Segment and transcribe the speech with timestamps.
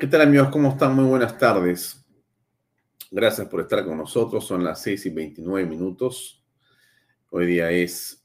[0.00, 0.48] ¿Qué tal amigos?
[0.48, 0.96] ¿Cómo están?
[0.96, 2.02] Muy buenas tardes.
[3.10, 4.46] Gracias por estar con nosotros.
[4.46, 6.42] Son las 6 y 29 minutos.
[7.28, 8.24] Hoy día es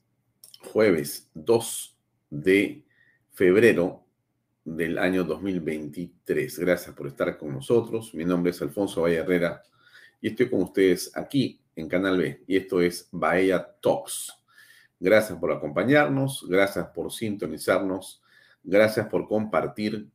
[0.71, 1.97] jueves 2
[2.29, 2.85] de
[3.33, 4.05] febrero
[4.63, 6.59] del año 2023.
[6.59, 8.13] Gracias por estar con nosotros.
[8.13, 9.61] Mi nombre es Alfonso Valle Herrera
[10.21, 12.41] y estoy con ustedes aquí en Canal B.
[12.47, 14.31] Y esto es Bahía Talks.
[14.97, 18.23] Gracias por acompañarnos, gracias por sintonizarnos,
[18.63, 20.07] gracias por compartir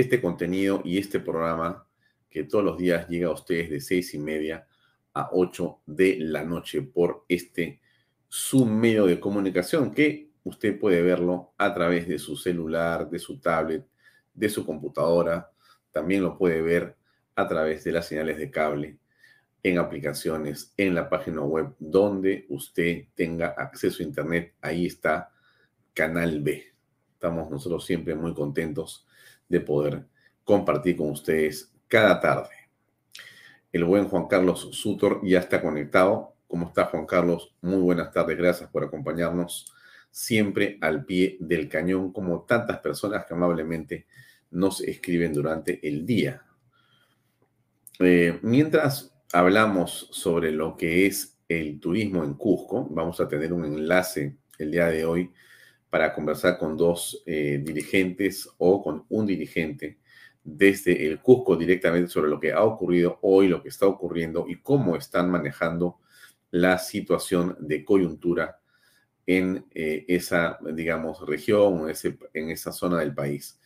[0.00, 1.86] este contenido y este programa
[2.28, 4.66] que todos los días llega a ustedes de seis y media
[5.12, 7.80] a 8 de la noche por este
[8.28, 13.40] su medio de comunicación que usted puede verlo a través de su celular, de su
[13.40, 13.84] tablet,
[14.32, 15.50] de su computadora.
[15.90, 16.96] También lo puede ver
[17.34, 18.98] a través de las señales de cable
[19.62, 24.54] en aplicaciones, en la página web donde usted tenga acceso a Internet.
[24.60, 25.32] Ahí está
[25.92, 26.64] Canal B.
[27.14, 29.06] Estamos nosotros siempre muy contentos
[29.50, 30.06] de poder
[30.44, 32.48] compartir con ustedes cada tarde.
[33.72, 36.34] El buen Juan Carlos Sutor ya está conectado.
[36.48, 37.54] ¿Cómo está Juan Carlos?
[37.60, 39.66] Muy buenas tardes, gracias por acompañarnos
[40.10, 44.06] siempre al pie del cañón, como tantas personas que amablemente
[44.50, 46.42] nos escriben durante el día.
[48.00, 53.64] Eh, mientras hablamos sobre lo que es el turismo en Cusco, vamos a tener un
[53.64, 55.30] enlace el día de hoy
[55.90, 59.98] para conversar con dos eh, dirigentes o con un dirigente
[60.42, 64.56] desde el Cusco directamente sobre lo que ha ocurrido hoy, lo que está ocurriendo y
[64.62, 65.98] cómo están manejando
[66.50, 68.58] la situación de coyuntura
[69.26, 73.60] en eh, esa, digamos, región ese, en esa zona del país.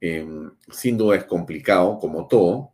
[0.00, 2.72] Em, sin duda es complicado, como todo,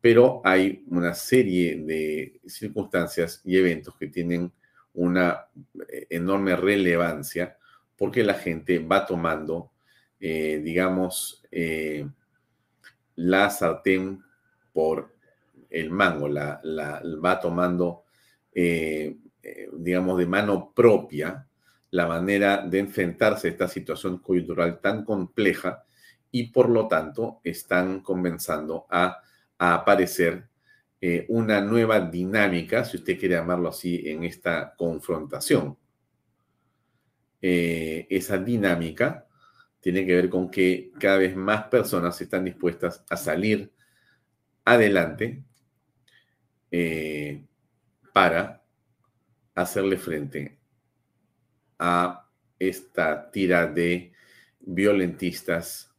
[0.00, 4.52] pero hay una serie de circunstancias y eventos que tienen
[4.94, 5.46] una
[5.88, 7.56] eh, enorme relevancia
[7.96, 9.70] porque la gente va tomando,
[10.18, 12.06] eh, digamos, eh,
[13.16, 14.22] la sartén
[14.72, 15.14] por
[15.70, 16.60] el mango, la,
[17.24, 18.04] va tomando,
[18.54, 19.16] eh,
[19.72, 21.46] digamos, de mano propia
[21.90, 25.84] la manera de enfrentarse a esta situación coyuntural tan compleja
[26.30, 29.20] y por lo tanto están comenzando a,
[29.58, 30.48] aparecer
[31.28, 35.76] una nueva dinámica, si usted quiere llamarlo así, en esta confrontación.
[37.44, 39.26] Eh, esa dinámica
[39.80, 43.72] tiene que ver con que cada vez más personas están dispuestas a salir
[44.64, 45.42] adelante
[46.70, 47.44] eh,
[48.12, 48.62] para
[49.56, 50.56] hacerle frente
[51.80, 52.30] a
[52.60, 54.12] esta tira de
[54.60, 55.92] violentistas,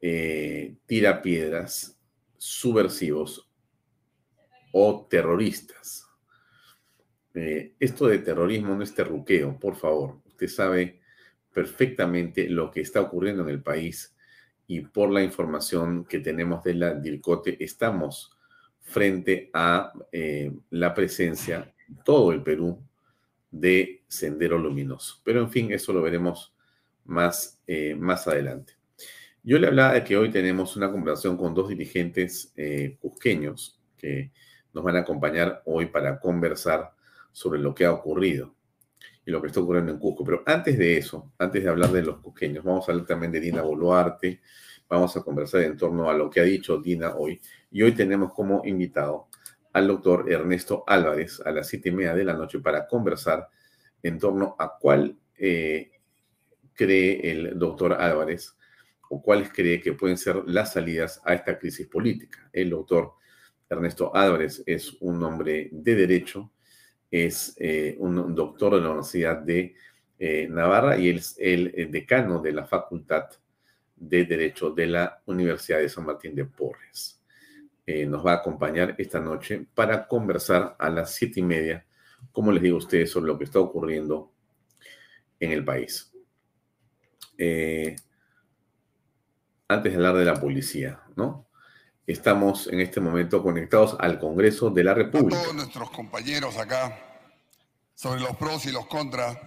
[0.00, 2.00] eh, tirapiedras,
[2.38, 3.46] subversivos
[4.72, 6.06] o terroristas.
[7.34, 11.00] esto de terrorismo no es terruqueo, por favor usted sabe
[11.52, 14.16] perfectamente lo que está ocurriendo en el país
[14.66, 18.30] y por la información que tenemos de la DIRCOTE estamos
[18.80, 22.82] frente a eh, la presencia en todo el Perú
[23.50, 25.20] de Sendero Luminoso.
[25.24, 26.54] Pero en fin, eso lo veremos
[27.04, 28.74] más, eh, más adelante.
[29.42, 34.30] Yo le hablaba de que hoy tenemos una conversación con dos dirigentes eh, cusqueños que
[34.72, 36.92] nos van a acompañar hoy para conversar
[37.32, 38.54] sobre lo que ha ocurrido
[39.24, 40.24] y lo que está ocurriendo en Cusco.
[40.24, 43.40] Pero antes de eso, antes de hablar de los cusqueños, vamos a hablar también de
[43.40, 44.40] Dina Boluarte,
[44.88, 47.40] vamos a conversar en torno a lo que ha dicho Dina hoy.
[47.70, 49.28] Y hoy tenemos como invitado
[49.72, 53.48] al doctor Ernesto Álvarez a las siete y media de la noche para conversar
[54.02, 55.90] en torno a cuál eh,
[56.74, 58.56] cree el doctor Álvarez
[59.10, 62.48] o cuáles cree que pueden ser las salidas a esta crisis política.
[62.52, 63.14] El doctor
[63.68, 66.52] Ernesto Álvarez es un hombre de derecho,
[67.10, 69.74] es eh, un doctor de la Universidad de
[70.18, 73.30] eh, Navarra y es el, el, decano de la Facultad
[73.96, 77.20] de Derecho de la Universidad de San Martín de Porres.
[77.86, 81.84] eh, nos va a acompañar esta noche para conversar a las siete y media,
[82.32, 84.30] como les digo a ustedes, sobre lo que está ocurriendo
[85.40, 86.12] en el país.
[87.36, 87.96] Eh,
[89.68, 91.46] antes de hablar de la policía, ¿no?
[92.06, 95.38] Estamos en este momento conectados al Congreso de la República.
[95.38, 96.98] A todos nuestros compañeros acá,
[97.94, 99.38] sobre los pros y los contras,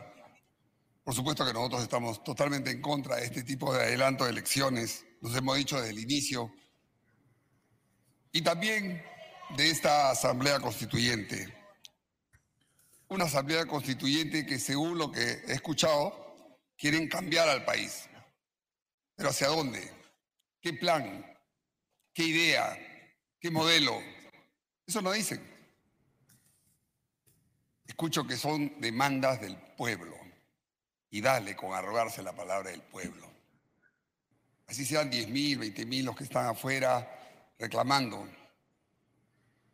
[1.03, 5.05] por supuesto que nosotros estamos totalmente en contra de este tipo de adelanto de elecciones,
[5.19, 6.53] nos hemos dicho desde el inicio,
[8.31, 9.03] y también
[9.57, 11.53] de esta Asamblea Constituyente.
[13.09, 16.35] Una Asamblea Constituyente que según lo que he escuchado,
[16.77, 18.09] quieren cambiar al país.
[19.15, 19.91] Pero ¿hacia dónde?
[20.61, 21.32] ¿Qué plan?
[22.13, 22.77] ¿Qué idea?
[23.39, 23.99] ¿Qué modelo?
[24.85, 25.41] Eso no dicen.
[27.87, 30.15] Escucho que son demandas del pueblo.
[31.09, 33.31] Y dale con arrogarse la palabra del pueblo.
[34.67, 37.07] Así sean 10 mil, 20 mil los que están afuera
[37.59, 38.27] reclamando.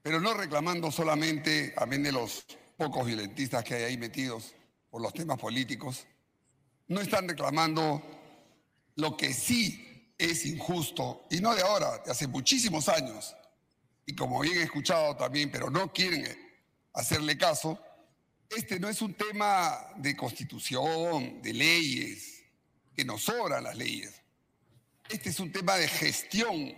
[0.02, 2.46] Pero no reclamando solamente, amén de los
[2.78, 4.56] pocos violentistas que hay ahí metidos
[4.90, 6.08] por los temas políticos,
[6.88, 8.02] no están reclamando
[8.96, 9.89] lo que sí
[10.20, 13.36] es injusto, y no de ahora, de hace muchísimos años,
[14.06, 16.28] y como bien he escuchado también, pero no quieren
[16.94, 17.80] hacerle caso,
[18.50, 22.44] este no es un tema de constitución, de leyes,
[22.94, 24.22] que nos sobran las leyes.
[25.08, 26.76] Este es un tema de gestión.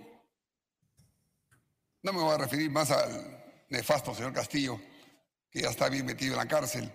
[2.03, 4.79] No me voy a referir más al nefasto señor Castillo,
[5.49, 6.91] que ya está bien metido en la cárcel,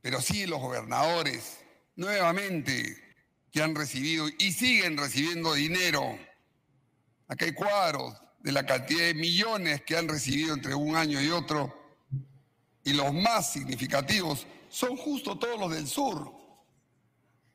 [0.00, 1.58] pero sí los gobernadores,
[1.94, 3.07] nuevamente
[3.62, 6.18] han recibido y siguen recibiendo dinero.
[7.26, 11.28] Acá hay cuadros de la cantidad de millones que han recibido entre un año y
[11.30, 11.74] otro.
[12.84, 16.32] Y los más significativos son justo todos los del sur.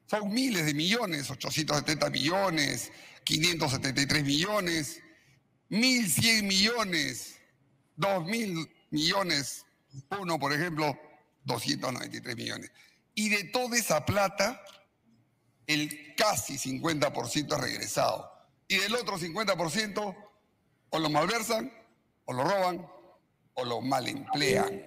[0.06, 2.92] Son miles de millones, 870 millones,
[3.24, 5.02] 573 millones,
[5.70, 7.38] 1.100 millones,
[7.98, 9.66] 2.000 millones,
[10.20, 11.00] uno por ejemplo,
[11.46, 12.72] 293 millones.
[13.16, 14.62] Y de toda esa plata,
[15.68, 18.32] el casi 50% es regresado.
[18.68, 20.16] Y del otro 50%
[20.90, 21.72] o lo malversan,
[22.26, 22.88] o lo roban,
[23.56, 24.84] o lo mal emplean.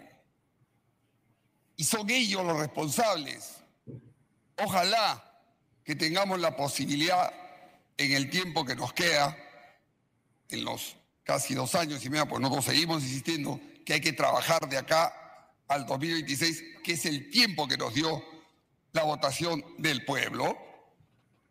[1.77, 3.57] Y son ellos los responsables.
[4.63, 5.23] Ojalá
[5.85, 7.33] que tengamos la posibilidad
[7.97, 9.37] en el tiempo que nos queda,
[10.49, 14.69] en los casi dos años y medio, pues nosotros seguimos insistiendo que hay que trabajar
[14.69, 15.13] de acá
[15.69, 18.23] al 2026, que es el tiempo que nos dio
[18.93, 20.57] la votación del pueblo,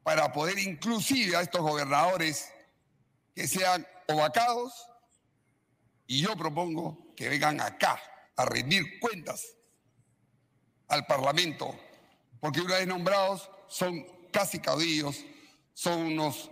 [0.05, 2.47] para poder inclusive a estos gobernadores
[3.33, 4.71] que sean ovacados,
[6.05, 7.99] y yo propongo que vengan acá
[8.37, 9.55] a rendir cuentas
[10.89, 11.75] al Parlamento,
[12.39, 15.25] porque una vez nombrados son casi caudillos,
[15.73, 16.51] son unos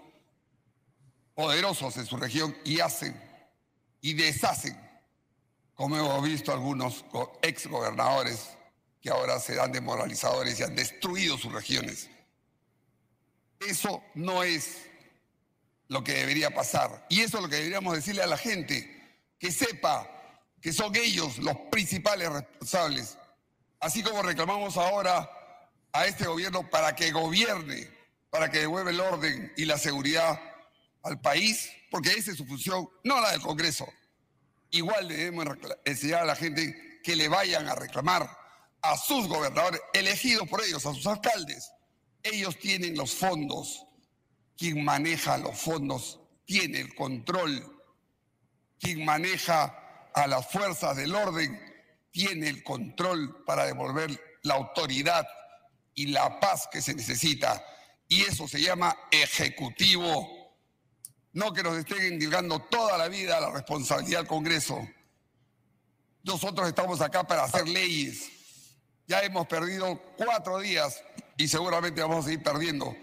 [1.36, 3.16] poderosos en su región y hacen
[4.02, 4.76] y deshacen
[5.76, 7.06] como hemos visto algunos
[7.44, 8.58] ex gobernadores
[9.00, 12.10] que ahora se dan demoralizadores y han destruido sus regiones.
[13.68, 14.84] Eso no es
[15.88, 17.06] lo que debería pasar.
[17.10, 20.10] Y eso es lo que deberíamos decirle a la gente, que sepa
[20.62, 23.18] que son ellos los principales responsables.
[23.80, 25.30] Así como reclamamos ahora
[25.92, 27.90] a este gobierno para que gobierne,
[28.30, 30.40] para que devuelva el orden y la seguridad
[31.04, 33.88] al país, porque esa es su función, no la del Congreso.
[34.72, 35.46] Igual debemos
[35.86, 38.28] enseñar a la gente que le vayan a reclamar
[38.82, 41.70] a sus gobernadores, elegidos por ellos, a sus alcaldes.
[42.24, 43.86] Ellos tienen los fondos.
[44.58, 47.82] Quien maneja los fondos tiene el control.
[48.80, 51.60] Quien maneja a las fuerzas del orden
[52.12, 55.28] tiene el control para devolver la autoridad
[55.94, 57.64] y la paz que se necesita.
[58.08, 60.44] Y eso se llama ejecutivo
[61.34, 64.88] no que nos estén indilgando toda la vida la responsabilidad del Congreso.
[66.24, 68.30] Nosotros estamos acá para hacer leyes.
[69.08, 71.04] Ya hemos perdido cuatro días
[71.38, 72.96] y seguramente vamos a seguir perdiendo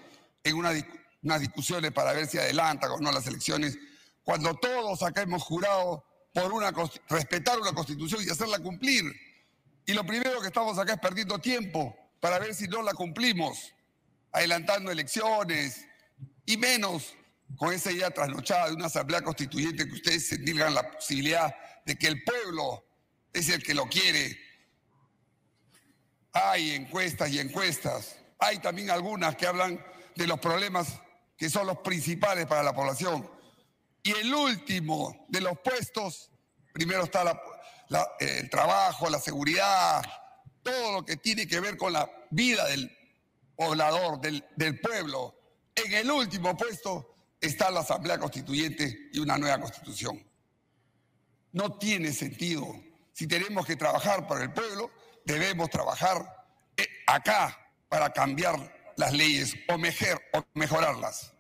[0.45, 3.79] en unas discusiones para ver si adelantan o no las elecciones,
[4.25, 6.73] cuando todos acá hemos jurado por una,
[7.09, 9.05] respetar una constitución y hacerla cumplir.
[9.87, 13.75] Y lo primero que estamos acá es perdiendo tiempo para ver si no la cumplimos,
[14.31, 15.87] adelantando elecciones
[16.47, 17.17] y menos
[17.57, 21.53] con esa idea trasnochada de una asamblea constituyente que ustedes se digan la posibilidad
[21.85, 22.85] de que el pueblo
[23.33, 24.39] es el que lo quiere.
[26.33, 28.20] Hay encuestas y encuestas.
[28.41, 29.85] Hay también algunas que hablan
[30.17, 30.99] de los problemas
[31.37, 33.31] que son los principales para la población.
[34.03, 36.31] Y el último de los puestos,
[36.73, 37.41] primero está
[38.19, 40.03] el trabajo, la seguridad,
[40.63, 42.91] todo lo que tiene que ver con la vida del
[43.57, 45.35] poblador, del, del pueblo.
[45.75, 50.23] En el último puesto está la Asamblea Constituyente y una nueva constitución.
[51.53, 52.75] No tiene sentido.
[53.13, 54.91] Si tenemos que trabajar para el pueblo,
[55.25, 57.59] debemos trabajar eh, acá
[57.91, 58.55] para cambiar
[58.97, 61.35] las leyes o, o mejorarlas.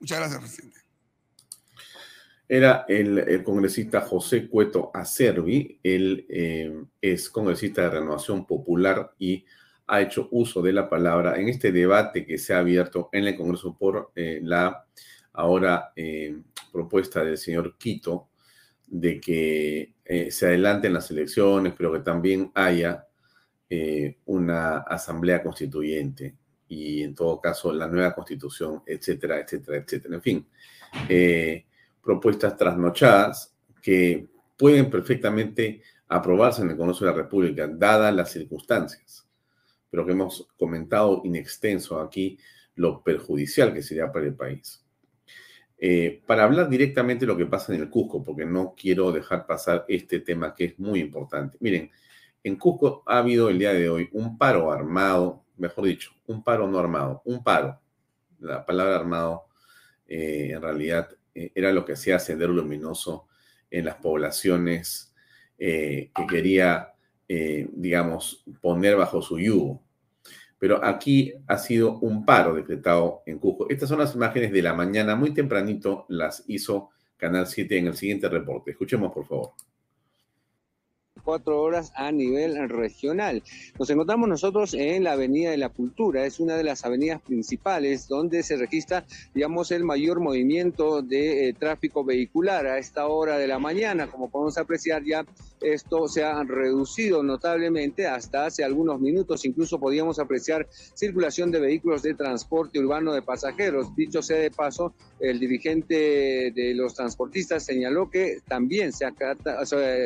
[0.00, 0.84] Muchas gracias, presidente.
[2.48, 9.44] Era el, congresista José Cueto Acervi, él eh, es congresista de Renovación Popular y
[9.86, 13.36] ha hecho uso de la palabra en este debate que se ha abierto en el
[13.36, 14.86] Congreso por eh, la
[15.32, 16.36] ahora eh,
[16.72, 18.28] propuesta del señor Quito
[18.86, 19.94] de que
[20.30, 23.06] se adelanten las elecciones, pero que también haya
[24.26, 26.34] una asamblea constituyente
[26.68, 30.14] y en todo caso la nueva constitución, etcétera, etcétera, etcétera.
[30.16, 30.46] En fin,
[32.02, 34.26] propuestas trasnochadas que
[34.56, 39.26] pueden perfectamente aprobarse en el Congreso de la República, dadas las circunstancias,
[39.90, 42.38] pero que hemos comentado in extenso aquí
[42.76, 44.84] lo perjudicial que sería para el país.
[45.78, 49.46] Eh, para hablar directamente de lo que pasa en el Cusco, porque no quiero dejar
[49.46, 51.56] pasar este tema que es muy importante.
[51.60, 51.90] Miren,
[52.44, 56.68] en Cusco ha habido el día de hoy un paro armado, mejor dicho, un paro
[56.68, 57.80] no armado, un paro.
[58.38, 59.46] La palabra armado
[60.06, 63.28] eh, en realidad eh, era lo que hacía Sendero Luminoso
[63.70, 65.14] en las poblaciones
[65.58, 66.90] eh, que quería,
[67.26, 69.82] digamos, poner bajo su yugo.
[70.58, 73.68] Pero aquí ha sido un paro decretado en Cusco.
[73.70, 77.96] Estas son las imágenes de la mañana, muy tempranito las hizo Canal 7 en el
[77.96, 78.72] siguiente reporte.
[78.72, 79.54] Escuchemos, por favor
[81.24, 83.42] cuatro horas a nivel regional.
[83.78, 88.06] Nos encontramos nosotros en la Avenida de la Cultura, es una de las avenidas principales
[88.08, 89.04] donde se registra,
[89.34, 94.06] digamos, el mayor movimiento de eh, tráfico vehicular a esta hora de la mañana.
[94.08, 95.24] Como podemos apreciar ya,
[95.64, 102.02] esto se ha reducido notablemente hasta hace algunos minutos, incluso podíamos apreciar circulación de vehículos
[102.02, 103.94] de transporte urbano de pasajeros.
[103.96, 109.06] Dicho sea de paso, el dirigente de los transportistas señaló que también se,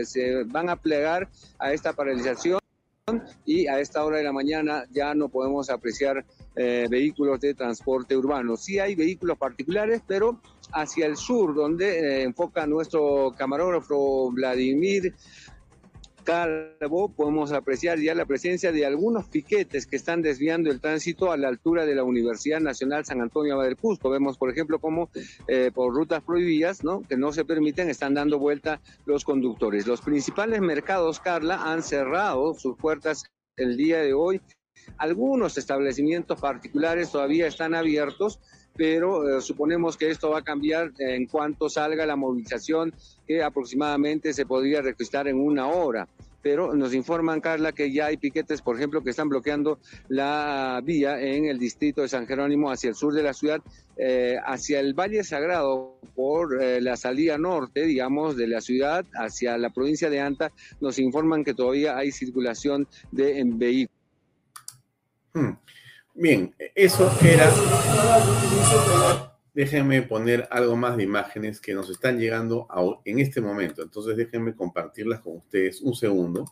[0.05, 2.59] se van a plegar a esta paralización
[3.45, 6.25] y a esta hora de la mañana ya no podemos apreciar
[6.57, 8.57] eh, vehículos de transporte urbano.
[8.57, 10.41] Sí hay vehículos particulares, pero
[10.73, 15.15] hacia el sur, donde eh, enfoca nuestro camarógrafo Vladimir
[17.17, 21.49] podemos apreciar ya la presencia de algunos piquetes que están desviando el tránsito a la
[21.49, 24.11] altura de la Universidad Nacional San Antonio del Cusco.
[24.11, 25.11] Vemos, por ejemplo, cómo
[25.47, 27.03] eh, por rutas prohibidas, ¿no?
[27.03, 29.87] que no se permiten, están dando vuelta los conductores.
[29.87, 33.25] Los principales mercados, Carla, han cerrado sus puertas
[33.57, 34.43] el día de hoy.
[34.99, 38.39] Algunos establecimientos particulares todavía están abiertos,
[38.79, 42.95] pero eh, suponemos que esto va a cambiar en cuanto salga la movilización
[43.27, 46.09] que aproximadamente se podría registrar en una hora.
[46.41, 51.21] Pero nos informan, Carla, que ya hay piquetes, por ejemplo, que están bloqueando la vía
[51.21, 53.61] en el distrito de San Jerónimo hacia el sur de la ciudad,
[53.97, 59.59] eh, hacia el Valle Sagrado, por eh, la salida norte, digamos, de la ciudad hacia
[59.59, 60.53] la provincia de Anta.
[60.81, 63.99] Nos informan que todavía hay circulación de vehículos.
[65.35, 65.51] Hmm.
[66.21, 67.49] Bien, eso era...
[69.55, 72.67] Déjenme poner algo más de imágenes que nos están llegando
[73.05, 73.83] en este momento.
[73.83, 76.45] Entonces déjenme compartirlas con ustedes un segundo,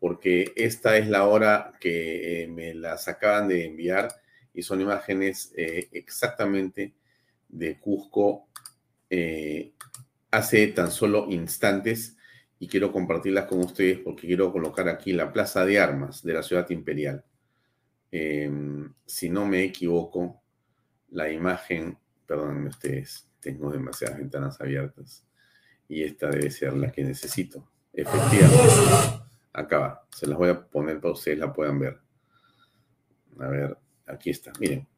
[0.00, 4.08] porque esta es la hora que eh, me las acaban de enviar
[4.52, 6.92] y son imágenes eh, exactamente
[7.48, 8.48] de Cusco
[9.08, 9.72] eh,
[10.32, 12.16] hace tan solo instantes
[12.58, 16.42] y quiero compartirlas con ustedes porque quiero colocar aquí la plaza de armas de la
[16.42, 17.24] ciudad imperial.
[18.18, 20.42] Em, si no me equivoco,
[21.10, 25.22] la imagen, perdónenme ustedes, tengo demasiadas ventanas abiertas
[25.86, 27.70] y esta debe ser la que necesito.
[27.92, 28.72] Efectivamente,
[29.52, 31.98] acá va, se las voy a poner para ustedes la puedan ver.
[33.38, 34.88] A ver, aquí está, miren.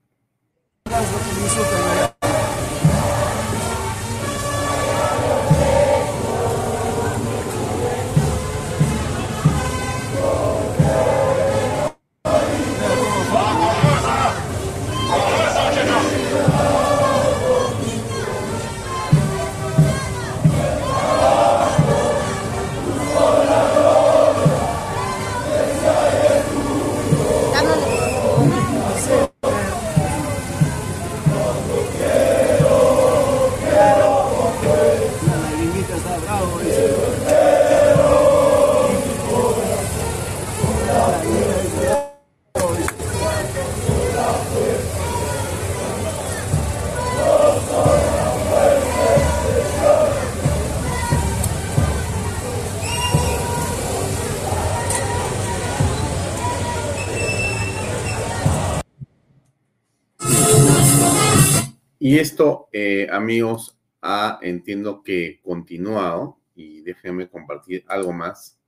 [62.18, 68.58] Esto, eh, amigos, ha, entiendo que continuado y déjenme compartir algo más.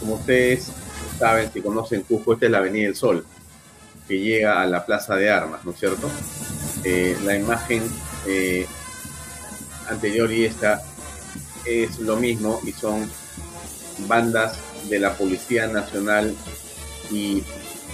[0.00, 0.72] Como ustedes
[1.18, 3.26] saben, si conocen Cusco, esta es la Avenida del Sol,
[4.08, 6.10] que llega a la Plaza de Armas, ¿no es cierto?
[6.82, 7.82] Eh, la imagen
[8.26, 8.64] eh,
[9.90, 10.82] anterior y esta
[11.66, 13.06] es lo mismo y son
[14.08, 14.58] bandas
[14.88, 16.34] de la Policía Nacional
[17.10, 17.42] y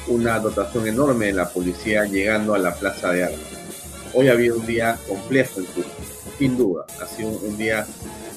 [0.09, 3.41] una dotación enorme de la policía llegando a la Plaza de Armas.
[4.13, 5.91] Hoy ha habido un día complejo en Cusco,
[6.39, 7.87] sin duda, ha sido un día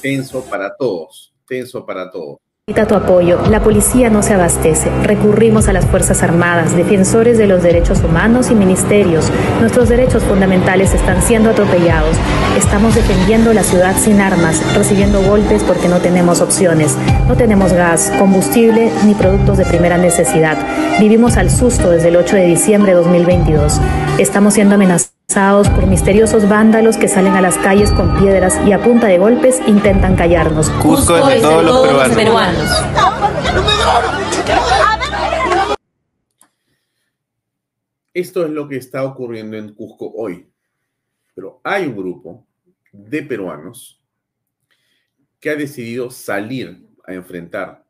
[0.01, 2.46] tenso para todos, tenso para todos.
[2.69, 3.39] Necesita tu apoyo.
[3.49, 4.89] La policía no se abastece.
[5.03, 9.31] Recurrimos a las Fuerzas Armadas, defensores de los derechos humanos y ministerios.
[9.61, 12.17] Nuestros derechos fundamentales están siendo atropellados.
[12.57, 16.97] Estamos defendiendo la ciudad sin armas, recibiendo golpes porque no tenemos opciones.
[17.29, 20.57] No tenemos gas, combustible ni productos de primera necesidad.
[20.99, 23.79] Vivimos al susto desde el 8 de diciembre de 2022.
[24.17, 28.81] Estamos siendo amenazados por misteriosos vándalos que salen a las calles con piedras y a
[28.81, 30.67] punta de golpes intentan callarnos.
[30.81, 32.67] Cusco es de todos los peruanos.
[38.15, 40.51] Esto es lo que está ocurriendo en Cusco hoy.
[41.35, 42.47] Pero hay un grupo
[42.91, 44.01] de peruanos
[45.39, 47.85] que ha decidido salir a enfrentar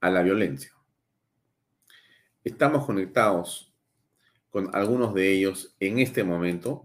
[0.00, 0.72] a la violencia.
[2.42, 3.69] Estamos conectados
[4.50, 6.84] con algunos de ellos en este momento.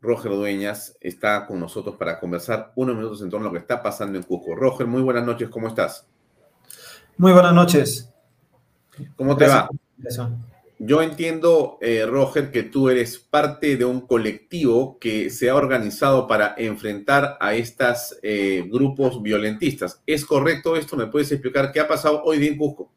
[0.00, 3.82] Roger Dueñas está con nosotros para conversar unos minutos en torno a lo que está
[3.82, 4.54] pasando en Cusco.
[4.54, 6.06] Roger, muy buenas noches, ¿cómo estás?
[7.16, 8.12] Muy buenas noches.
[9.16, 9.68] ¿Cómo te va?
[10.78, 16.26] Yo entiendo, eh, Roger, que tú eres parte de un colectivo que se ha organizado
[16.26, 20.02] para enfrentar a estos eh, grupos violentistas.
[20.06, 20.96] ¿Es correcto esto?
[20.96, 22.92] ¿Me puedes explicar qué ha pasado hoy día en Cusco?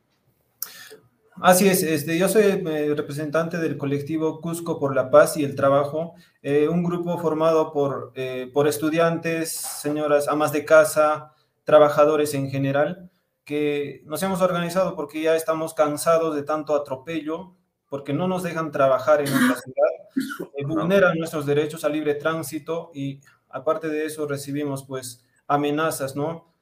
[1.41, 5.55] Así es, este, yo soy eh, representante del colectivo Cusco por la Paz y el
[5.55, 12.49] Trabajo, eh, un grupo formado por, eh, por estudiantes, señoras, amas de casa, trabajadores en
[12.49, 13.09] general,
[13.45, 17.55] que nos hemos organizado porque ya estamos cansados de tanto atropello,
[17.87, 23.21] porque no nos dejan trabajar en nuestra ciudad, vulneran nuestros derechos a libre tránsito y
[23.47, 26.53] aparte de eso recibimos pues amenazas, ¿no?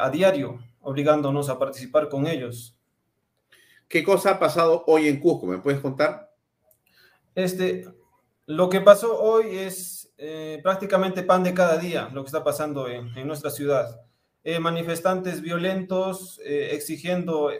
[0.00, 2.75] a diario, obligándonos a participar con ellos.
[3.88, 5.46] ¿Qué cosa ha pasado hoy en Cusco?
[5.46, 6.32] ¿Me puedes contar?
[7.36, 7.86] Este,
[8.46, 12.88] lo que pasó hoy es eh, prácticamente pan de cada día, lo que está pasando
[12.88, 14.00] en, nuestra ciudad.
[14.42, 17.50] Eh, manifestantes violentos eh, exigiendo,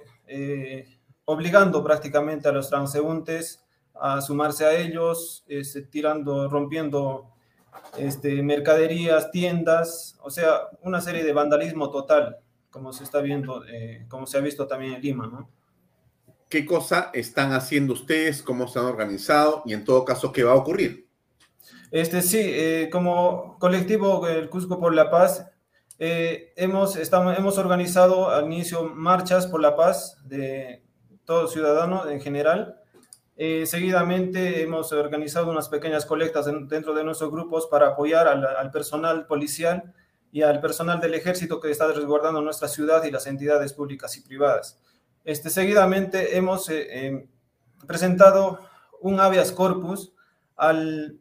[1.25, 7.31] obligando prácticamente a los transeúntes a sumarse a ellos, este, tirando, rompiendo
[7.97, 12.39] este, mercaderías, tiendas, o sea, una serie de vandalismo total,
[12.71, 13.63] como se está viendo,
[14.09, 15.49] como se ha visto también en Lima, ¿no?
[16.49, 20.53] Qué cosa están haciendo ustedes, cómo se han organizado y en todo caso qué va
[20.53, 21.09] a ocurrir.
[21.91, 25.47] Este, sí, eh, como colectivo El Cusco por la Paz,
[25.99, 30.85] eh, hemos, estamos, hemos organizado al inicio marchas por la paz de
[31.25, 32.81] todo ciudadano en general.
[33.37, 38.71] Eh, seguidamente hemos organizado unas pequeñas colectas dentro de nuestros grupos para apoyar al, al,
[38.71, 39.95] personal policial
[40.33, 44.23] y al personal del ejército que está resguardando nuestra ciudad y las entidades públicas y
[44.23, 44.79] privadas.
[45.27, 47.27] Este, seguidamente hemos eh, em,
[47.85, 48.61] presentado
[49.01, 50.15] un habeas corpus
[50.57, 51.19] al,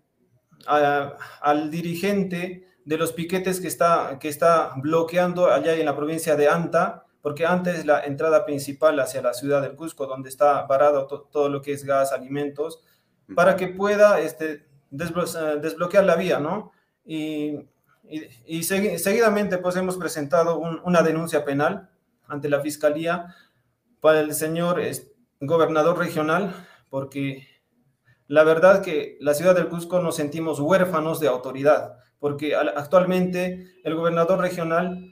[0.67, 6.47] al dirigente de los piquetes que está, que está bloqueando allá en la provincia de
[6.47, 11.07] Anta, porque antes es la entrada principal hacia la ciudad del Cusco, donde está parado
[11.07, 12.81] todo lo que es gas, alimentos,
[13.33, 16.71] para que pueda este, desbloquear la vía, ¿no?
[17.03, 17.57] Y,
[18.45, 21.89] y, seguidamente pues hemos presentado una denuncia penal
[22.27, 23.35] ante la Fiscalía
[24.05, 24.79] para el señor
[25.39, 26.53] gobernador regional,
[26.91, 27.47] porque
[28.27, 33.95] la verdad que la ciudad del Cusco nos sentimos huérfanos de autoridad, porque actualmente el
[33.95, 35.11] gobernador regional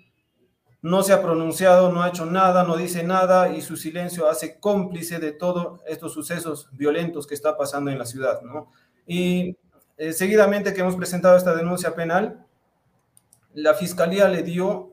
[0.84, 4.60] no se ha pronunciado, no ha hecho nada, no dice nada y su silencio hace
[4.60, 8.69] cómplice de todos estos sucesos violentos que está pasando en la ciudad, ¿no?
[9.08, 9.58] Y
[9.97, 12.45] eh, seguidamente que hemos presentado esta denuncia penal,
[13.56, 14.92] la fiscalía le dio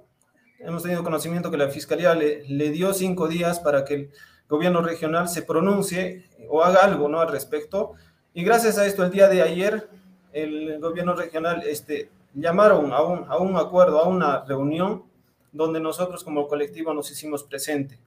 [0.60, 4.10] hemos tenido conocimiento que la Fiscalía le, le, dio cinco días para que el
[4.48, 7.20] gobierno regional se pronuncie o haga algo ¿no?
[7.20, 7.92] al respecto.
[8.34, 9.88] Y gracias a esto, el día de ayer,
[10.32, 15.04] el gobierno regional este, llamaron a un, a un acuerdo, a una reunión,
[15.52, 17.98] donde nosotros como colectivo nos hicimos presente.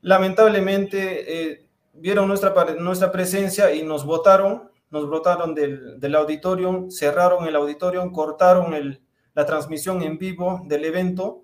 [0.00, 7.46] Lamentablemente, eh, vieron nuestra, nuestra presencia y nos votaron, nos votaron del, del auditorio, cerraron
[7.46, 9.00] el auditorio, cortaron el,
[9.34, 11.41] la transmisión en vivo del evento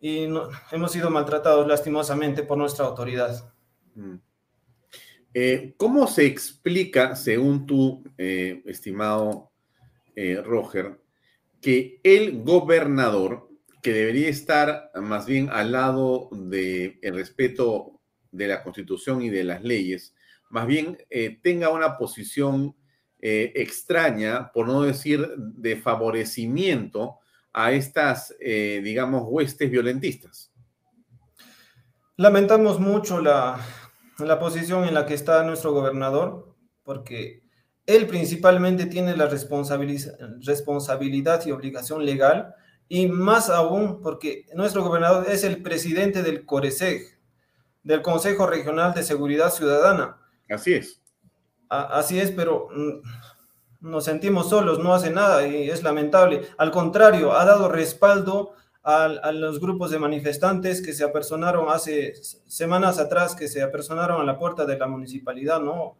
[0.00, 0.28] y
[0.72, 3.52] hemos sido maltratados lastimosamente por nuestra autoridad.
[3.94, 4.16] Mm.
[5.34, 9.52] Eh, ¿Cómo se explica, según tú, eh, estimado
[10.16, 11.00] eh, Roger,
[11.60, 13.48] que el gobernador,
[13.82, 19.62] que debería estar más bien al lado del respeto de la constitución y de las
[19.62, 20.14] leyes,
[20.50, 20.96] más bien
[21.42, 22.74] tenga una posición
[23.20, 27.18] extraña, por no decir de favorecimiento
[27.52, 30.50] a estas, digamos, huestes violentistas?
[32.16, 33.60] Lamentamos mucho la,
[34.18, 37.42] la posición en la que está nuestro gobernador, porque
[37.86, 42.54] él principalmente tiene la responsabilidad y obligación legal,
[42.88, 47.18] y más aún porque nuestro gobernador es el presidente del CORESEG,
[47.82, 50.18] del Consejo Regional de Seguridad Ciudadana.
[50.50, 51.00] Así es.
[51.68, 53.00] así es, pero mm,
[53.80, 56.42] nos sentimos solos, no hace nada y es lamentable.
[56.56, 62.14] Al contrario, ha dado respaldo a, los grupos de manifestantes que se apersonaron hace
[62.46, 65.98] semanas atrás, que se apersonaron a la puerta de la municipalidad, ¿no?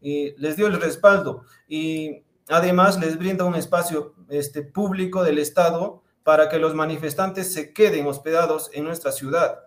[0.00, 1.44] Y les dio el respaldo.
[1.68, 7.72] Y además les brinda un espacio este, público del Estado para que los manifestantes se
[7.72, 9.58] queden hospedados en nuestra ciudad.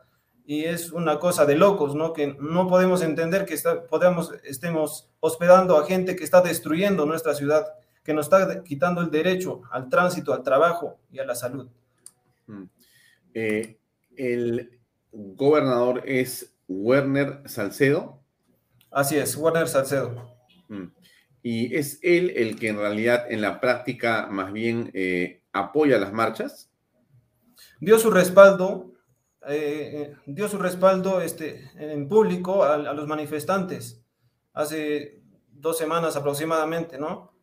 [0.46, 2.12] Y es una cosa de locos, ¿no?
[2.12, 3.58] Que no podemos entender que
[3.90, 7.66] podemos, estemos hospedando a gente que está destruyendo nuestra ciudad,
[8.04, 11.70] que nos está quitando el derecho al tránsito, al trabajo y a la salud.
[12.48, 12.64] Mm.
[13.34, 13.78] Eh,
[14.18, 14.80] el
[15.12, 18.20] gobernador es Werner Salcedo.
[18.92, 20.36] Así es, Werner Salcedo.
[20.68, 20.88] Mm.
[21.42, 26.14] Y es él el que en realidad en la práctica más bien eh, apoya las
[26.14, 26.70] marchas.
[27.80, 28.93] Dio su respaldo,
[29.48, 34.04] eh, dio su respaldo este, en público a los manifestantes
[34.54, 37.34] hace dos semanas aproximadamente, ¿no?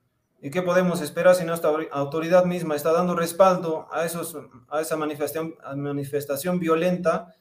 [0.43, 4.37] ¿Y qué podemos esperar si nuestra autoridad misma está dando respaldo a, esos,
[4.69, 7.35] a esa manifestación, manifestación violenta?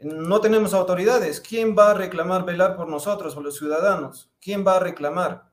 [0.00, 1.40] No tenemos autoridades.
[1.40, 4.30] ¿Quién va a reclamar velar por nosotros, por los ciudadanos?
[4.40, 5.50] ¿Quién va a reclamar?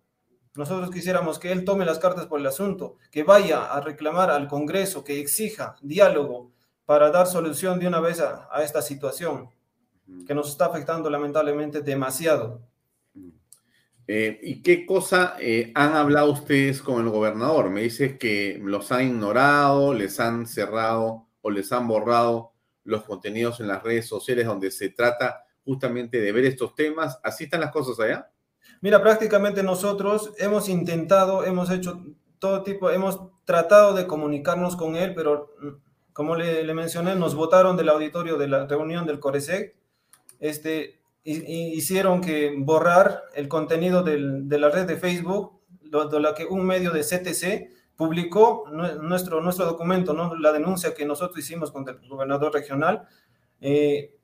[0.53, 4.47] Nosotros quisiéramos que él tome las cartas por el asunto, que vaya a reclamar al
[4.47, 6.51] Congreso, que exija diálogo
[6.91, 9.49] para dar solución de una vez a esta situación
[10.27, 12.67] que nos está afectando lamentablemente demasiado.
[14.08, 17.69] Eh, ¿Y qué cosa eh, han hablado ustedes con el gobernador?
[17.69, 22.51] Me dice que los han ignorado, les han cerrado o les han borrado
[22.84, 27.21] los contenidos en las redes sociales donde se trata justamente de ver estos temas.
[27.23, 28.30] ¿Así están las cosas allá?
[28.82, 32.04] Mira, prácticamente nosotros hemos intentado, hemos hecho
[32.38, 35.56] todo tipo, hemos tratado de comunicarnos con él, pero
[36.13, 39.76] como le, mencioné, nos votaron del auditorio de la reunión del CORESEC.
[40.39, 46.65] Este, hicieron que borrar el contenido de la red de Facebook, de la que un
[46.65, 50.36] medio de CTC publicó nuestro, nuestro documento, ¿no?
[50.36, 53.08] la denuncia que nosotros hicimos contra el gobernador regional.
[53.60, 54.15] Eh,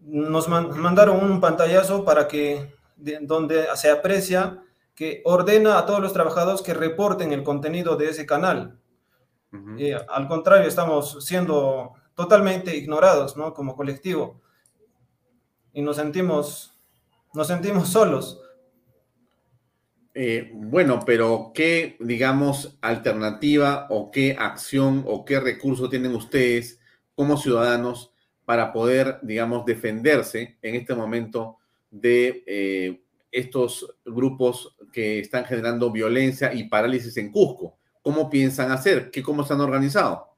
[0.00, 4.62] nos mandaron un pantallazo para que, donde se aprecia
[4.94, 8.78] que ordena a todos los trabajadores que reporten el contenido de ese canal.
[9.78, 13.52] Eh, al contrario, estamos siendo totalmente ignorados, ¿no?
[13.54, 14.40] Como colectivo
[15.74, 16.76] y nos sentimos,
[17.34, 18.40] nos sentimos solos.
[20.14, 26.78] Eh, bueno, pero ¿qué, digamos, alternativa o qué acción o qué recurso tienen ustedes
[27.16, 28.12] como ciudadanos
[28.44, 31.58] para poder, digamos, defenderse en este momento
[31.90, 37.76] de eh, estos grupos que están generando violencia y parálisis en Cusco?
[38.04, 39.10] ¿Cómo piensan hacer?
[39.10, 40.36] ¿Qué, ¿Cómo se han organizado?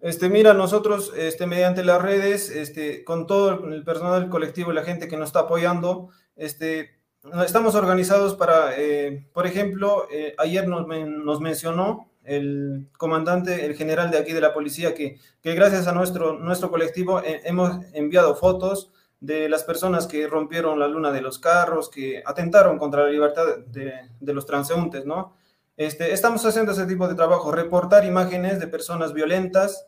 [0.00, 4.74] Este, mira, nosotros, este, mediante las redes, este, con todo el personal del colectivo y
[4.76, 7.00] la gente que nos está apoyando, este,
[7.44, 14.12] estamos organizados para, eh, por ejemplo, eh, ayer nos, nos, mencionó el comandante, el general
[14.12, 18.36] de aquí de la policía, que, que gracias a nuestro, nuestro colectivo eh, hemos enviado
[18.36, 23.10] fotos de las personas que rompieron la luna de los carros, que atentaron contra la
[23.10, 25.34] libertad de, de los transeúntes, ¿no?
[25.76, 29.86] Este, estamos haciendo ese tipo de trabajo, reportar imágenes de personas violentas,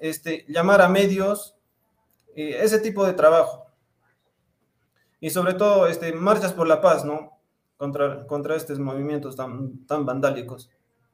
[0.00, 1.56] este, llamar a medios,
[2.36, 3.66] eh, ese tipo de trabajo.
[5.18, 7.38] Y sobre todo, este, marchas por la paz, ¿no?
[7.76, 10.70] Contra, contra estos movimientos tan, tan vandálicos.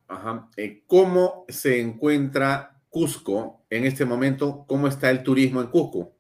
[0.08, 0.48] Ajá.
[0.56, 4.64] Eh, ¿Cómo se encuentra Cusco en este momento?
[4.66, 6.12] ¿Cómo está el turismo en Cusco?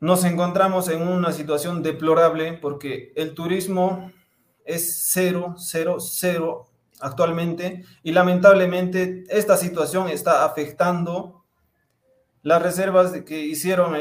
[0.00, 4.12] Nos encontramos en una situación deplorable porque el turismo
[4.66, 6.68] es cero, cero, cero
[7.00, 11.44] actualmente y lamentablemente esta situación está afectando
[12.42, 13.96] las reservas que hicieron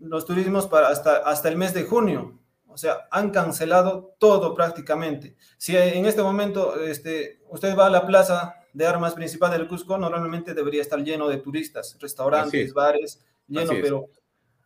[0.00, 2.38] los turismos para hasta, hasta el mes de junio.
[2.66, 5.36] O sea, han cancelado todo prácticamente.
[5.58, 9.98] Si en este momento este, usted va a la plaza de armas principal del Cusco,
[9.98, 14.06] normalmente debería estar lleno de turistas, restaurantes, bares, lleno, pero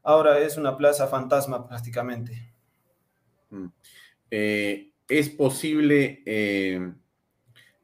[0.02, 2.52] ahora es una plaza fantasma prácticamente.
[4.30, 6.92] Eh, ¿Es posible, eh,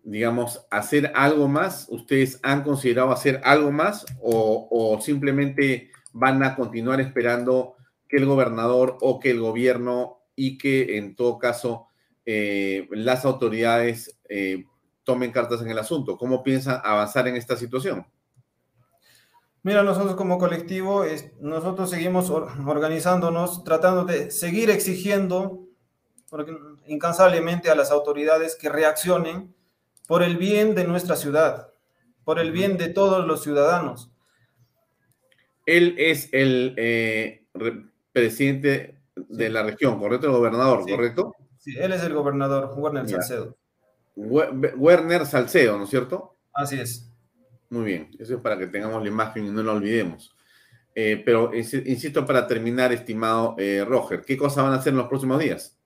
[0.03, 1.87] digamos, hacer algo más?
[1.91, 7.77] ¿Ustedes han considerado hacer algo más o, simplemente van a continuar esperando
[8.09, 11.87] que el gobernador o que el gobierno y que en todo caso
[12.25, 14.19] eh, las autoridades
[15.05, 16.17] tomen cartas en el asunto?
[16.17, 18.07] ¿Cómo piensan avanzar en esta situación?
[19.63, 21.05] Mira, nosotros como colectivo,
[21.41, 25.67] nosotros seguimos organizándonos, tratando de seguir exigiendo
[26.87, 29.55] incansablemente a las autoridades que reaccionen
[30.07, 31.69] por el bien de nuestra ciudad,
[32.25, 34.11] por el bien de todos los ciudadanos.
[35.67, 37.45] Él es el eh,
[38.13, 40.27] presidente de la región, ¿correcto?
[40.27, 41.35] El gobernador, ¿correcto?
[41.59, 43.57] Sí, él es el gobernador, Werner Salcedo.
[44.17, 46.37] Werner Salcedo, ¿no es cierto?
[46.53, 47.11] Así es.
[47.69, 50.35] Muy bien, eso es para que tengamos la imagen y no la olvidemos.
[50.95, 55.09] Eh, pero insisto, para terminar, estimado eh, Roger, ¿qué cosas van a hacer en los
[55.09, 55.80] próximos días?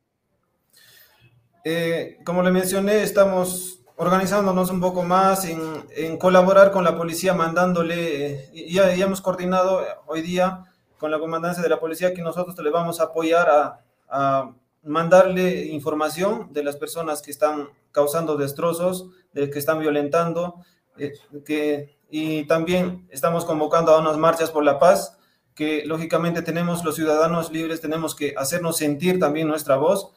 [1.65, 8.51] Eh, como le mencioné, estamos organizándonos un poco más en, colaborar con la policía, mandándole,
[8.69, 10.65] ya, ya, hemos coordinado hoy día
[10.99, 15.67] con la comandancia de la policía que nosotros le vamos a apoyar a, a mandarle
[15.67, 20.57] información de las personas que están causando destrozos, de que están violentando,
[20.99, 21.15] eh,
[21.47, 25.19] que, y también estamos convocando a unas marchas por la paz,
[25.55, 30.13] que lógicamente tenemos los ciudadanos libres, tenemos que hacernos sentir también nuestra voz,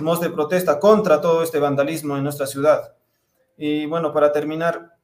[0.00, 2.94] voz de protesta contra todo este vandalismo en nuestra ciudad.
[3.56, 4.96] Y bueno, para terminar,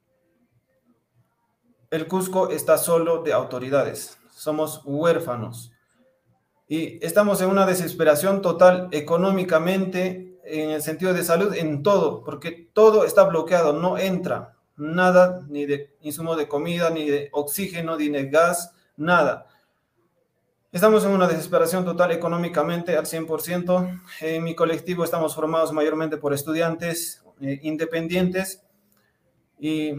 [1.91, 5.73] el Cusco está solo de autoridades, somos huérfanos
[6.67, 12.69] y estamos en una desesperación total económicamente, en el sentido de salud, en todo, porque
[12.73, 18.09] todo está bloqueado, no entra, nada, ni de insumo de comida, ni de oxígeno, ni
[18.09, 19.47] de gas, nada.
[20.75, 24.03] Estamos en una desesperación total económicamente al 100%.
[24.23, 28.61] En mi colectivo estamos formados mayormente por estudiantes eh, independientes
[29.57, 29.93] y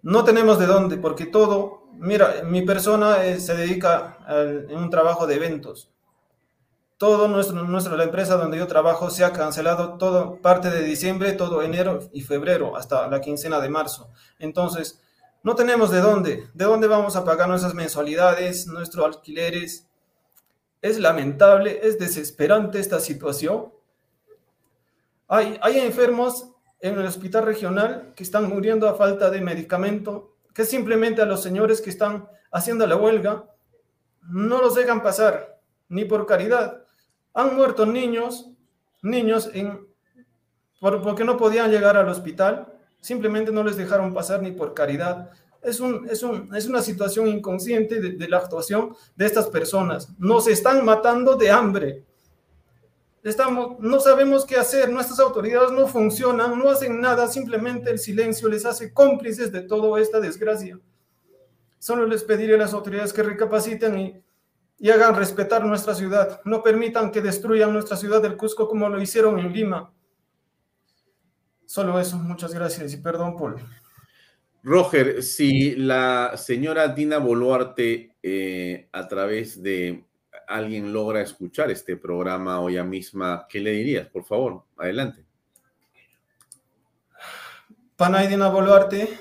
[0.00, 5.26] no tenemos de dónde, porque todo, mira, mi persona eh, se dedica a un trabajo
[5.26, 5.90] de eventos
[6.98, 11.32] todo nuestro, nuestro, la empresa donde yo trabajo se ha cancelado todo parte de diciembre,
[11.32, 14.10] todo enero y febrero, hasta la quincena de marzo.
[14.40, 15.00] Entonces,
[15.42, 19.86] no tenemos de dónde, de dónde vamos a pagar nuestras mensualidades, nuestros alquileres.
[20.82, 23.72] Es lamentable, es desesperante esta situación.
[25.28, 31.20] Hay, enfermos en el hospital regional que están muriendo a falta de medicamento, que simplemente
[31.20, 33.44] a los señores que están haciendo la huelga
[34.22, 36.82] no los dejan pasar, ni por caridad
[37.38, 38.50] han muerto niños,
[39.00, 39.50] niños
[40.80, 45.30] porque no podían llegar al hospital, simplemente no les dejaron pasar ni por caridad.
[45.62, 50.08] Es, un, es, un, es una situación inconsciente de, la actuación de estas personas.
[50.18, 52.04] Nos están matando de hambre.
[53.22, 58.48] Estamos, no sabemos qué hacer, nuestras autoridades no funcionan, no hacen nada, simplemente el silencio
[58.48, 60.78] les hace cómplices de toda esta desgracia.
[61.78, 64.22] Solo les pediré a las autoridades que recapaciten y
[64.78, 66.40] y hagan respetar nuestra ciudad.
[66.44, 69.92] No permitan que destruyan nuestra ciudad del Cusco como lo hicieron en Lima.
[71.68, 73.60] Solo eso, muchas gracias y perdón por...
[74.62, 80.02] Roger, si la señora Dina Boluarte eh, a través de
[80.46, 84.06] alguien logra escuchar este programa hoy misma, ¿qué le dirías?
[84.08, 85.26] Por favor, adelante.
[87.96, 89.18] Panay Dina Boluarte,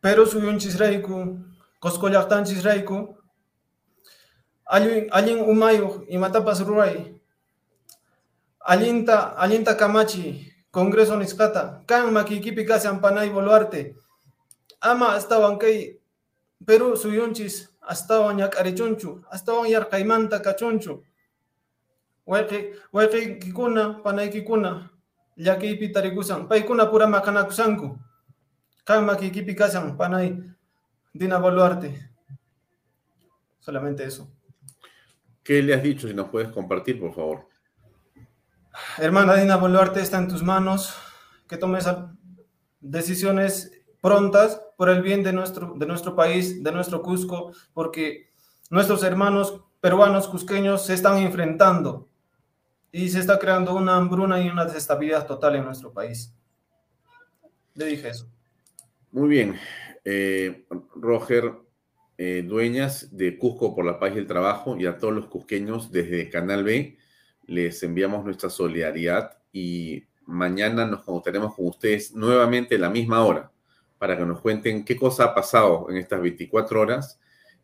[0.00, 1.44] pero subió un chisreiku,
[1.80, 3.18] coscollactan chisreiku,
[4.66, 7.13] allin umayo imatapas ruray
[8.64, 13.94] allinta allinta kamachi congreso nisqata kan makikipi kasi ampanay boluarte.
[14.80, 15.98] Ama astawan kay
[16.66, 21.04] Perú suyunchis astawan ñak'arichunchu astawan yarqaymanta kachunchu
[22.26, 24.88] wayqi wayqiykikuna panaykikuna
[25.36, 27.98] llakiypi tarikusan paykuna pura maqanakusanku
[28.84, 30.36] kan makikipi kasan panay
[31.14, 32.10] Dina Boluarte.
[33.60, 34.28] Solamente eso.
[35.44, 36.08] ¿Qué le has dicho?
[36.08, 37.46] Si nos puedes compartir, por favor.
[38.98, 40.94] Hermana Dina Boluarte, está en tus manos.
[41.48, 41.86] Que tomes
[42.80, 48.28] decisiones prontas por el bien de nuestro, de nuestro país, de nuestro Cusco, porque
[48.70, 52.08] nuestros hermanos peruanos cusqueños se están enfrentando
[52.90, 56.34] y se está creando una hambruna y una desestabilidad total en nuestro país.
[57.74, 58.28] Le dije eso.
[59.10, 59.58] Muy bien.
[60.04, 61.52] Eh, Roger,
[62.16, 65.90] eh, dueñas de Cusco por la Paz y el Trabajo y a todos los cusqueños
[65.90, 66.98] desde Canal B.
[67.46, 73.50] Les enviamos nuestra solidaridad y mañana nos conectaremos con ustedes nuevamente a la misma hora
[73.98, 77.20] para que nos cuenten qué cosa ha pasado en estas 24 horas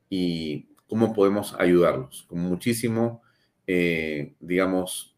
[0.09, 2.25] y cómo podemos ayudarlos.
[2.29, 3.23] Con muchísimo
[3.73, 5.15] eh, digamos,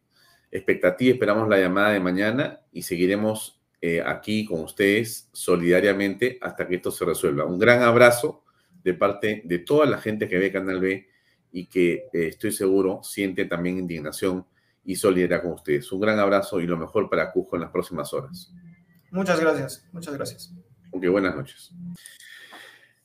[0.50, 6.74] expectativa, esperamos la llamada de mañana y seguiremos eh, aquí con ustedes solidariamente hasta que
[6.74, 7.46] esto se resuelva.
[7.46, 8.44] Un gran abrazo
[8.84, 11.08] de parte de toda la gente que ve Canal B
[11.50, 14.44] y que eh, estoy seguro siente también indignación
[14.84, 15.90] y solidaridad con ustedes.
[15.92, 18.52] Un gran abrazo y lo mejor para Cusco en las próximas horas.
[19.10, 20.54] Muchas gracias, muchas gracias.
[20.90, 21.70] Ok, buenas noches.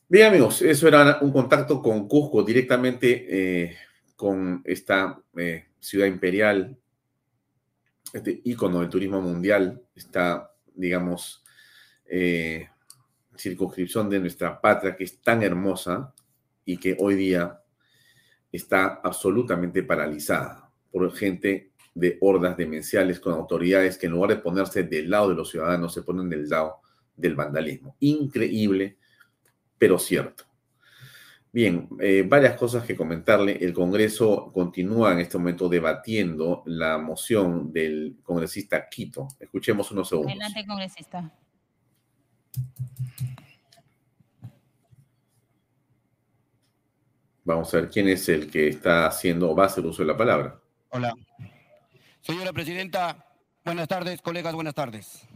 [0.09, 3.77] Bien amigos, eso era un contacto con Cusco directamente eh,
[4.15, 6.77] con esta eh, ciudad imperial,
[8.13, 11.43] este ícono del turismo mundial, esta, digamos,
[12.05, 12.69] eh,
[13.35, 16.13] circunscripción de nuestra patria que es tan hermosa
[16.65, 17.61] y que hoy día
[18.51, 24.83] está absolutamente paralizada por gente de hordas demenciales con autoridades que en lugar de ponerse
[24.83, 26.77] del lado de los ciudadanos se ponen del lado
[27.15, 27.95] del vandalismo.
[27.99, 28.97] Increíble
[29.77, 30.45] pero cierto.
[31.51, 33.57] Bien, eh, varias cosas que comentarle.
[33.61, 39.27] El Congreso continúa en este momento debatiendo la moción del congresista Quito.
[39.39, 40.33] Escuchemos unos segundos.
[40.33, 41.31] Adelante, congresista.
[47.43, 50.07] Vamos a ver quién es el que está haciendo o va a hacer uso de
[50.07, 50.59] la palabra.
[50.97, 51.15] Hola.
[52.21, 53.23] Señora Presidenta,
[53.63, 55.27] buenas tardes, colegas, buenas tardes.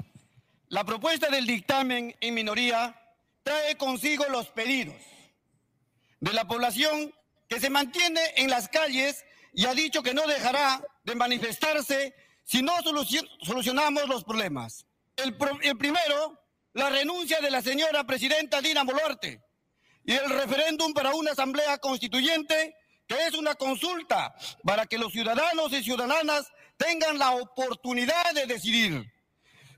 [0.69, 2.99] La propuesta del dictamen en minoría
[3.43, 4.95] trae consigo los pedidos
[6.19, 7.13] de la población
[7.47, 12.63] que se mantiene en las calles y ha dicho que no dejará de manifestarse si
[12.63, 12.73] no
[13.43, 14.87] solucionamos los problemas.
[15.15, 16.41] El, el, primero,
[16.73, 19.43] la renuncia de la señora presidenta Dina Boluarte
[20.05, 22.75] y el referéndum para una asamblea constituyente
[23.11, 29.13] que es una consulta para que los ciudadanos y ciudadanas tengan la oportunidad de decidir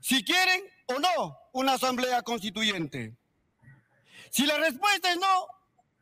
[0.00, 3.16] si quieren o no una asamblea constituyente.
[4.30, 5.46] Si la respuesta es no,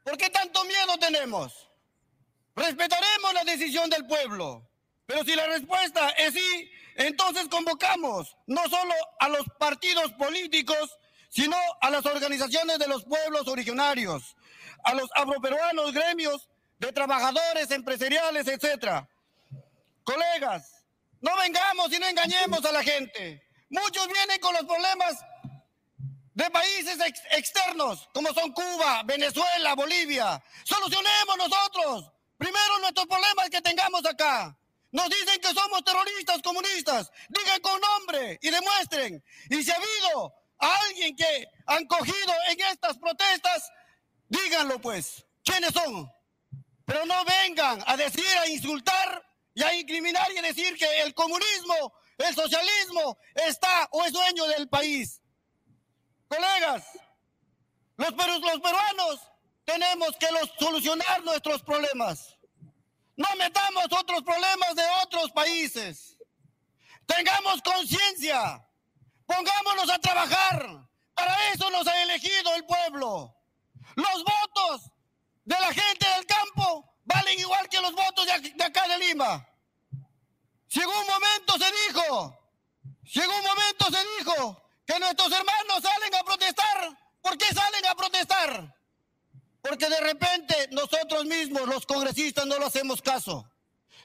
[0.04, 1.70] ¿por qué tanto miedo tenemos?
[2.54, 4.68] Respetaremos la decisión del pueblo.
[5.06, 10.98] Pero si la respuesta es sí, entonces convocamos no solo a los partidos políticos,
[11.30, 14.36] sino a las organizaciones de los pueblos originarios,
[14.84, 16.48] a los afroperuanos, gremios
[16.82, 19.06] de trabajadores, empresariales, etc.
[20.02, 20.84] Colegas,
[21.20, 23.40] no vengamos y no engañemos a la gente.
[23.70, 25.24] Muchos vienen con los problemas
[26.34, 26.98] de países
[27.30, 30.42] externos como son Cuba, Venezuela, Bolivia.
[30.64, 34.56] Solucionemos nosotros primero nuestros problemas que tengamos acá.
[34.90, 37.12] Nos dicen que somos terroristas comunistas.
[37.28, 39.24] Digan con nombre y demuestren.
[39.50, 43.70] Y si ha habido a alguien que han cogido en estas protestas,
[44.28, 45.24] díganlo pues.
[45.44, 46.10] ¿Quiénes son?
[46.92, 51.14] Pero no vengan a decir, a insultar y a incriminar y a decir que el
[51.14, 55.22] comunismo, el socialismo está o es dueño del país.
[56.28, 56.84] Colegas,
[57.96, 59.20] los, los peruanos
[59.64, 62.36] tenemos que los, solucionar nuestros problemas.
[63.16, 66.18] No metamos otros problemas de otros países.
[67.06, 68.68] Tengamos conciencia.
[69.24, 70.86] Pongámonos a trabajar.
[71.14, 73.34] Para eso nos ha elegido el pueblo.
[73.94, 74.92] Los votos
[75.44, 79.48] de la gente del campo valen igual que los votos de acá de Lima.
[80.74, 82.38] En un momento se dijo,
[83.14, 86.98] en un momento se dijo que nuestros hermanos salen a protestar.
[87.20, 88.76] ¿Por qué salen a protestar?
[89.60, 93.48] Porque de repente nosotros mismos, los congresistas, no lo hacemos caso.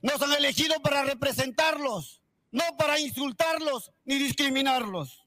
[0.01, 2.21] Nos han elegido para representarlos,
[2.51, 5.25] no para insultarlos ni discriminarlos.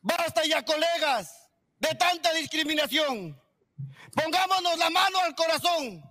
[0.00, 3.38] Basta ya, colegas, de tanta discriminación.
[4.12, 6.02] Pongámonos la mano al corazón.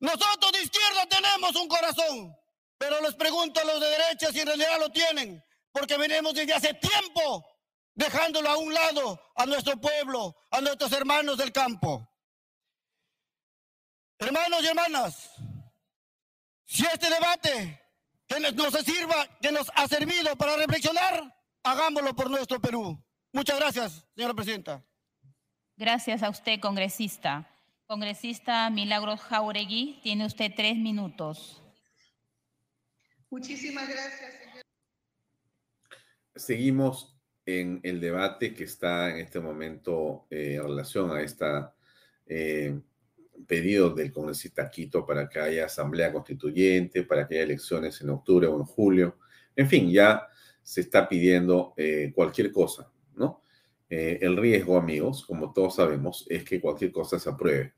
[0.00, 2.36] Nosotros de izquierda tenemos un corazón,
[2.78, 6.54] pero les pregunto a los de derecha si en realidad lo tienen porque venimos desde
[6.54, 7.46] hace tiempo
[7.94, 12.06] dejándolo a un lado a nuestro pueblo, a nuestros hermanos del campo.
[14.18, 15.30] Hermanos y hermanas,
[16.66, 17.80] si este debate
[18.26, 23.02] que nos sirva, que nos ha servido para reflexionar, hagámoslo por nuestro Perú.
[23.32, 24.84] Muchas gracias, señora presidenta.
[25.80, 27.48] Gracias a usted, congresista.
[27.86, 31.62] Congresista Milagros Jauregui, tiene usted tres minutos.
[33.30, 34.34] Muchísimas gracias,
[36.36, 37.16] seguimos
[37.46, 41.46] en el debate que está en este momento eh, en relación a este
[43.46, 48.46] pedido del congresista Quito para que haya asamblea constituyente, para que haya elecciones en octubre
[48.48, 49.16] o en julio.
[49.56, 50.28] En fin, ya
[50.62, 52.92] se está pidiendo eh, cualquier cosa,
[53.90, 53.96] ¿no?
[53.96, 57.74] el riesgo, amigos, como todos sabemos, es que cualquier cosa se apruebe.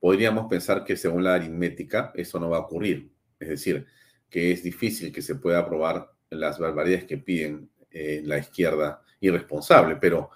[0.00, 3.86] Podríamos pensar que según la aritmética eso no va a ocurrir, es decir,
[4.30, 9.96] que es difícil que se pueda aprobar las barbaridades que piden eh, la izquierda irresponsable,
[9.96, 10.30] pero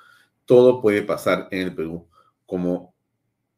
[0.45, 2.09] todo puede pasar en el Perú,
[2.47, 2.95] como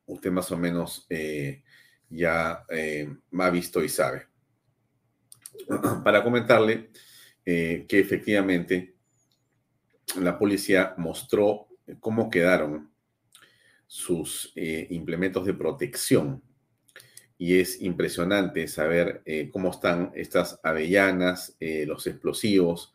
[0.07, 1.63] usted más o menos eh,
[2.09, 3.09] ya eh,
[3.39, 4.27] ha visto y sabe.
[6.05, 6.91] Para comentarle
[7.45, 8.97] eh, que efectivamente
[10.21, 11.69] la policía mostró
[12.01, 12.91] cómo quedaron
[13.87, 16.43] sus eh, implementos de protección.
[17.39, 22.95] Y es impresionante saber cómo están estas avellanas, los explosivos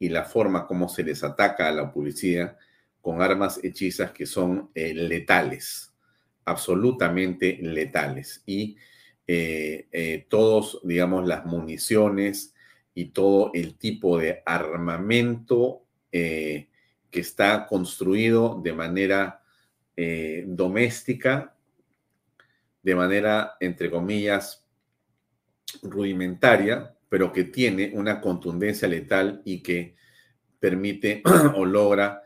[0.00, 2.58] y la forma como se les ataca a la policía
[3.00, 5.94] con armas hechizas que son letales
[6.44, 8.76] absolutamente letales y
[9.26, 12.54] eh, eh, todos, digamos, las municiones
[12.94, 15.83] y todo el tipo de armamento
[16.16, 16.68] eh,
[17.10, 19.40] que está construido de manera
[20.46, 21.54] doméstica,
[22.82, 24.66] de manera, entre comillas,
[25.82, 29.94] rudimentaria, pero que tiene una contundencia letal y que
[30.58, 31.22] permite
[31.56, 32.22] o logra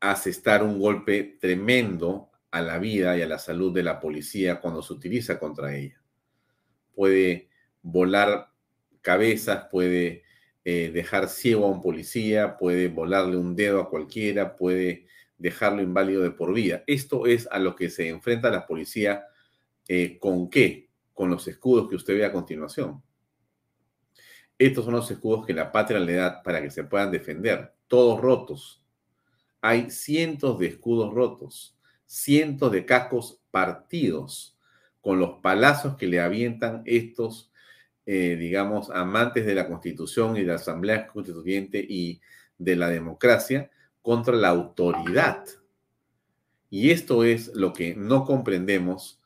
[0.00, 4.82] asestar un golpe tremendo a la vida y a la salud de la policía cuando
[4.82, 6.00] se utiliza contra ella.
[6.94, 7.48] Puede
[7.82, 8.50] volar
[9.00, 10.24] cabezas, puede
[10.70, 15.06] eh, dejar ciego a un policía, puede volarle un dedo a cualquiera, puede
[15.38, 16.84] dejarlo inválido de por vida.
[16.86, 19.24] Esto es a lo que se enfrenta la policía.
[19.86, 20.90] Eh, ¿Con qué?
[21.14, 23.02] Con los escudos que usted ve a continuación.
[24.58, 28.20] Estos son los escudos que la patria le da para que se puedan defender, todos
[28.20, 28.82] rotos.
[29.60, 34.56] Hay cientos de escudos rotos cientos de cascos partidos
[35.02, 37.52] con los palazos que le avientan estos,
[38.10, 42.22] eh, digamos, amantes de la Constitución y de la Asamblea Constituyente y
[42.56, 45.44] de la democracia contra la autoridad.
[46.70, 49.20] Y esto es lo que no comprendemos,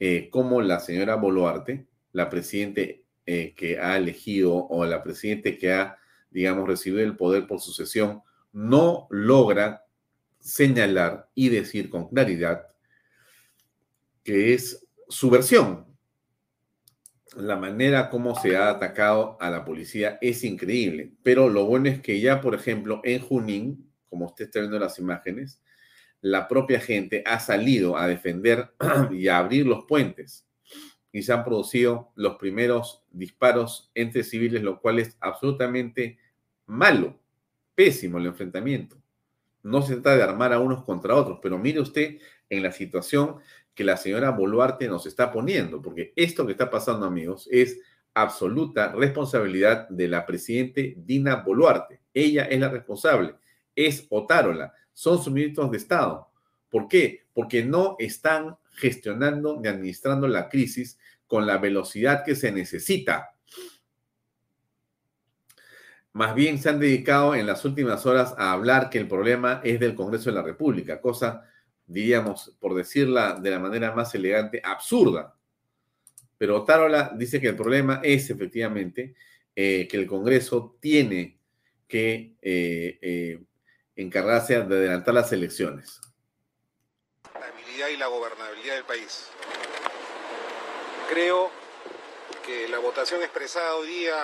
[0.00, 5.74] eh, como la señora Boluarte, la presidente eh, que ha elegido o la presidente que
[5.74, 5.98] ha,
[6.30, 9.84] digamos, recibido el poder por sucesión, no logra
[10.40, 12.66] señalar y decir con claridad
[14.24, 15.91] que es su versión.
[17.36, 22.00] La manera como se ha atacado a la policía es increíble, pero lo bueno es
[22.00, 25.62] que ya, por ejemplo, en Junín, como usted está viendo las imágenes,
[26.20, 28.72] la propia gente ha salido a defender
[29.10, 30.46] y a abrir los puentes
[31.10, 36.18] y se han producido los primeros disparos entre civiles, lo cual es absolutamente
[36.66, 37.18] malo,
[37.74, 38.96] pésimo el enfrentamiento.
[39.62, 42.18] No se trata de armar a unos contra otros, pero mire usted
[42.48, 43.36] en la situación
[43.74, 47.78] que la señora Boluarte nos está poniendo, porque esto que está pasando, amigos, es
[48.14, 52.00] absoluta responsabilidad de la presidente Dina Boluarte.
[52.12, 53.34] Ella es la responsable,
[53.74, 56.28] es Otárola, son sus ministros de Estado.
[56.70, 57.26] ¿Por qué?
[57.32, 63.34] Porque no están gestionando ni administrando la crisis con la velocidad que se necesita.
[66.12, 69.80] Más bien se han dedicado en las últimas horas a hablar que el problema es
[69.80, 71.48] del Congreso de la República, cosa,
[71.86, 75.36] diríamos, por decirla de la manera más elegante, absurda.
[76.38, 79.14] Pero Tarola dice que el problema es efectivamente
[79.54, 81.38] eh, que el Congreso tiene
[81.86, 83.38] que eh, eh,
[83.96, 86.00] encargarse de adelantar las elecciones.
[87.34, 89.28] La habilidad y la gobernabilidad del país.
[91.10, 91.50] Creo
[92.44, 94.14] que la votación expresada hoy día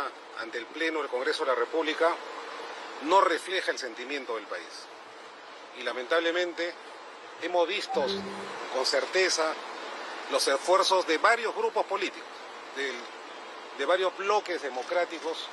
[0.41, 2.09] ante el Pleno del Congreso de la República
[3.07, 4.87] no refleja el sentimiento del país.
[5.79, 6.73] Y lamentablemente
[7.43, 8.05] hemos visto
[8.75, 9.53] con certeza
[10.31, 12.29] los esfuerzos de varios grupos políticos,
[13.79, 15.49] de, varios bloques democráticos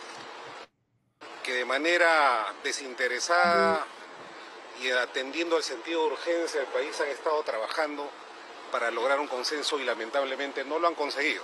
[1.43, 3.85] que de manera desinteresada
[4.81, 8.09] y atendiendo al sentido de urgencia del país han estado trabajando
[8.71, 11.43] para lograr un consenso y lamentablemente no lo han conseguido.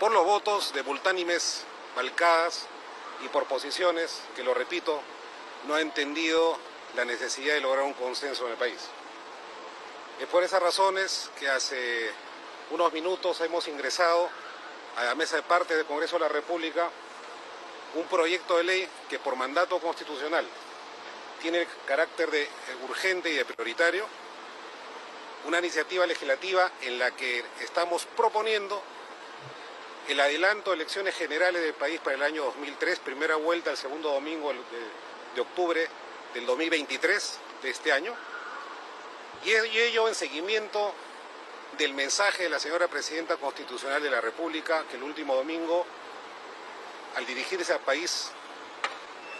[0.00, 2.66] Por los votos de multánimes balcadas
[3.24, 5.00] y por posiciones que, lo repito,
[5.68, 6.58] no ha entendido
[6.96, 8.80] la necesidad de lograr un consenso en el país.
[10.20, 12.10] Es por esas razones que hace
[12.70, 14.28] unos minutos hemos ingresado
[14.96, 16.88] a la mesa de parte del Congreso de la República
[17.94, 20.46] un proyecto de ley que por mandato constitucional
[21.40, 22.48] tiene carácter de
[22.88, 24.06] urgente y de prioritario,
[25.46, 28.82] una iniciativa legislativa en la que estamos proponiendo
[30.08, 34.12] el adelanto de elecciones generales del país para el año 2003, primera vuelta el segundo
[34.12, 35.86] domingo de, octubre
[36.34, 38.14] del 2023 de este año,
[39.44, 40.92] y ello en seguimiento
[41.78, 45.86] del mensaje de la señora Presidenta Constitucional de la República, que el último domingo,
[47.16, 48.30] al dirigirse al país,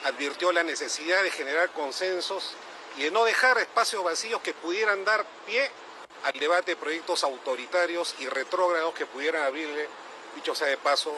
[0.04, 2.54] advirtió la necesidad de generar consensos
[2.96, 5.70] y de no dejar espacios vacíos que pudieran dar pie
[6.24, 9.88] al debate de proyectos autoritarios y retrógrados que pudieran abrirle
[10.34, 11.16] dicho sea de paso,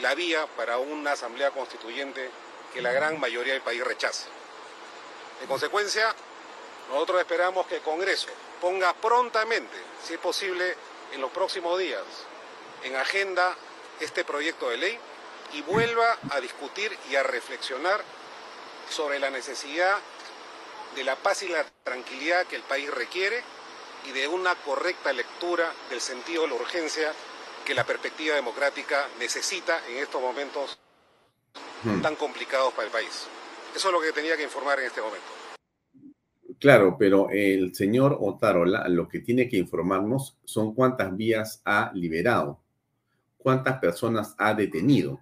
[0.00, 2.30] la vía para una asamblea constituyente
[2.72, 4.35] que la gran mayoría del país rechace.
[5.40, 6.14] En consecuencia,
[6.90, 8.28] nosotros esperamos que el Congreso
[8.60, 10.74] ponga prontamente, si es posible,
[11.12, 12.02] en los próximos días
[12.82, 13.56] en agenda
[14.00, 14.98] este proyecto de ley
[15.52, 18.02] y vuelva a discutir y a reflexionar
[18.90, 19.98] sobre la necesidad
[20.94, 23.42] de la paz y la tranquilidad que el país requiere
[24.04, 27.12] y de una correcta lectura del sentido de la urgencia
[27.64, 30.78] que la perspectiva democrática necesita en estos momentos
[31.82, 32.02] hmm.
[32.02, 33.26] tan complicados para el país.
[33.76, 35.26] Eso es lo que tenía que informar en este momento.
[36.58, 42.58] Claro, pero el señor Otarola lo que tiene que informarnos son cuántas vías ha liberado,
[43.36, 45.20] cuántas personas ha detenido.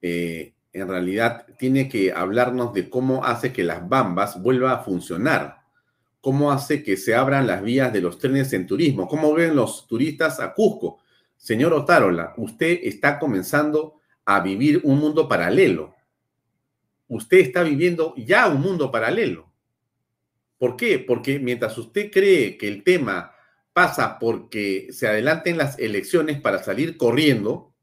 [0.00, 5.62] Eh, en realidad tiene que hablarnos de cómo hace que las bambas vuelvan a funcionar,
[6.20, 9.88] cómo hace que se abran las vías de los trenes en turismo, cómo ven los
[9.88, 11.00] turistas a Cusco.
[11.36, 15.96] Señor Otárola, usted está comenzando a vivir un mundo paralelo.
[17.10, 19.52] Usted está viviendo ya un mundo paralelo.
[20.58, 21.00] ¿Por qué?
[21.00, 23.34] Porque mientras usted cree que el tema
[23.72, 27.74] pasa porque se adelanten las elecciones para salir corriendo,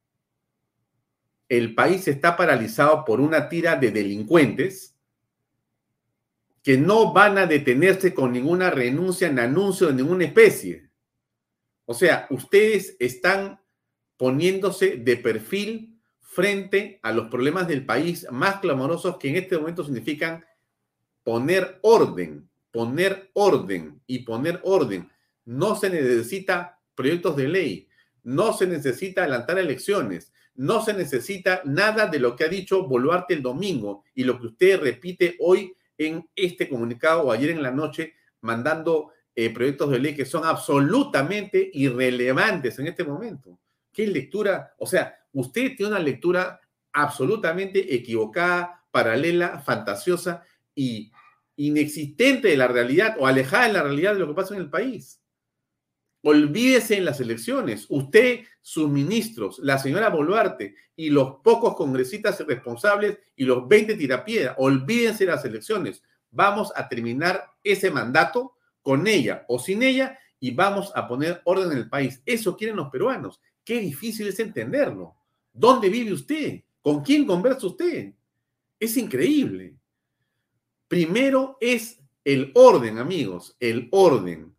[1.49, 4.95] el país está paralizado por una tira de delincuentes
[6.63, 10.89] que no van a detenerse con ninguna renuncia en anuncio de ninguna especie.
[11.83, 13.59] O sea, ustedes están
[14.15, 15.96] poniéndose de perfil
[16.37, 20.45] frente a los problemas del país más clamorosos que en este momento significan
[21.23, 25.09] poner orden, poner orden y poner orden.
[25.45, 27.87] No se necesita proyectos de ley,
[28.21, 33.33] no se necesita adelantar elecciones, no se necesita nada de lo que ha dicho Boluarte
[33.33, 37.71] el domingo y lo que usted repite hoy en este comunicado o ayer en la
[37.71, 43.57] noche, mandando eh, proyectos de ley que son absolutamente irrelevantes en este momento.
[43.97, 44.75] ¿Qué lectura?
[44.77, 46.61] O sea, usted tiene una lectura
[46.93, 50.43] absolutamente equivocada, paralela, fantasiosa
[50.75, 51.11] y
[51.55, 54.69] inexistente de la realidad o alejada de la realidad de lo que pasa en el
[54.69, 55.19] país.
[56.21, 57.87] Olvídese en las elecciones.
[57.89, 64.53] Usted, sus ministros, la señora Boluarte y los pocos congresistas responsables y los 20 tirapiedra,
[64.59, 66.03] olvídense de las elecciones.
[66.29, 71.71] Vamos a terminar ese mandato con ella o sin ella y vamos a poner orden
[71.71, 72.21] en el país.
[72.27, 73.41] Eso quieren los peruanos.
[73.67, 75.17] Qué difícil es entenderlo.
[75.51, 76.63] ¿Dónde vive usted?
[76.81, 78.13] ¿Con quién conversa usted?
[78.79, 79.75] Es increíble.
[80.87, 84.55] Primero es el orden, amigos, el orden.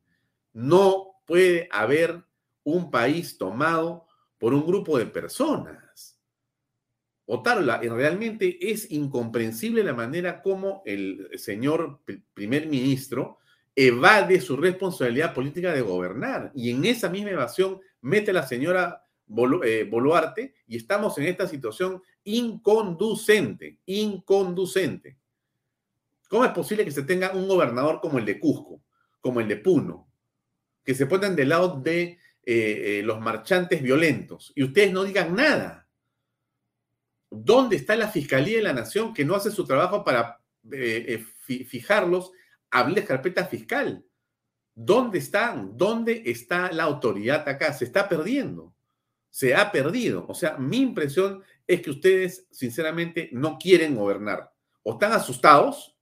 [0.53, 2.23] No puede haber
[2.65, 4.07] un país tomado
[4.37, 6.21] por un grupo de personas.
[7.25, 12.03] Otárola, realmente es incomprensible la manera como el señor
[12.35, 13.39] primer ministro
[13.81, 16.51] evade su responsabilidad política de gobernar.
[16.53, 19.05] Y en esa misma evasión mete a la señora
[19.64, 25.16] eh, Boluarte y estamos en esta situación inconducente, inconducente.
[26.29, 28.83] ¿Cómo es posible que se tenga un gobernador como el de Cusco,
[29.20, 30.11] como el de Puno,
[30.83, 35.37] que se pongan del lado de eh, eh, los marchantes violentos y ustedes no digan
[35.37, 35.89] nada.
[37.31, 40.41] ¿Dónde está la Fiscalía de la Nación que no hace su trabajo para
[41.47, 42.33] fijarlos,
[42.71, 44.05] abrirles carpeta fiscal?
[44.75, 45.77] ¿Dónde están?
[45.77, 47.73] ¿Dónde está la autoridad acá?
[47.73, 48.75] Se está perdiendo.
[49.31, 50.25] Se ha perdido.
[50.29, 54.53] O sea, mi impresión es que ustedes, sinceramente, no quieren gobernar.
[54.83, 55.99] O están asustados,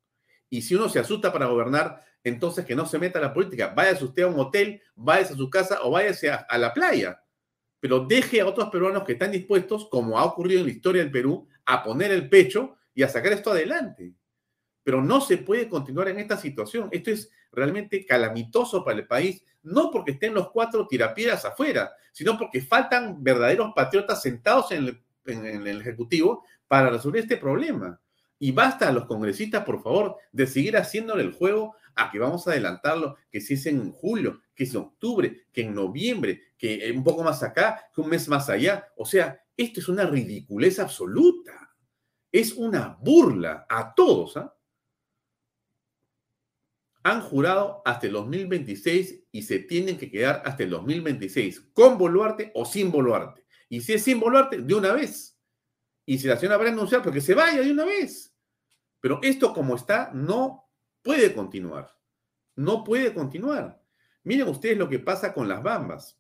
[0.48, 3.72] y si uno se asusta para gobernar, entonces que no se meta a la política.
[3.74, 7.22] Váyase usted a un hotel, váyase a su casa o váyase a, la playa.
[7.80, 11.12] Pero deje a otros peruanos que están dispuestos, como ha ocurrido en la historia del
[11.12, 14.12] Perú, a poner el pecho y a sacar esto adelante.
[14.86, 16.88] Pero no se puede continuar en esta situación.
[16.92, 22.38] Esto es realmente calamitoso para el país, no porque estén los cuatro tirapiedras afuera, sino
[22.38, 28.00] porque faltan verdaderos patriotas sentados en el, Ejecutivo para resolver este problema.
[28.38, 32.46] Y basta a los congresistas, por favor, de seguir haciéndole el juego a que vamos
[32.46, 36.92] a adelantarlo, que si es en julio, que es en octubre, que en noviembre, que
[36.94, 38.86] un poco más acá, que un mes más allá.
[38.96, 41.74] O sea, esto es una ridiculez absoluta.
[42.30, 44.36] Es una burla a todos.
[44.36, 44.55] ¿ah?
[47.06, 52.50] Han jurado hasta el 2026 y se tienen que quedar hasta el 2026, con Boluarte
[52.52, 53.44] o sin Boluarte.
[53.68, 55.38] Y si es sin Boluarte, de una vez.
[56.04, 58.34] Y si la señora va a anunciar, porque se vaya de una vez.
[58.98, 60.68] Pero esto como está no
[61.00, 61.96] puede continuar.
[62.56, 63.80] No puede continuar.
[64.24, 66.18] Miren ustedes lo que pasa con las bambas.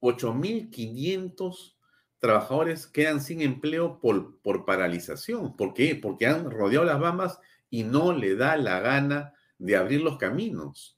[0.00, 1.76] 8.500
[2.18, 5.54] trabajadores quedan sin empleo por, por paralización.
[5.54, 5.96] ¿Por qué?
[5.96, 7.38] Porque han rodeado las bambas
[7.74, 10.96] y no le da la gana de abrir los caminos.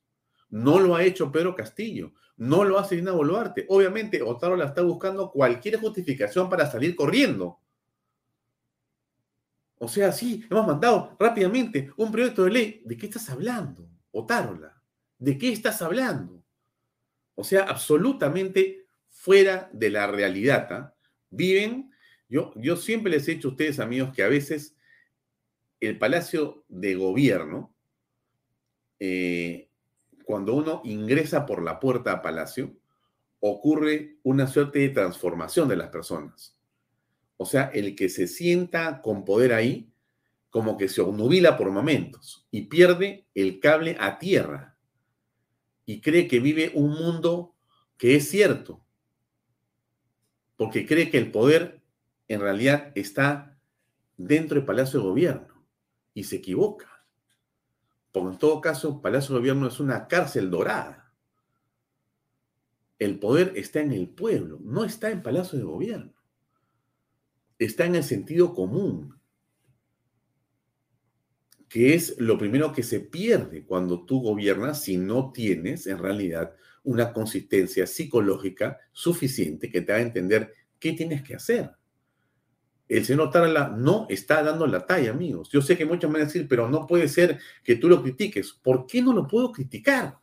[0.50, 2.12] No lo ha hecho Pedro Castillo.
[2.36, 3.64] No lo hace Dina Boluarte.
[3.70, 7.58] Obviamente, la está buscando cualquier justificación para salir corriendo.
[9.78, 12.82] O sea, sí, hemos mandado rápidamente un proyecto de ley.
[12.84, 14.78] ¿De qué estás hablando, Otárola?
[15.18, 16.44] ¿De qué estás hablando?
[17.36, 20.70] O sea, absolutamente fuera de la realidad.
[20.72, 20.94] ¿ah?
[21.30, 21.90] Viven,
[22.28, 24.75] yo, yo siempre les he dicho a ustedes, amigos, que a veces
[25.86, 27.74] el Palacio de Gobierno,
[28.98, 29.68] eh,
[30.24, 32.74] cuando uno ingresa por la puerta a Palacio,
[33.40, 36.56] ocurre una suerte de transformación de las personas.
[37.36, 39.92] O sea, el que se sienta con poder ahí,
[40.50, 44.78] como que se obnubila por momentos y pierde el cable a tierra
[45.84, 47.54] y cree que vive un mundo
[47.98, 48.82] que es cierto,
[50.56, 51.82] porque cree que el poder
[52.28, 53.58] en realidad está
[54.16, 55.55] dentro del Palacio de Gobierno
[56.16, 57.04] y se equivoca.
[58.10, 61.12] Porque en todo caso, Palacio de Gobierno es una cárcel dorada.
[62.98, 66.14] El poder está en el pueblo, no está en Palacio de Gobierno.
[67.58, 69.20] Está en el sentido común,
[71.68, 76.56] que es lo primero que se pierde cuando tú gobiernas si no tienes en realidad
[76.82, 81.72] una consistencia psicológica suficiente que te haga entender qué tienes que hacer.
[82.88, 85.48] El señor Tarala no está dando la talla, amigos.
[85.50, 88.52] Yo sé que muchos van a decir, pero no puede ser que tú lo critiques.
[88.52, 90.18] ¿Por qué no lo puedo criticar?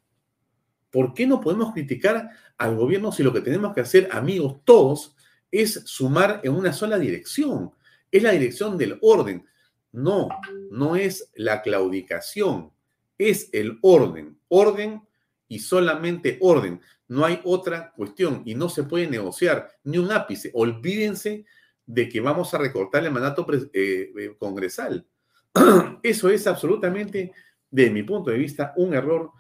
[0.90, 5.16] ¿Por qué no podemos criticar al gobierno si lo que tenemos que hacer, amigos, todos,
[5.52, 7.72] es sumar en una sola dirección?
[8.12, 9.46] Es la dirección del orden.
[9.92, 10.30] No,
[10.72, 12.72] no es la claudicación,
[13.18, 14.38] es el orden.
[14.48, 15.02] Orden
[15.48, 16.80] y solamente orden.
[17.08, 20.52] No hay otra cuestión y no se puede negociar ni un ápice.
[20.54, 21.46] Olvídense
[21.86, 25.06] de que vamos a recortar el mandato eh, eh, congresal.
[26.04, 27.32] Eso es absolutamente,
[27.70, 29.32] desde mi punto de vista, un error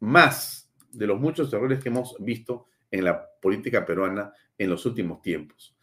[0.00, 5.20] más de los muchos errores que hemos visto en la política peruana en los últimos
[5.22, 5.76] tiempos.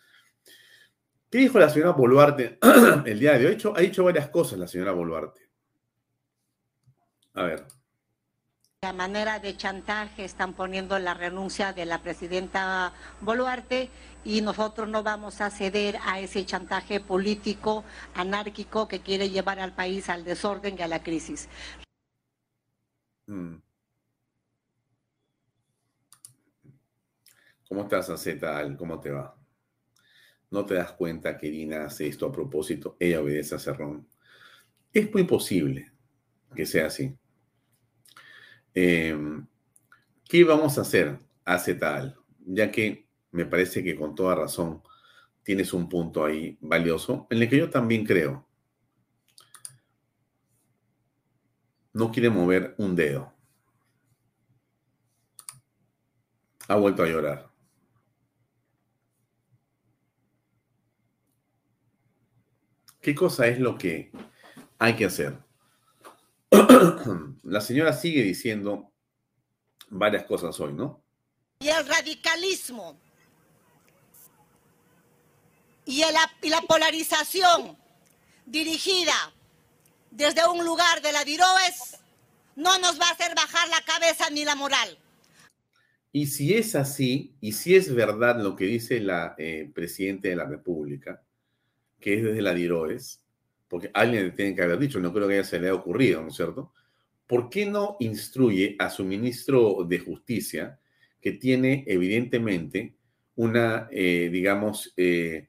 [1.29, 2.59] ¿Qué dijo la señora Boluarte
[3.05, 3.57] el día de hoy?
[3.75, 5.41] Ha dicho varias cosas la señora Boluarte.
[7.33, 7.65] A ver.
[8.83, 13.89] La manera de chantaje están poniendo la renuncia de la presidenta Boluarte
[14.25, 19.73] y nosotros no vamos a ceder a ese chantaje político anárquico que quiere llevar al
[19.73, 21.47] país al desorden y a la crisis.
[23.27, 23.55] Mm.
[27.69, 28.67] ¿Cómo estás, Azeta?
[28.77, 29.33] ¿Cómo te va?
[30.51, 32.97] ¿No te das cuenta que Dina hace esto a propósito?
[32.99, 34.09] Ella obedece a Cerrón.
[34.91, 35.93] Es muy posible
[36.53, 37.17] que sea así.
[38.75, 39.45] Em,
[40.29, 42.17] ¿Qué vamos a hacer, Acetal?
[42.45, 44.81] Ya que me parece que con toda razón
[45.43, 48.47] tienes un punto ahí valioso, en el que yo también creo.
[51.93, 53.33] No quiere mover un dedo.
[56.67, 57.49] Ha vuelto a llorar.
[63.01, 64.09] ¿Qué cosa es lo que
[64.79, 65.42] hay que hacer?
[67.43, 68.91] La señora sigue diciendo
[69.89, 71.03] varias cosas hoy, ¿no?
[71.59, 72.99] Y el radicalismo
[75.85, 76.03] y,
[76.41, 77.77] y la polarización
[78.45, 79.33] dirigida
[80.11, 81.97] desde un lugar de la Diroes
[82.55, 84.97] no nos va a hacer bajar la cabeza ni la moral.
[86.11, 90.35] Y si es así, y si es verdad lo que dice la eh, Presidenta de
[90.35, 91.23] la República,
[91.99, 93.22] que es desde la DIROES,
[93.73, 96.21] porque alguien le tiene que haber dicho, no creo que haya se le haya ocurrido,
[96.21, 96.71] ¿no es cierto?
[97.25, 100.79] ¿Por qué no instruye a su ministro de Justicia,
[101.19, 102.93] que tiene evidentemente
[103.33, 105.47] una, eh, digamos, eh,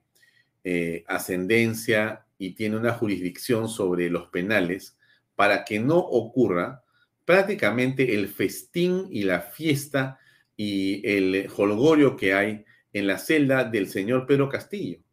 [0.64, 4.96] eh, ascendencia y tiene una jurisdicción sobre los penales,
[5.34, 6.82] para que no ocurra
[7.26, 10.18] prácticamente el festín y la fiesta
[10.56, 12.64] y el holgorio que hay
[12.94, 15.03] en la celda del señor Pedro Castillo?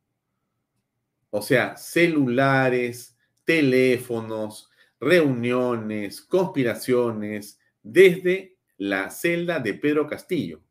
[1.32, 4.70] O sea, celulares, teléfonos,
[5.00, 10.62] reuniones, conspiraciones, desde la celda de Pedro Castillo,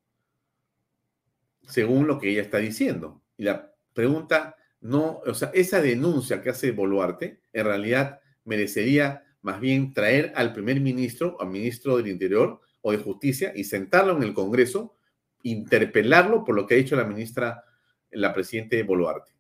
[1.66, 3.22] según lo que ella está diciendo.
[3.36, 9.60] Y la pregunta, no, o sea, esa denuncia que hace Boluarte, en realidad merecería más
[9.60, 14.22] bien traer al primer ministro, al ministro del Interior o de Justicia y sentarlo en
[14.22, 14.94] el Congreso,
[15.42, 17.64] interpelarlo por lo que ha dicho la ministra,
[18.10, 19.32] la presidenta Boluarte.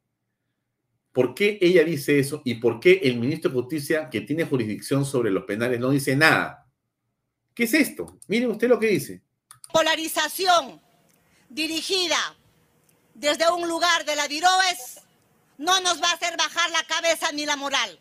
[1.12, 5.04] ¿Por qué ella dice eso y por qué el ministro de Justicia, que tiene jurisdicción
[5.04, 6.66] sobre los penales, no dice nada?
[7.54, 8.18] ¿Qué es esto?
[8.28, 9.22] Miren usted lo que dice.
[9.72, 10.80] Polarización
[11.48, 12.36] dirigida
[13.14, 15.00] desde un lugar de la Diroes
[15.58, 17.98] no nos va a hacer bajar la cabeza ni la moral.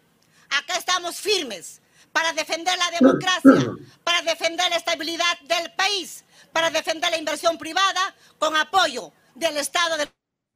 [0.49, 1.81] Acá estamos firmes
[2.11, 8.15] para defender la democracia, para defender la estabilidad del país, para defender la inversión privada
[8.37, 10.09] con apoyo del Estado del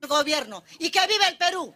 [0.08, 0.64] gobierno.
[0.80, 1.74] Y que vive el Perú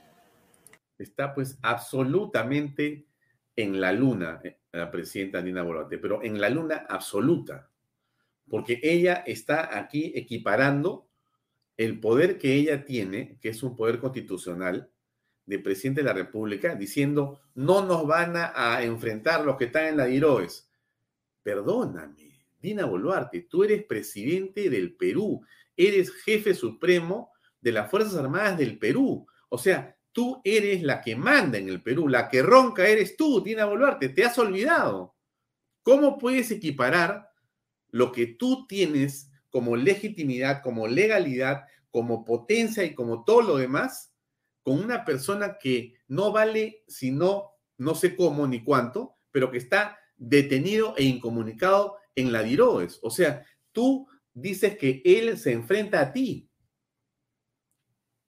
[0.98, 3.08] está pues absolutamente
[3.56, 7.70] en la luna, eh, la presidenta Dina Boluarte, pero en la luna absoluta,
[8.50, 11.10] porque ella está aquí equiparando
[11.76, 14.90] el poder que ella tiene, que es un poder constitucional
[15.46, 19.98] de presidente de la República, diciendo, no nos van a, enfrentar los que están en
[19.98, 20.70] la DIROES.
[21.42, 25.42] Perdóname, Dina Boluarte, tú eres presidente del Perú,
[25.76, 27.32] eres jefe supremo
[27.62, 29.26] de las Fuerzas Armadas del Perú.
[29.50, 33.40] O sea, tú eres la que manda en el Perú, la que ronca eres tú,
[33.44, 35.16] Dina Boluarte, te has olvidado.
[35.84, 37.30] ¿Cómo puedes equiparar
[37.90, 44.12] lo que tú tienes como legitimidad, como legalidad, como potencia y como todo lo demás
[44.64, 50.00] con una persona que no vale sino no sé cómo ni cuánto, pero que está
[50.16, 53.02] detenido e incomunicado en la DIROES?
[53.04, 56.50] O sea, tú dices que él se enfrenta a ti.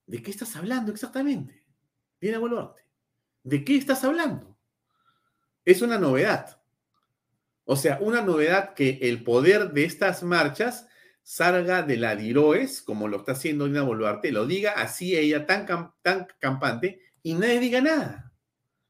[0.05, 1.58] ¿De qué estás hablando exactamente?
[2.19, 2.73] Viene a
[3.43, 4.57] ¿De qué estás hablando?
[5.65, 6.61] Es una novedad.
[7.65, 10.87] O sea, una novedad que el poder de estas marchas
[11.23, 15.65] salga de la DIROES, como lo está haciendo Dina Boluarte, lo diga así ella tan,
[16.01, 18.33] tan campante y nadie diga nada.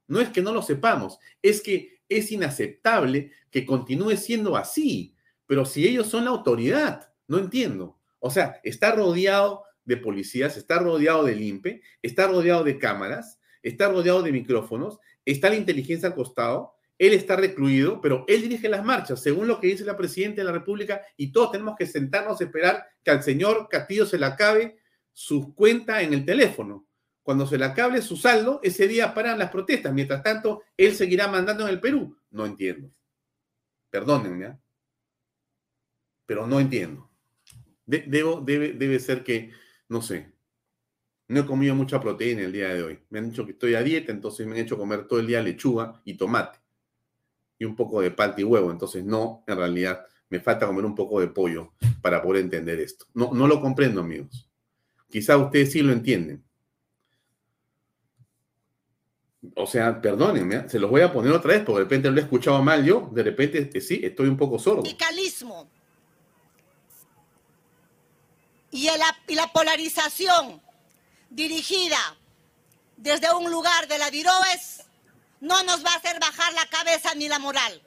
[0.07, 5.15] No es que no lo sepamos, es que es inaceptable que continúe siendo así.
[5.45, 7.99] Pero si ellos son la autoridad, no entiendo.
[8.19, 13.89] O sea, está rodeado de policías, está rodeado del INPE, está rodeado de cámaras, está
[13.89, 18.85] rodeado de micrófonos, está la inteligencia al costado, él está recluido, pero él dirige las
[18.85, 22.39] marchas, según lo que dice la presidenta de la República, y todos tenemos que sentarnos
[22.39, 24.77] a esperar que al señor Castillo se le acabe
[25.11, 26.85] su cuenta en el teléfono.
[27.23, 29.93] Cuando se le acabe su saldo, ese día paran las protestas.
[29.93, 32.17] Mientras tanto, él seguirá mandando en el Perú.
[32.31, 32.91] No entiendo.
[33.89, 34.57] Perdónenme, ¿eh?
[36.25, 37.09] pero no entiendo.
[37.85, 39.51] debo, debe, debe ser que,
[39.89, 40.31] no sé,
[41.27, 42.99] no he comido mucha proteína el día de hoy.
[43.09, 45.41] Me han dicho que estoy a dieta, entonces me han hecho comer todo el día
[45.41, 46.59] lechuga y tomate
[47.59, 48.71] y un poco de palta y huevo.
[48.71, 53.05] Entonces, no, en realidad, me falta comer un poco de pollo para poder entender esto.
[53.13, 54.49] No, no lo comprendo, amigos.
[55.09, 56.43] Quizá ustedes sí lo entienden.
[59.55, 60.63] O sea, perdónenme, ¿eh?
[60.67, 63.09] se los voy a poner otra vez porque de repente lo he escuchado mal yo,
[63.13, 64.81] de repente sí, estoy un poco sordo.
[64.81, 65.69] Radicalismo
[68.71, 68.89] y,
[69.27, 70.61] y la polarización
[71.29, 72.17] dirigida
[72.97, 74.83] desde un lugar de la DIROES
[75.41, 77.81] no nos va a hacer bajar la cabeza ni la moral.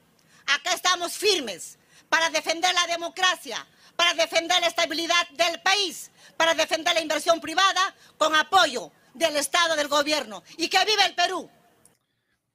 [0.47, 1.79] Acá estamos firmes
[2.09, 3.67] para defender la democracia,
[3.97, 9.77] para defender la estabilidad del país, para defender la inversión privada con apoyo del Estado,
[9.77, 10.43] del gobierno.
[10.57, 11.51] Y que viva el Perú.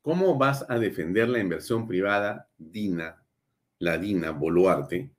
[0.02, 3.22] ¿Cómo vas a defender la inversión privada, Dina,
[3.80, 5.12] la Dina Boluarte,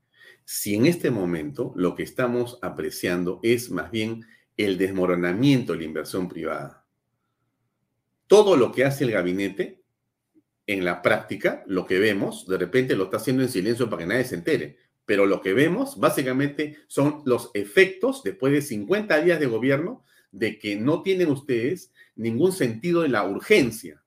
[0.50, 4.24] si en este momento lo que estamos apreciando es más bien
[4.56, 6.88] el desmoronamiento de la inversión privada?
[8.28, 9.82] todo lo que hace el gabinete,
[10.66, 14.06] en la práctica, lo que vemos, de repente lo está haciendo en silencio para que
[14.06, 14.76] nadie se entere,
[15.06, 20.58] pero lo que vemos básicamente son los efectos después de 50 días de gobierno de
[20.58, 24.04] que no tienen ustedes ningún sentido de la urgencia.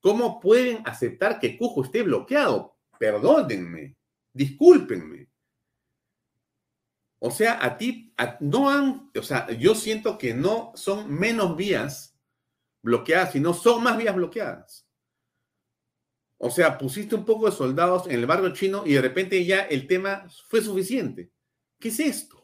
[0.00, 2.76] ¿Cómo pueden aceptar que Cujo esté bloqueado?
[2.98, 3.94] Perdónenme,
[4.32, 5.25] discúlpenme.
[7.18, 12.16] O sea, a ti no han, o sea, yo siento que no son menos vías
[12.82, 14.86] bloqueadas, sino son más vías bloqueadas.
[16.38, 19.62] O sea, pusiste un poco de soldados en el barrio chino y de repente ya
[19.62, 21.30] el tema fue suficiente.
[21.78, 22.42] ¿Qué es esto?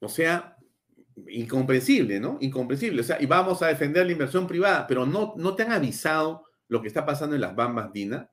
[0.00, 0.56] O sea,
[1.28, 2.38] incomprensible, ¿no?
[2.40, 3.00] Incomprensible.
[3.00, 6.46] O sea, y vamos a defender la inversión privada, pero no, no te han avisado
[6.68, 8.30] lo que está pasando en las Bambas, Dina.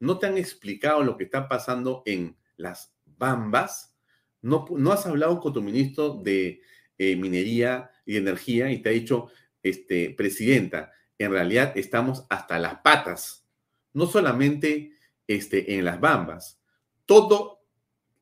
[0.00, 3.94] No te han explicado lo que está pasando en las Bambas.
[4.40, 6.60] No, no has hablado con tu ministro de
[6.98, 9.28] eh, minería y energía y te ha dicho,
[9.62, 13.46] este, presidenta, en realidad estamos hasta las patas,
[13.92, 14.96] no solamente
[15.26, 16.60] este, en las bambas,
[17.06, 17.58] todos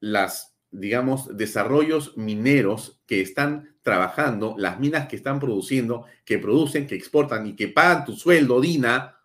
[0.01, 6.95] las, digamos, desarrollos mineros que están trabajando, las minas que están produciendo, que producen, que
[6.95, 9.19] exportan y que pagan tu sueldo, Dina,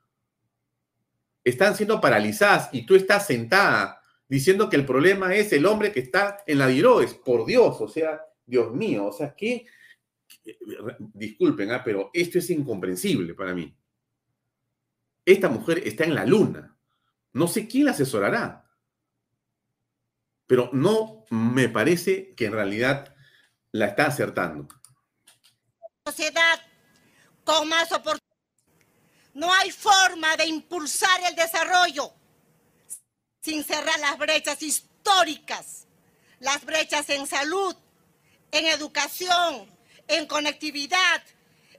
[1.43, 5.99] están siendo paralizadas y tú estás sentada diciendo que el problema es el hombre que
[5.99, 9.67] está en la diroes, por Dios, o sea, Dios mío, o sea, que,
[11.13, 11.81] disculpen, ¿ah?
[11.83, 13.75] pero esto es incomprensible para mí.
[15.23, 16.77] Esta mujer está en la luna.
[17.33, 18.69] No sé quién la asesorará,
[20.47, 23.15] pero no me parece que en realidad
[23.71, 24.67] la está acertando.
[26.05, 26.61] Sociedad
[27.43, 28.21] con más oportunidades.
[29.33, 32.13] No hay forma de impulsar el desarrollo
[33.45, 35.85] sin cerrar las brechas históricas,
[36.39, 37.75] las brechas en salud,
[38.51, 39.69] en educación,
[40.07, 41.21] en conectividad,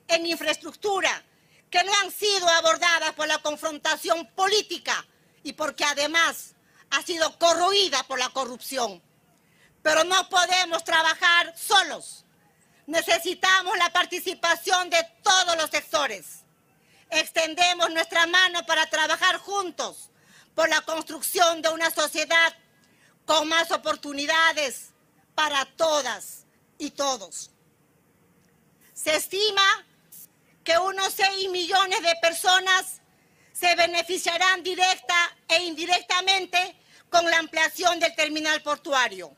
[0.07, 1.25] en infraestructura,
[1.69, 5.05] que no han sido abordadas por la confrontación política
[5.43, 6.55] y porque además
[6.91, 9.03] ha sido corroída por la corrupción.
[9.83, 12.25] Pero no podemos trabajar solos.
[12.87, 16.45] Necesitamos la participación de todos los sectores.
[17.11, 20.11] Extendemos nuestra mano para trabajar juntos
[20.57, 22.57] por la construcción de una sociedad
[23.27, 24.91] con más oportunidades
[25.35, 26.47] para todas
[26.79, 27.51] y todos.
[28.95, 29.87] Se estima
[30.65, 33.03] que unos 6 millones de personas
[33.53, 36.75] se beneficiarán directa e indirectamente
[37.11, 39.31] con la ampliación del terminal portuario.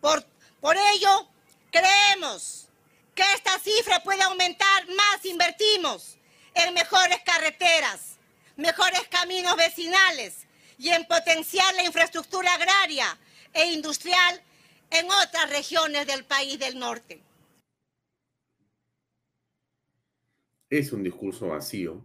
[0.00, 0.24] Por,
[0.60, 1.28] por ello,
[1.72, 2.68] creemos
[3.16, 6.16] que esta cifra puede aumentar más invertimos
[6.54, 8.11] en mejores carreteras,
[8.56, 10.46] mejores caminos vecinales
[10.78, 13.06] y en potenciar la infraestructura agraria
[13.52, 14.42] e industrial
[14.90, 17.22] en otras regiones del país del norte.
[20.68, 22.04] Es un discurso vacío,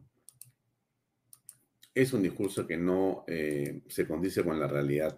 [1.94, 5.18] es un discurso que no eh, se condice con la realidad.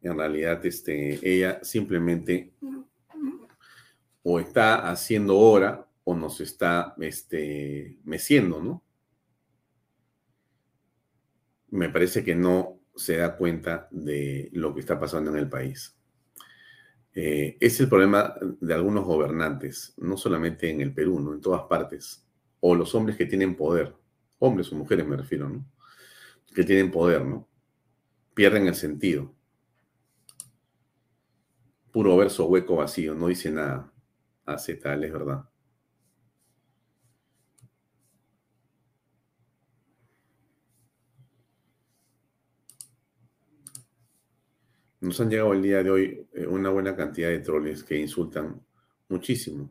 [0.00, 2.52] En realidad, este, ella simplemente
[4.22, 8.85] o está haciendo hora o nos está este, meciendo, ¿no?
[11.76, 15.96] Me parece que no se da cuenta de lo que está pasando en el país.
[17.14, 21.34] Eh, es el problema de algunos gobernantes, no solamente en el Perú, ¿no?
[21.34, 22.26] En todas partes.
[22.60, 23.94] O los hombres que tienen poder
[24.38, 25.64] hombres o mujeres me refiero, ¿no?
[26.54, 27.48] Que tienen poder, ¿no?
[28.34, 29.34] Pierden el sentido.
[31.92, 33.92] Puro verso hueco vacío, no dice nada.
[34.44, 35.48] Hace tal, es verdad.
[45.06, 48.60] Nos han llegado el día de hoy eh, una buena cantidad de troles que insultan
[49.08, 49.70] muchísimo.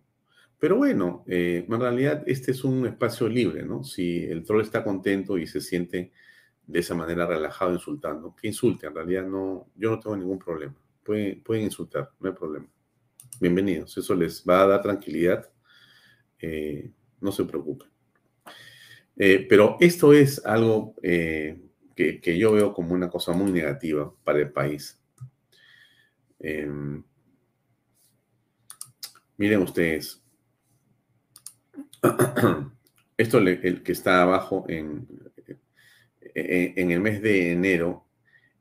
[0.58, 3.84] Pero bueno, eh, en realidad este es un espacio libre, ¿no?
[3.84, 6.14] Si el troll está contento y se siente
[6.66, 10.74] de esa manera relajado insultando, que insulte, en realidad no, yo no tengo ningún problema.
[11.04, 12.68] Pueden, insultar, no hay problema.
[13.42, 15.52] Bienvenidos, eso les va a dar tranquilidad,
[16.40, 17.90] eh, no se preocupen.
[19.18, 25.00] Pero esto es algo que, yo veo como una cosa muy negativa para el país.
[26.48, 27.04] Em,
[29.38, 30.22] miren ustedes,
[33.18, 35.08] Esto el que está abajo en,
[36.36, 38.06] en, el mes de enero,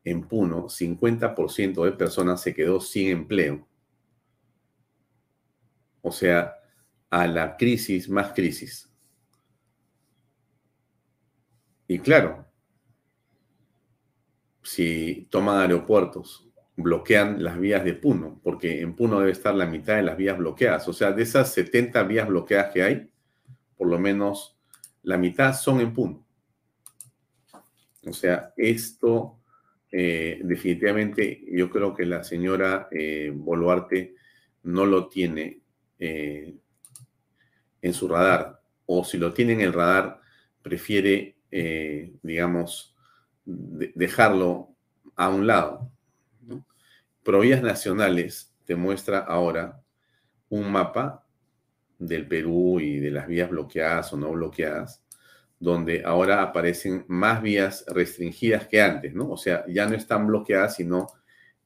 [0.05, 3.66] en Puno, 50% de personas se quedó sin empleo.
[6.03, 6.55] O sea,
[7.11, 8.91] a la crisis más crisis.
[11.89, 12.47] Y claro,
[14.62, 19.97] si toman aeropuertos, bloquean las vías de Puno, porque en Puno debe estar la mitad
[19.97, 20.89] de las vías bloqueadas.
[20.89, 23.11] O sea, de esas 70 vías bloqueadas que hay,
[23.77, 24.59] por lo menos
[25.03, 26.27] la mitad son en Puno.
[28.07, 29.39] O sea, esto
[29.91, 34.16] eh, definitivamente yo creo que la señora eh, Boluarte
[34.64, 35.61] no lo tiene
[35.99, 36.57] eh,
[37.81, 38.61] en su radar.
[38.87, 40.20] O si lo tiene en el radar,
[40.61, 41.37] prefiere,
[42.22, 42.95] digamos,
[43.45, 44.70] dejarlo
[45.14, 45.94] a un lado.
[47.25, 49.83] Provías Nacionales te muestra ahora
[50.51, 51.27] un mapa
[51.99, 55.03] del Perú y de las vías bloqueadas o no bloqueadas,
[55.59, 59.31] donde ahora aparecen más vías restringidas que antes, ¿no?
[59.31, 61.07] O sea, ya no están bloqueadas, sino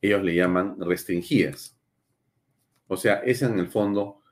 [0.00, 1.76] ellos le llaman restringidas.
[2.86, 4.22] O sea, es en el fondo,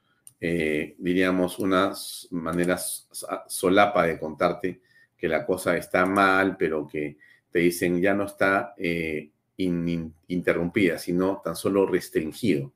[0.41, 1.93] eh, diríamos, una
[2.31, 4.81] manera solapa de contarte
[5.17, 7.19] que la cosa está mal, pero que
[7.51, 12.73] te dicen ya no está eh, interrumpida, sino tan solo restringido.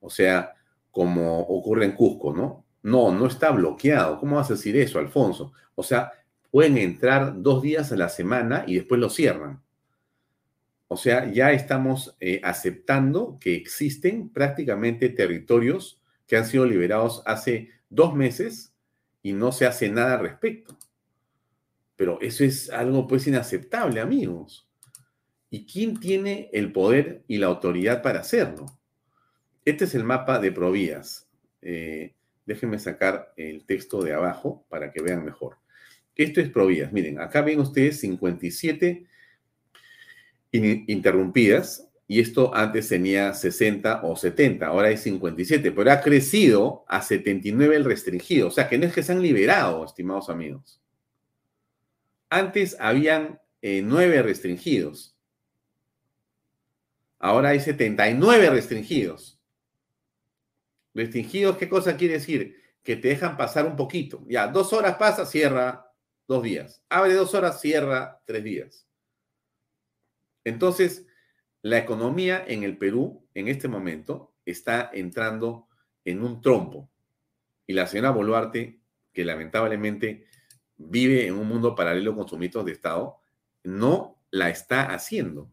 [0.00, 0.52] O sea,
[0.90, 2.64] como ocurre en Cusco, ¿no?
[2.82, 4.18] No, no está bloqueado.
[4.18, 5.52] ¿Cómo vas a decir eso, Alfonso?
[5.74, 6.12] O sea,
[6.50, 9.62] pueden entrar dos días a la semana y después lo cierran.
[10.88, 17.70] O sea, ya estamos eh, aceptando que existen prácticamente territorios que han sido liberados hace
[17.88, 18.74] dos meses
[19.22, 20.76] y no se hace nada al respecto.
[21.96, 24.68] Pero eso es algo pues inaceptable, amigos.
[25.52, 28.64] ¿Y quién tiene el poder y la autoridad para hacerlo?
[29.66, 31.28] Este es el mapa de Provías.
[31.60, 32.14] Eh,
[32.46, 35.58] déjenme sacar el texto de abajo para que vean mejor.
[36.16, 36.90] Esto es Provías.
[36.90, 39.06] Miren, acá ven ustedes 57
[40.52, 47.02] interrumpidas y esto antes tenía 60 o 70, ahora hay 57, pero ha crecido a
[47.02, 48.48] 79 el restringido.
[48.48, 50.80] O sea, que no es que se han liberado, estimados amigos.
[52.30, 55.11] Antes habían eh, 9 restringidos.
[57.22, 59.40] Ahora hay 79 restringidos.
[60.92, 62.56] Restringidos, ¿qué cosa quiere decir?
[62.82, 64.24] Que te dejan pasar un poquito.
[64.26, 65.86] Ya, dos horas pasa, cierra
[66.26, 66.84] dos días.
[66.88, 68.88] Abre dos horas, cierra tres días.
[70.42, 71.06] Entonces,
[71.62, 75.68] la economía en el Perú en este momento está entrando
[76.04, 76.90] en un trompo.
[77.68, 78.80] Y la señora Boluarte,
[79.12, 80.26] que lamentablemente
[80.76, 83.20] vive en un mundo paralelo con sus mitos de Estado,
[83.62, 85.52] no la está haciendo.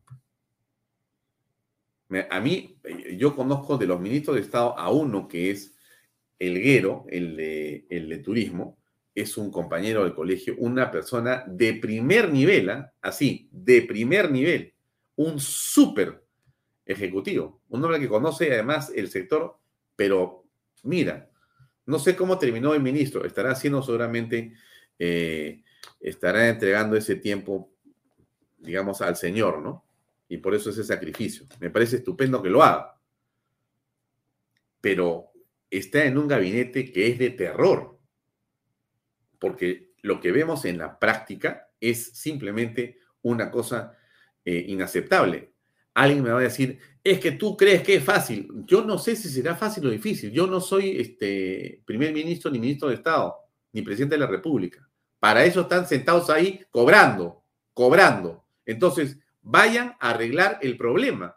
[2.30, 2.78] A mí,
[3.18, 5.78] yo conozco de los ministros de Estado a uno que es
[6.40, 8.80] el Guero, el de, el de turismo,
[9.14, 12.94] es un compañero del colegio, una persona de primer nivel, ¿ah?
[13.02, 14.74] así, de primer nivel,
[15.18, 16.24] un súper
[16.86, 19.58] ejecutivo, un hombre que conoce además el sector,
[19.96, 20.46] pero
[20.84, 21.30] mira,
[21.86, 24.54] no sé cómo terminó el ministro, estará haciendo seguramente,
[24.98, 25.64] eh,
[26.00, 27.72] estará entregando ese tiempo,
[28.58, 29.84] digamos, al Señor, ¿no?
[30.30, 31.46] Y por eso ese sacrificio.
[31.60, 32.98] Me parece estupendo que lo haga.
[34.80, 35.32] Pero
[35.70, 38.00] está en un gabinete que es de terror
[39.40, 43.98] porque lo que vemos en la práctica es simplemente una cosa
[44.46, 45.54] eh, inaceptable.
[45.94, 48.50] Alguien me va a decir, es que tú crees que es fácil.
[48.66, 50.32] Yo no sé si será fácil o difícil.
[50.32, 53.36] Yo no soy este, primer ministro, ni ministro de Estado,
[53.74, 54.88] ni presidente de la República.
[55.20, 58.46] Para eso están sentados ahí cobrando, cobrando.
[58.66, 61.36] Entonces, vayan a arreglar el problema.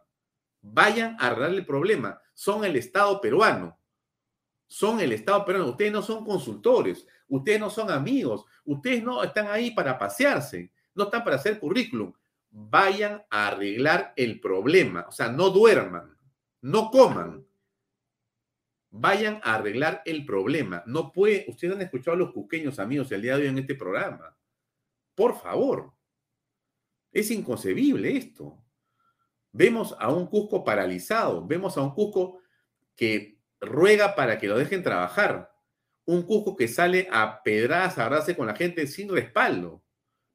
[0.61, 2.21] Vayan a arreglar el problema.
[2.35, 3.79] Son el Estado peruano.
[4.67, 5.71] Son el Estado peruano.
[5.71, 7.07] Ustedes no son consultores.
[7.33, 12.13] Ustedes no son amigos, ustedes no están ahí para pasearse, no están para hacer currículum.
[12.51, 16.15] Vayan a arreglar el problema, o sea, no duerman,
[16.61, 17.43] no coman.
[18.91, 20.83] Vayan a arreglar el problema.
[20.85, 23.77] No puede, ustedes han escuchado a los cuqueños amigos el día de hoy en este
[23.77, 24.37] programa.
[25.15, 25.95] Por favor.
[27.13, 28.59] Es inconcebible esto.
[29.53, 32.41] Vemos a un Cusco paralizado, vemos a un Cusco
[32.97, 35.53] que ruega para que lo dejen trabajar
[36.05, 39.83] un Cusco que sale a pedradas, a agarrarse con la gente sin respaldo.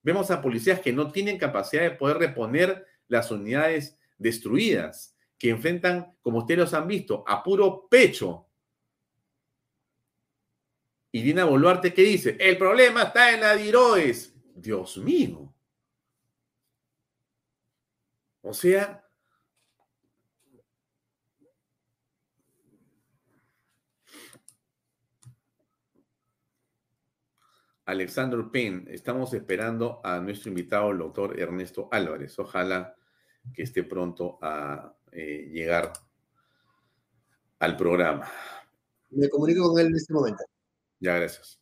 [0.02, 6.16] Vemos a policías que no tienen capacidad de poder reponer las unidades destruidas, que enfrentan,
[6.22, 8.48] como ustedes los han visto, a puro pecho.
[11.12, 12.38] Y Dina Boluarte, ¿qué dice?
[12.40, 14.34] El problema está en la Diroes.
[14.56, 15.54] Dios mío.
[18.48, 19.04] O sea,
[27.84, 32.40] Alexander Payne, estamos esperando a nuestro invitado, el doctor Ernesto Álvarez.
[32.40, 32.96] Ojalá
[33.54, 35.92] que esté pronto a eh, llegar
[37.60, 38.32] al programa.
[39.10, 40.46] Me comunico con él en este momento.
[41.02, 41.60] Ya, gracias.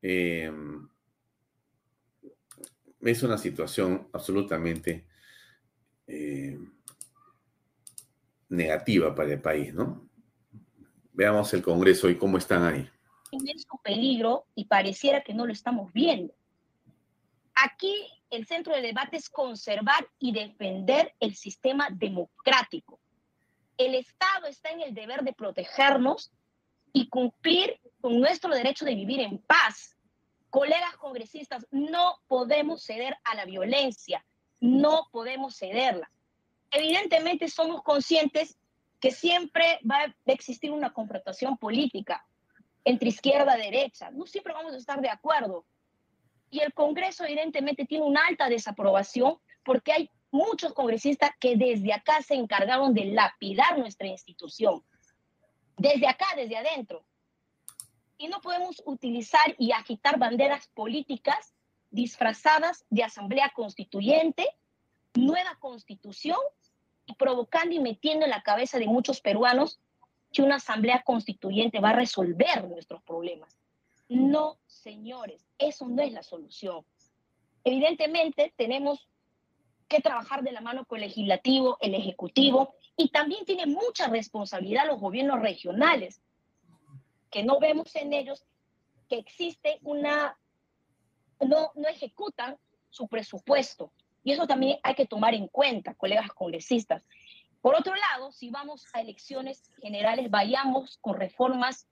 [0.00, 0.88] Em,
[3.00, 5.12] es una situación absolutamente
[6.06, 6.72] em,
[8.48, 10.08] negativa para el país, ¿no?
[11.12, 12.90] Veamos el Congreso y cómo están ahí
[13.34, 16.34] inmenso peligro y pareciera que no lo estamos viendo.
[17.54, 17.94] Aquí
[18.30, 23.00] el centro de debate es conservar y defender el sistema democrático.
[23.76, 26.32] El Estado está en el deber de protegernos
[26.92, 29.96] y cumplir con nuestro derecho de vivir en paz.
[30.50, 34.24] Colegas congresistas, no podemos ceder a la violencia,
[34.64, 36.10] no podemos cederla.
[36.70, 38.56] Evidentemente somos conscientes
[38.98, 42.26] que siempre va a existir una confrontación política,
[42.82, 44.10] entre izquierda y derecha.
[44.10, 45.66] No siempre vamos a estar de acuerdo.
[46.48, 52.22] Y el Congreso evidentemente tiene una alta desaprobación porque hay muchos congresistas que desde acá
[52.22, 54.82] se encargaron de lapidar nuestra institución.
[55.76, 57.04] Desde acá, desde adentro.
[58.16, 61.53] Y no podemos utilizar y agitar banderas políticas
[61.94, 64.46] disfrazadas de asamblea constituyente,
[65.14, 66.38] nueva constitución,
[67.06, 69.80] y provocando y metiendo en la cabeza de muchos peruanos
[70.32, 73.56] que una asamblea constituyente va a resolver nuestros problemas.
[74.08, 76.84] No, señores, eso no es la solución.
[77.62, 79.08] Evidentemente tenemos
[79.88, 84.86] que trabajar de la mano con el legislativo, el ejecutivo, y también tiene mucha responsabilidad
[84.86, 86.20] los gobiernos regionales,
[87.30, 88.44] que no vemos en ellos
[89.08, 90.36] que existe una,
[91.40, 92.56] no, no ejecutan
[92.90, 93.92] su presupuesto.
[94.22, 97.04] Y eso también hay que tomar en cuenta, colegas congresistas.
[97.60, 101.86] Por otro lado, si vamos a elecciones generales, vayamos con reformas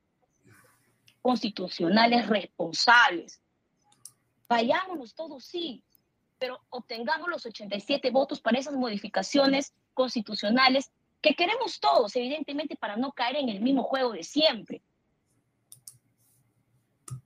[1.21, 3.41] constitucionales responsables.
[4.49, 5.83] Vayámonos todos, sí,
[6.39, 10.91] pero obtengamos los 87 votos para esas modificaciones constitucionales
[11.21, 14.83] que queremos todos, evidentemente, para no caer en el mismo juego de siempre.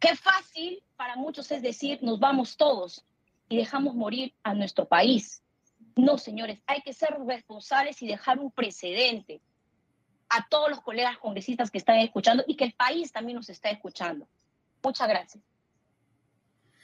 [0.00, 3.04] Qué fácil para muchos es decir, nos vamos todos
[3.48, 5.42] y dejamos morir a nuestro país.
[5.94, 9.40] No, señores, hay que ser responsables y dejar un precedente
[10.28, 13.70] a todos los colegas congresistas que están escuchando y que el país también nos está
[13.70, 14.26] escuchando.
[14.82, 15.42] Muchas gracias.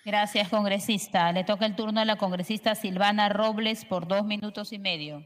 [0.05, 1.30] Gracias, congresista.
[1.32, 5.24] Le toca el turno a la congresista Silvana Robles por dos minutos y medio.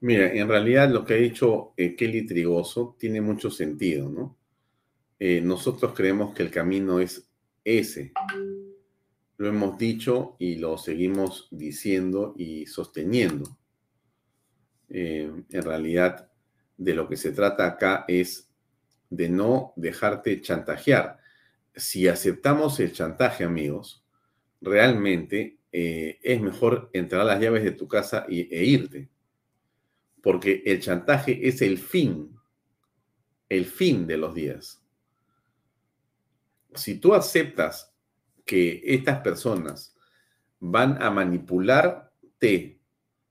[0.00, 4.39] Mira, en realidad lo que ha dicho eh, Kelly Trigoso tiene mucho sentido, ¿no?
[5.20, 7.30] Eh, nosotros creemos que el camino es
[7.62, 8.12] ese.
[9.36, 13.56] Lo hemos dicho y lo seguimos diciendo y sosteniendo.
[14.88, 16.28] Eh, en realidad,
[16.76, 18.50] de lo que se trata acá es
[19.10, 21.20] de no dejarte chantajear.
[21.76, 24.04] Si aceptamos el chantaje, amigos,
[24.60, 29.08] realmente es mejor entregar las llaves de tu casa e irte
[30.22, 32.36] porque el chantaje es el fin,
[33.48, 34.79] el fin de los días.
[36.74, 37.92] Si tú aceptas
[38.44, 39.96] que estas personas
[40.58, 42.80] van a manipularte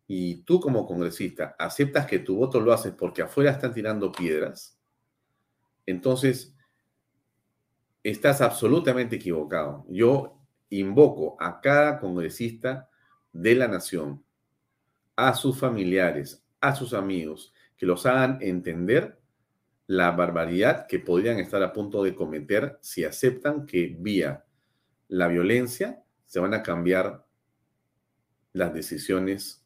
[0.08, 4.80] y tú como congresista aceptas que tu voto lo haces porque afuera están tirando piedras,
[5.86, 6.56] entonces
[8.04, 9.86] estás absolutamente equivocado.
[9.90, 12.90] Yo invoco a cada congresista
[13.32, 14.24] de la nación,
[15.16, 19.19] a sus familiares, a sus amigos, que los hagan entender
[19.90, 24.46] la barbaridad que podrían estar a punto de cometer si aceptan que vía
[25.08, 27.26] la violencia se van a cambiar
[28.54, 29.66] las decisiones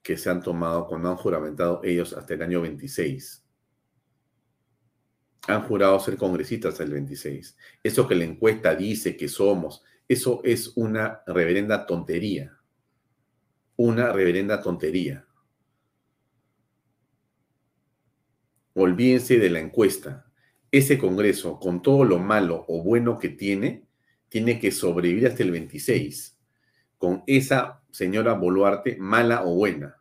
[0.00, 3.44] que se han tomado cuando han juramentado ellos hasta el año 26.
[5.46, 7.54] Han jurado ser congresistas el 26.
[7.82, 12.58] Eso que la encuesta dice que somos, eso es una reverenda tontería.
[13.76, 15.27] Una reverenda tontería.
[18.80, 20.30] Olvídense de la encuesta.
[20.70, 23.88] Ese Congreso, con todo lo malo o bueno que tiene,
[24.28, 26.38] tiene que sobrevivir hasta el 26,
[26.96, 29.96] con esa señora Boluarte mala o buena.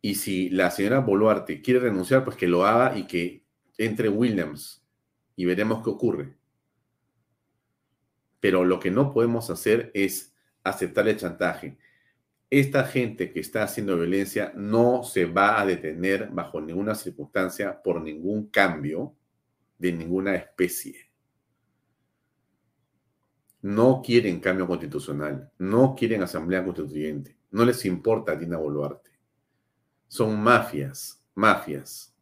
[0.00, 3.44] Y si la señora Boluarte quiere renunciar, pues que lo haga y que
[3.76, 4.82] entre Williams
[5.36, 6.38] y veremos qué ocurre.
[8.40, 10.34] Pero lo que no podemos hacer es
[10.64, 11.76] aceptar el chantaje
[12.50, 18.00] esta gente que está haciendo violencia no se va a detener bajo ninguna circunstancia por
[18.00, 19.14] ningún cambio
[19.78, 21.10] de ninguna especie.
[23.62, 29.10] No quieren cambio constitucional, no quieren asamblea constituyente, no les importa a Dina Boluarte.
[30.06, 32.14] Son mafias, mafias.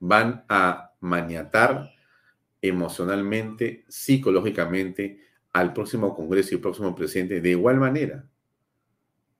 [0.00, 1.90] Van a maniatar
[2.62, 5.20] emocionalmente, psicológicamente
[5.52, 8.24] al próximo Congreso y próximo presidente de igual manera.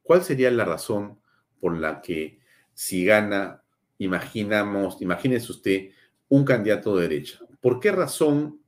[0.09, 1.19] ¿Cuál sería la razón
[1.61, 2.41] por la que
[2.73, 3.63] si gana,
[3.99, 5.91] imaginamos, imagínese usted,
[6.31, 7.41] un candidato de derecha?
[7.61, 8.59] ¿Por qué razón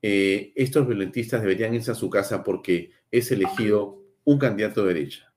[0.00, 5.30] eh, estos violentistas deberían irse a su casa porque es elegido un candidato de derecha?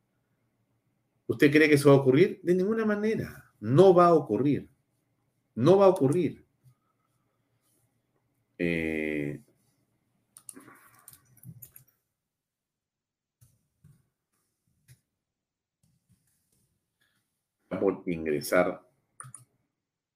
[1.28, 2.40] ¿Usted cree que eso va a ocurrir?
[2.44, 3.52] De ninguna manera.
[3.60, 4.70] No va a ocurrir.
[5.54, 6.46] No va a ocurrir.
[8.58, 9.42] Eh,
[17.82, 18.80] por ingresar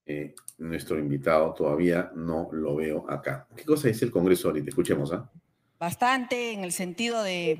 [0.06, 3.48] eh, nuestro invitado, todavía no lo veo acá.
[3.56, 4.70] ¿Qué cosa dice el Congreso ahorita?
[4.70, 5.28] Escuchemos, ¿ah?
[5.80, 7.58] Bastante en el sentido de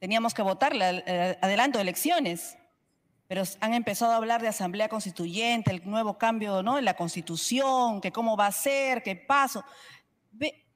[0.00, 2.58] teníamos que votar eh, adelanto de elecciones,
[3.28, 6.78] pero han empezado a hablar de asamblea constituyente, el nuevo cambio ¿no?
[6.78, 9.64] en la constitución, que cómo va a ser, qué paso.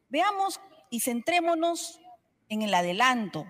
[0.09, 2.01] veamos y centrémonos
[2.49, 3.45] en el adelanto,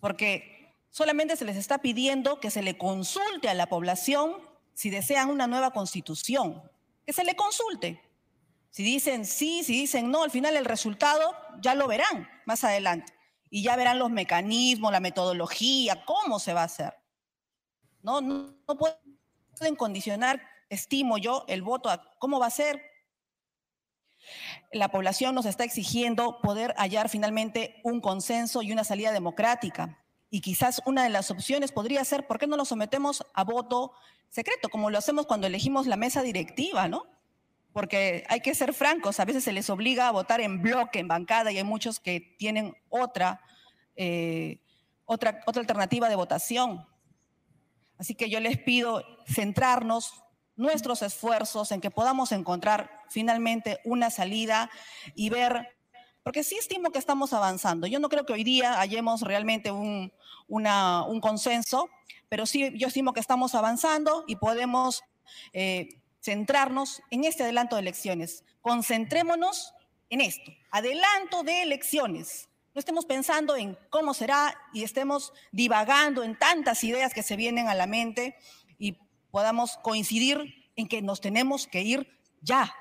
[0.00, 0.55] porque
[0.96, 4.32] Solamente se les está pidiendo que se le consulte a la población
[4.72, 6.62] si desean una nueva constitución,
[7.04, 8.00] que se le consulte.
[8.70, 13.12] Si dicen sí, si dicen no, al final el resultado ya lo verán más adelante.
[13.50, 16.94] Y ya verán los mecanismos, la metodología, cómo se va a hacer.
[18.00, 20.40] No, no, no pueden condicionar,
[20.70, 22.80] estimo yo, el voto a cómo va a ser.
[24.72, 30.02] La población nos está exigiendo poder hallar finalmente un consenso y una salida democrática.
[30.30, 33.92] Y quizás una de las opciones podría ser, ¿por qué no lo sometemos a voto
[34.28, 37.04] secreto, como lo hacemos cuando elegimos la mesa directiva, ¿no?
[37.72, 41.08] Porque hay que ser francos, a veces se les obliga a votar en bloque, en
[41.08, 43.40] bancada, y hay muchos que tienen otra,
[43.94, 44.60] eh,
[45.04, 46.86] otra, otra alternativa de votación.
[47.98, 50.22] Así que yo les pido centrarnos
[50.56, 54.70] nuestros esfuerzos en que podamos encontrar finalmente una salida
[55.14, 55.75] y ver
[56.26, 57.86] porque sí estimo que estamos avanzando.
[57.86, 60.12] Yo no creo que hoy día hallemos realmente un,
[60.48, 61.88] un consenso,
[62.28, 65.04] pero sí yo estimo que estamos avanzando y podemos
[65.52, 68.42] eh, centrarnos en este adelanto de elecciones.
[68.60, 69.72] Concentrémonos
[70.10, 72.48] en esto, adelanto de elecciones.
[72.74, 77.68] No estemos pensando en cómo será y estemos divagando en tantas ideas que se vienen
[77.68, 78.34] a la mente
[78.80, 78.98] y
[79.30, 82.74] podamos coincidir en que nos tenemos que ir ya.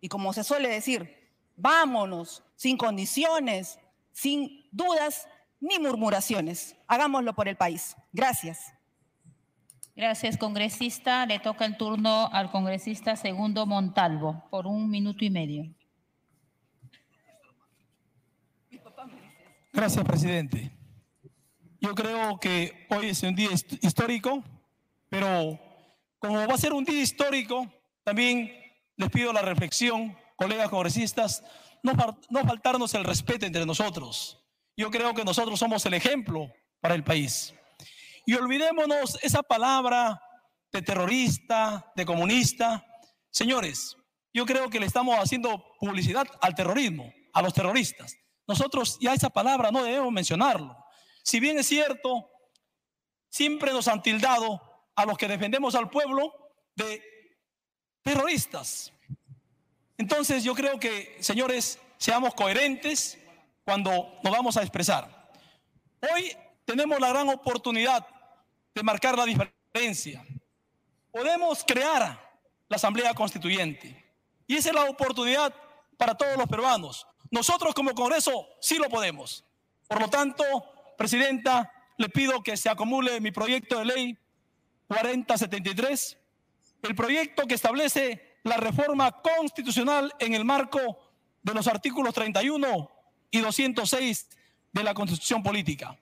[0.00, 1.18] Y como se suele decir,
[1.56, 3.80] vámonos, sin condiciones,
[4.12, 5.26] sin dudas
[5.58, 6.76] ni murmuraciones.
[6.86, 7.96] Hagámoslo por el país.
[8.12, 8.72] Gracias.
[9.96, 11.26] Gracias, congresista.
[11.26, 15.74] Le toca el turno al congresista Segundo Montalvo por un minuto y medio.
[19.72, 20.70] Gracias, presidente.
[21.80, 24.44] Yo creo que hoy es un día histórico,
[25.08, 25.58] pero
[26.20, 27.66] como va a ser un día histórico,
[28.04, 28.52] también
[28.94, 31.42] les pido la reflexión, colegas congresistas,
[31.82, 34.42] no, no faltarnos el respeto entre nosotros.
[34.76, 36.50] Yo creo que nosotros somos el ejemplo
[36.80, 37.54] para el país.
[38.24, 40.20] Y olvidémonos esa palabra
[40.72, 42.84] de terrorista, de comunista.
[43.30, 43.96] Señores,
[44.32, 48.16] yo creo que le estamos haciendo publicidad al terrorismo, a los terroristas.
[48.46, 50.76] Nosotros ya esa palabra no debemos mencionarlo.
[51.22, 52.30] Si bien es cierto,
[53.28, 54.60] siempre nos han tildado
[54.94, 56.32] a los que defendemos al pueblo
[56.74, 57.02] de
[58.02, 58.92] terroristas.
[60.02, 63.16] Entonces yo creo que, señores, seamos coherentes
[63.64, 65.30] cuando nos vamos a expresar.
[66.12, 68.04] Hoy tenemos la gran oportunidad
[68.74, 70.26] de marcar la diferencia.
[71.12, 72.20] Podemos crear
[72.68, 74.12] la Asamblea Constituyente.
[74.48, 75.54] Y esa es la oportunidad
[75.96, 77.06] para todos los peruanos.
[77.30, 79.44] Nosotros como Congreso sí lo podemos.
[79.86, 80.42] Por lo tanto,
[80.98, 84.18] Presidenta, le pido que se acumule mi proyecto de ley
[84.88, 86.18] 4073,
[86.82, 90.80] el proyecto que establece la reforma constitucional en el marco
[91.42, 92.90] de los artículos 31
[93.30, 94.28] y 206
[94.72, 95.98] de la Constitución Política.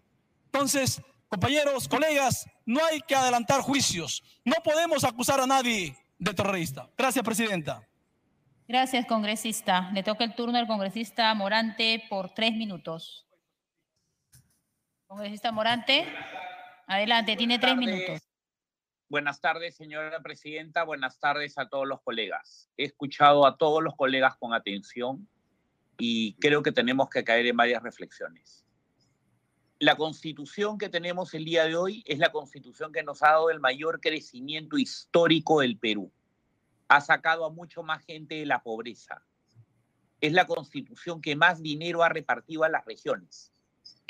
[0.47, 4.23] Entonces, compañeros, colegas, no hay que adelantar juicios.
[4.45, 6.89] No podemos acusar a nadie de terrorista.
[6.97, 7.87] Gracias, Presidenta.
[8.69, 9.91] Gracias, congresista.
[9.93, 13.27] Le toca el turno al congresista Morante por tres minutos.
[15.09, 16.07] Congresista Morante,
[16.87, 18.30] adelante, tiene tres minutos.
[19.11, 20.85] Buenas tardes, señora presidenta.
[20.85, 22.71] Buenas tardes a todos los colegas.
[22.79, 25.29] He escuchado a todos los colegas con atención
[25.99, 28.65] y creo que tenemos que caer en varias reflexiones.
[29.79, 33.51] La constitución que tenemos el día de hoy es la constitución que nos ha dado
[33.51, 36.11] el mayor crecimiento histórico del Perú.
[36.89, 39.23] Ha sacado a mucho más gente de la pobreza.
[40.23, 43.53] Es la constitución que más dinero ha repartido a las regiones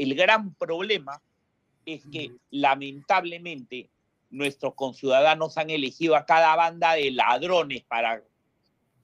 [0.00, 1.22] el gran problema
[1.84, 3.90] es que lamentablemente
[4.30, 8.22] nuestros conciudadanos han elegido a cada banda de ladrones para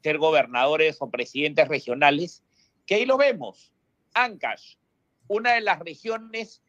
[0.02, 2.44] ser gobernadores o presidentes regionales,
[2.86, 3.72] que ahí lo vemos.
[4.14, 4.76] Ancash,
[5.28, 6.62] una de las regiones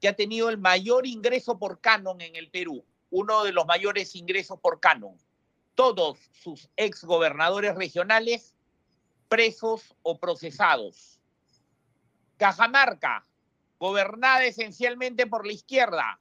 [0.00, 4.14] que ha tenido el mayor ingreso por canon en el Perú, uno de los mayores
[4.14, 5.16] ingresos por canon.
[5.74, 8.54] Todos sus ex gobernadores regionales
[9.28, 11.18] presos o procesados.
[12.36, 13.26] Cajamarca,
[13.78, 16.20] gobernada esencialmente por la izquierda,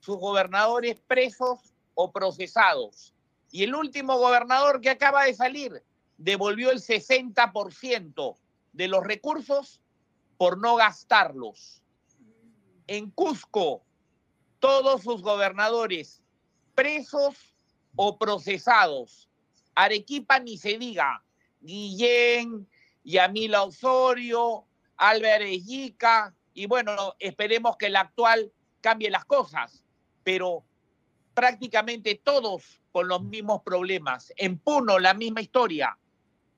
[0.00, 3.14] sus gobernadores presos o procesados.
[3.50, 5.82] Y el último gobernador que acaba de salir
[6.16, 8.36] devolvió el 60%
[8.72, 9.80] de los recursos
[10.36, 11.82] por no gastarlos.
[12.86, 13.82] En Cusco,
[14.60, 16.22] todos sus gobernadores
[16.74, 17.36] presos
[17.96, 19.28] o procesados.
[19.74, 21.22] Arequipa ni se diga.
[21.60, 22.68] Guillén,
[23.04, 24.64] Yamila Osorio,
[24.96, 29.84] Álvarez Yica, y bueno, esperemos que el actual cambie las cosas,
[30.28, 30.62] pero
[31.32, 34.30] prácticamente todos con los mismos problemas.
[34.36, 35.96] En Puno, la misma historia.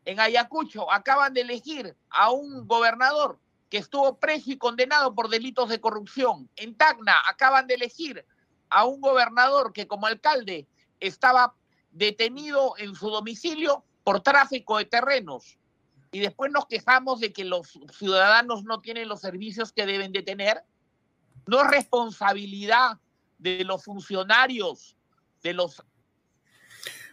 [0.04, 3.38] En Ayacucho acaban de elegir a un gobernador
[3.68, 6.50] que estuvo preso y condenado por delitos de corrupción.
[6.56, 8.26] En Tacna acaban de elegir
[8.70, 10.66] a un gobernador que como alcalde
[10.98, 11.54] estaba
[11.92, 15.60] detenido en su domicilio por tráfico de terrenos
[16.10, 20.24] y después nos quejamos de que los ciudadanos no tienen los servicios que deben de
[20.24, 20.64] tener.
[21.46, 22.98] No es responsabilidad
[23.40, 24.96] de los funcionarios,
[25.42, 25.82] de los...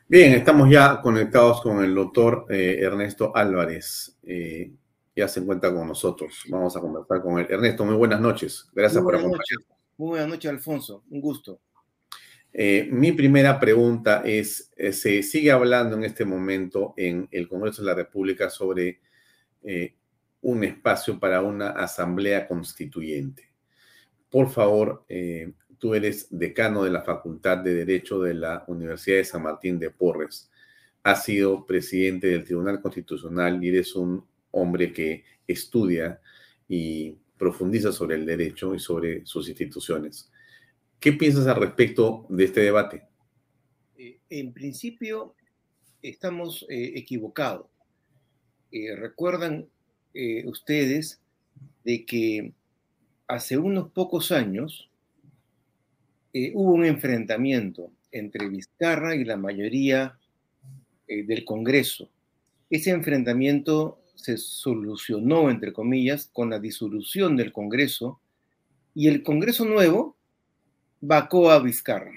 [0.08, 4.18] Bien, estamos ya conectados con el doctor eh, Ernesto Álvarez.
[4.24, 4.72] Eh,
[5.16, 6.44] ya se encuentra con nosotros.
[6.48, 7.48] Vamos a conversar con él.
[7.50, 8.70] Ernesto, muy buenas noches.
[8.74, 9.78] Gracias por acompañarnos.
[9.98, 11.04] Muy buenas noches, Alfonso.
[11.10, 11.60] Un gusto.
[12.54, 17.82] Eh, mi primera pregunta es, eh, se sigue hablando en este momento en el Congreso
[17.82, 19.00] de la República sobre
[19.64, 19.96] eh,
[20.42, 23.50] un espacio para una asamblea constituyente.
[24.30, 25.06] Por favor,
[25.78, 29.90] tú eres decano de la Facultad de Derecho de la Universidad de San Martín de
[29.90, 30.50] Porres.
[31.04, 36.20] Has sido presidente del Tribunal Constitucional y eres un hombre que estudia
[36.68, 40.32] y profundiza sobre el derecho y sobre sus instituciones.
[41.00, 43.04] ¿Qué piensas al respecto de este debate?
[43.98, 45.36] Eh, en principio,
[46.02, 47.68] estamos eh, equivocados.
[48.72, 49.68] Eh, recuerdan
[50.46, 51.22] ustedes
[51.84, 52.52] de que
[53.28, 54.90] hace unos pocos años
[56.56, 60.18] hubo un enfrentamiento entre Vizcarra y la mayoría
[61.08, 62.10] del Congreso.
[62.70, 68.20] Ese enfrentamiento se solucionó, entre comillas, con la disolución del Congreso
[68.94, 70.18] y el Congreso nuevo
[71.00, 72.14] vacó a Vizcarra.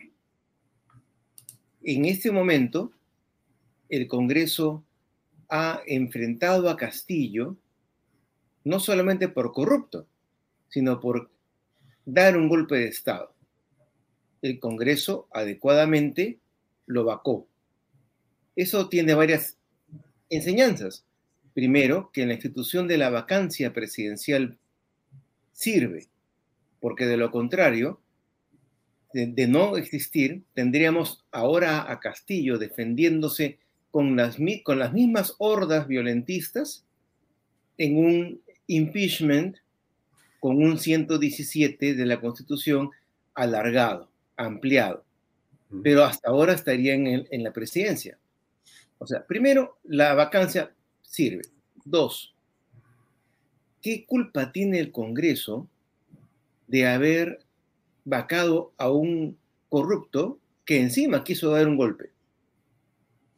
[1.82, 2.92] En este momento,
[3.88, 4.84] el Congreso
[5.48, 7.56] ha enfrentado a Castillo
[8.64, 10.06] no solamente por corrupto,
[10.68, 11.30] sino por
[12.04, 13.29] dar un golpe de Estado.
[14.42, 16.38] El Congreso adecuadamente
[16.86, 17.46] lo vacó.
[18.56, 19.56] Eso tiene varias
[20.28, 21.04] enseñanzas.
[21.54, 24.56] Primero, que la institución de la vacancia presidencial
[25.52, 26.08] sirve,
[26.80, 28.00] porque de lo contrario,
[29.12, 33.58] de, no existir, tendríamos ahora a Castillo defendiéndose
[33.90, 36.84] con las, mismas hordas violentistas
[37.76, 39.56] en un impeachment
[40.38, 42.90] con un 117 de la Constitución
[43.34, 44.09] alargado,
[44.46, 45.04] ampliado.
[45.82, 48.18] Pero hasta ahora estaría en, en la presidencia.
[48.98, 50.72] O sea, primero, la vacancia
[51.02, 51.42] sirve.
[51.84, 52.34] Dos,
[53.80, 55.68] ¿qué culpa tiene el Congreso
[56.66, 57.40] de haber
[58.04, 59.38] vacado a un
[59.68, 62.10] corrupto que encima quiso dar un golpe?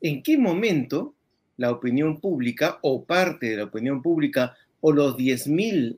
[0.00, 1.14] ¿En qué momento
[1.56, 5.96] la opinión pública o parte de la opinión pública o los 10.000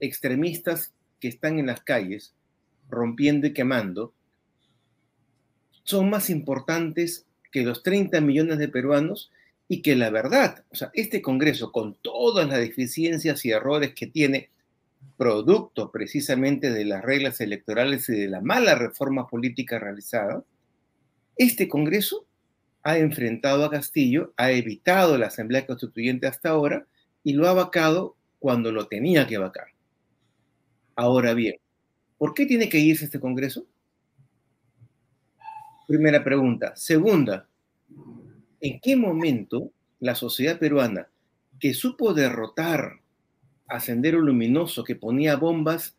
[0.00, 2.34] extremistas que están en las calles
[2.88, 4.12] rompiendo y quemando
[5.84, 9.30] son más importantes que los 30 millones de peruanos
[9.68, 14.06] y que la verdad, o sea, este Congreso con todas las deficiencias y errores que
[14.06, 14.50] tiene,
[15.16, 20.44] producto precisamente de las reglas electorales y de la mala reforma política realizada,
[21.36, 22.26] este Congreso
[22.82, 26.86] ha enfrentado a Castillo, ha evitado la Asamblea Constituyente hasta ahora
[27.22, 29.68] y lo ha vacado cuando lo tenía que vacar.
[30.96, 31.56] Ahora bien,
[32.18, 33.66] ¿por qué tiene que irse este Congreso?
[35.92, 36.74] Primera pregunta.
[36.74, 37.46] Segunda,
[38.62, 41.10] ¿en qué momento la sociedad peruana,
[41.60, 43.02] que supo derrotar
[43.68, 45.94] a Sendero Luminoso, que ponía bombas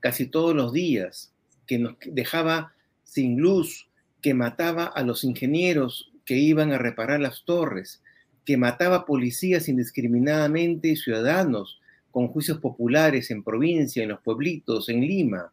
[0.00, 1.34] casi todos los días,
[1.66, 2.72] que nos dejaba
[3.04, 3.90] sin luz,
[4.22, 8.02] que mataba a los ingenieros que iban a reparar las torres,
[8.46, 11.78] que mataba policías indiscriminadamente y ciudadanos
[12.10, 15.52] con juicios populares en provincia, en los pueblitos, en Lima,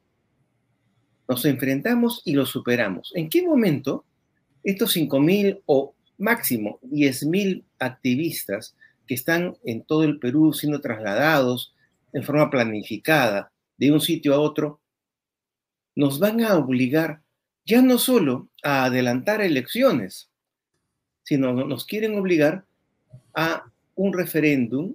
[1.34, 3.12] nos enfrentamos y lo superamos.
[3.16, 4.06] ¿En qué momento
[4.64, 8.76] estos 5.000 o máximo 10.000 activistas
[9.08, 11.74] que están en todo el Perú siendo trasladados
[12.14, 14.80] en forma planificada de un sitio a otro,
[15.96, 17.24] nos van a obligar
[17.66, 20.30] ya no solo a adelantar elecciones,
[21.24, 22.64] sino nos quieren obligar
[23.34, 23.64] a
[23.96, 24.94] un referéndum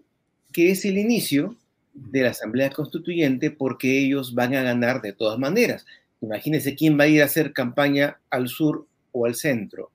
[0.52, 1.56] que es el inicio
[1.94, 5.84] de la Asamblea Constituyente porque ellos van a ganar de todas maneras.
[6.20, 9.90] Imagínense quién va a ir a hacer campaña al sur o al centro,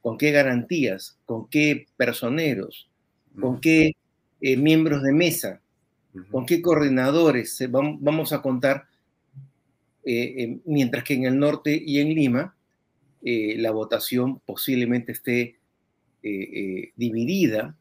[0.00, 2.88] con qué garantías, con qué personeros,
[3.40, 3.92] con qué
[4.40, 5.60] eh, miembros de mesa,
[6.30, 8.86] con qué coordinadores vamos a contar,
[10.04, 12.54] eh, mientras que en el norte y en Lima
[13.22, 15.56] eh, la votación posiblemente esté
[16.96, 17.76] dividida,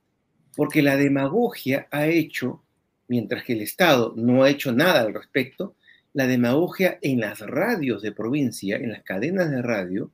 [0.55, 2.61] porque la demagogia ha hecho,
[3.07, 5.75] mientras que el Estado no ha hecho nada al respecto,
[6.15, 10.13] la demagogia en las radios de provincia, en las cadenas de radio,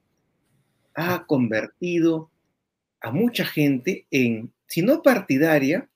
[0.96, 2.32] ha convertido
[3.02, 5.88] a mucha gente en, si no partidaria,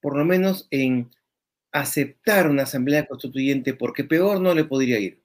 [0.00, 1.10] por lo menos en
[1.72, 5.20] aceptar una asamblea constituyente, porque peor no le podría ir.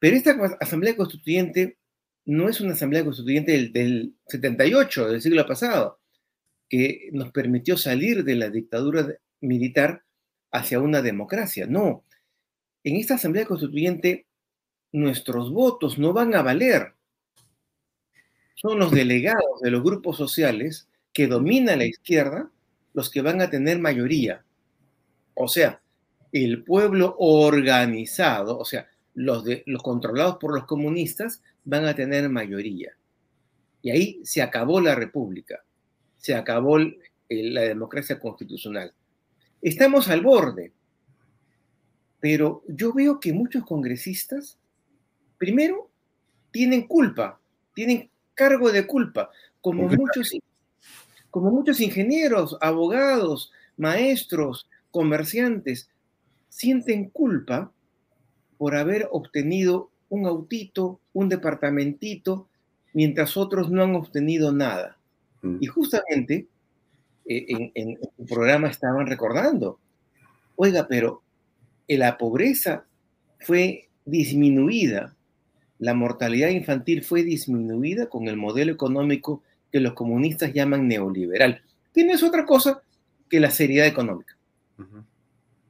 [0.00, 1.78] Pero esta asamblea constituyente
[2.24, 6.00] no es una asamblea constituyente del, del 78, del siglo pasado,
[6.68, 9.06] que nos permitió salir de la dictadura
[9.40, 10.02] militar
[10.50, 11.68] hacia una democracia.
[11.68, 12.02] No,
[12.86, 14.26] en esta Asamblea Constituyente
[14.92, 16.94] nuestros votos no van a valer.
[18.54, 22.48] Son los delegados de los grupos sociales que dominan la izquierda
[22.94, 24.44] los que van a tener mayoría.
[25.34, 25.82] O sea,
[26.30, 29.44] el pueblo organizado, o sea, los,
[29.82, 32.96] controlados por los comunistas van a tener mayoría.
[33.82, 35.64] Y ahí se acabó la república,
[36.18, 38.94] se acabó la democracia constitucional.
[39.60, 40.72] Estamos al borde.
[42.20, 44.58] Pero yo veo que muchos congresistas,
[45.38, 45.90] primero,
[46.50, 47.38] tienen culpa,
[47.74, 49.30] tienen cargo de culpa,
[49.60, 50.32] como muchos,
[51.30, 55.88] como muchos ingenieros, abogados, maestros, comerciantes,
[56.48, 57.70] sienten culpa
[58.56, 62.48] por haber obtenido un autito, un departamentito,
[62.94, 64.96] mientras otros no han obtenido nada.
[65.42, 65.58] Mm.
[65.60, 66.46] Y justamente
[67.26, 69.78] eh, en, en, el programa estaban recordando,
[70.54, 71.22] oiga, pero
[71.88, 72.84] la pobreza
[73.40, 75.14] fue disminuida,
[75.78, 82.04] la mortalidad infantil fue disminuida con el modelo económico que los comunistas llaman neoliberal, que
[82.04, 82.82] no es otra cosa
[83.28, 84.36] que la seriedad económica.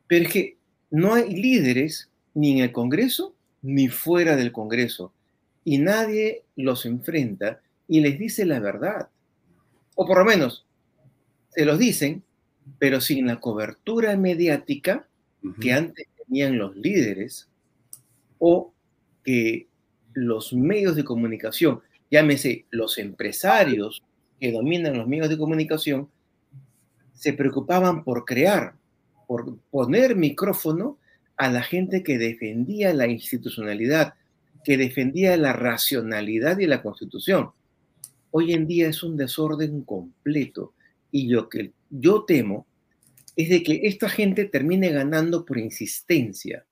[0.06, 0.56] Pero es que
[0.90, 5.12] no hay líderes ni en el Congreso ni fuera del Congreso.
[5.64, 9.08] Y nadie los enfrenta y les dice la verdad.
[9.94, 10.64] O por lo menos
[11.50, 12.22] se los dicen,
[12.78, 15.06] pero sin la cobertura mediática
[15.60, 17.48] que antes tenían los líderes
[18.38, 18.72] o
[19.24, 19.68] que
[20.12, 21.80] los medios de comunicación,
[22.10, 24.02] llámese los empresarios
[24.40, 26.08] que dominan los medios de comunicación,
[27.12, 28.74] se preocupaban por crear,
[29.26, 30.98] por poner micrófono
[31.36, 34.14] a la gente que defendía la institucionalidad,
[34.64, 37.50] que defendía la racionalidad y la constitución.
[38.30, 40.72] Hoy en día es un desorden completo
[41.10, 42.66] y lo que yo temo
[43.36, 46.66] es de que esta gente termine ganando por insistencia.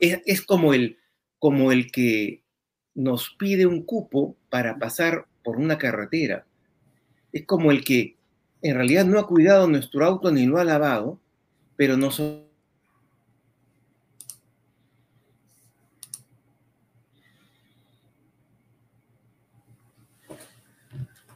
[0.00, 0.98] es, como, el,
[1.38, 2.44] como el que
[2.94, 6.46] nos pide un cupo para pasar por una carretera.
[7.32, 8.16] Es como el que
[8.62, 11.20] en realidad no ha cuidado nuestro auto ni lo ha lavado,
[11.76, 12.20] pero nos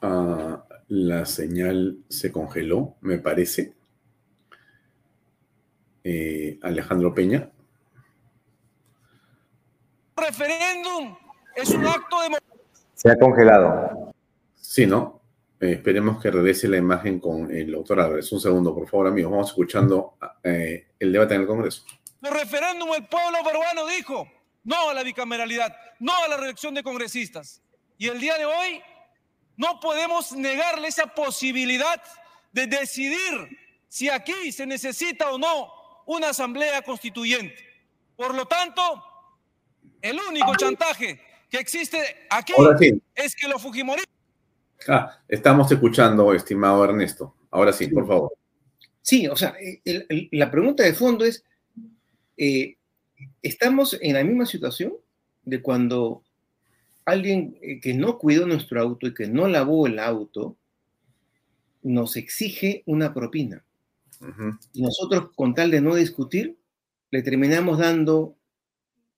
[0.05, 0.52] Ah,
[0.93, 3.73] la señal se congeló, me parece.
[6.05, 7.51] Eh, Alejandro Peña.
[10.15, 11.17] Referéndum
[11.57, 12.37] es un acto de...
[12.93, 14.13] Se ha congelado.
[14.55, 15.23] Sí, ¿no?
[15.61, 18.31] Eh, esperemos que regrese la imagen con el doctor Álvarez.
[18.31, 19.33] Un segundo, por favor, amigos.
[19.33, 21.87] Vamos escuchando eh, el debate en el Congreso.
[22.21, 24.29] El referéndum, el pueblo peruano dijo
[24.65, 27.63] no a la bicameralidad, no a la reelección de congresistas.
[27.97, 28.83] Y el día de hoy
[29.63, 32.03] no podemos negarle esa posibilidad
[32.51, 33.57] de decidir
[33.89, 35.71] si aquí se necesita o no
[36.07, 37.63] una asamblea constituyente.
[38.17, 38.83] Por lo tanto,
[40.01, 41.99] el único chantaje que existe
[42.29, 42.53] aquí
[43.15, 44.13] es que los Fujimoristas...
[44.89, 47.37] Ah, estamos escuchando, estimado Ernesto.
[47.53, 48.33] Ahora sí, por favor.
[49.01, 49.55] Sí, o sea,
[50.33, 51.45] la pregunta de fondo es,
[52.37, 52.77] eh,
[53.41, 54.93] ¿estamos en la misma situación
[55.45, 56.25] de cuando
[57.05, 60.57] alguien eh, que no cuidó nuestro auto y que no lavó el auto,
[61.83, 63.65] nos exige una propina.
[64.73, 66.57] Y nosotros, con tal de no discutir,
[67.11, 68.37] le terminamos dando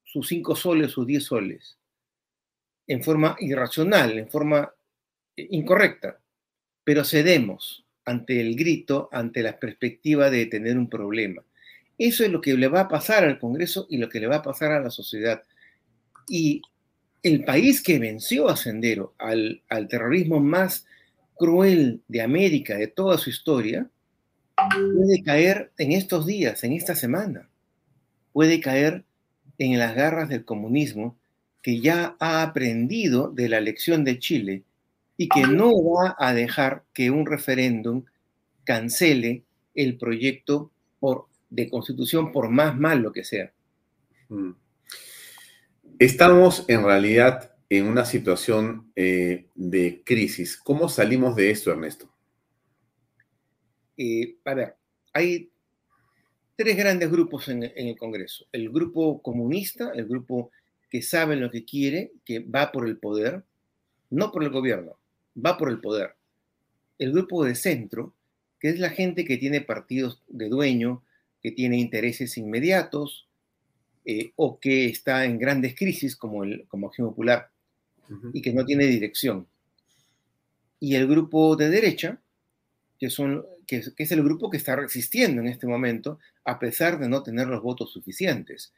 [0.02, 1.76] sus cinco soles, sus diez soles,
[2.86, 4.72] en forma irracional, en forma
[5.36, 6.20] eh, incorrecta,
[6.84, 11.42] pero cedemos ante el grito, ante la perspectiva de tener un problema.
[11.98, 14.36] Eso es lo que le va a pasar al Congreso y lo que le va
[14.36, 15.42] a pasar a la sociedad.
[16.28, 16.62] Y
[17.24, 20.86] el país que venció a Sendero, al, terrorismo más
[21.36, 23.88] cruel de América, de toda su historia,
[24.54, 27.48] puede caer en estos días, en esta semana.
[28.32, 29.04] Puede caer
[29.56, 31.16] en las garras del comunismo
[31.62, 34.62] que ya ha aprendido de la lección de Chile
[35.16, 38.04] y que no va a dejar que un referéndum
[38.64, 39.44] cancele
[39.74, 40.70] el proyecto
[41.48, 43.50] de constitución por más malo que sea.
[44.28, 44.50] Mm.
[45.98, 50.56] Estamos en realidad en una situación eh, de crisis.
[50.56, 52.10] ¿Cómo salimos de esto, Ernesto?
[53.96, 54.74] Eh, a ver,
[55.12, 55.50] hay
[56.56, 58.46] tres grandes grupos en, el Congreso.
[58.50, 60.50] El grupo comunista, el grupo
[60.90, 63.44] que sabe lo que quiere, que va por el poder,
[64.10, 64.98] no por el gobierno,
[65.34, 66.16] va por el poder.
[66.98, 68.14] El grupo de centro,
[68.58, 71.04] que es la gente que tiene partidos de dueño,
[71.40, 73.23] que tiene intereses inmediatos,
[74.04, 77.50] eh, o que está en grandes crisis como, el, como Acción Popular
[78.34, 79.46] y que no tiene dirección.
[80.78, 82.20] Y el grupo de derecha,
[82.98, 87.08] que, son, que, es el grupo que está resistiendo en este momento, a pesar de
[87.08, 88.74] no tener los votos suficientes,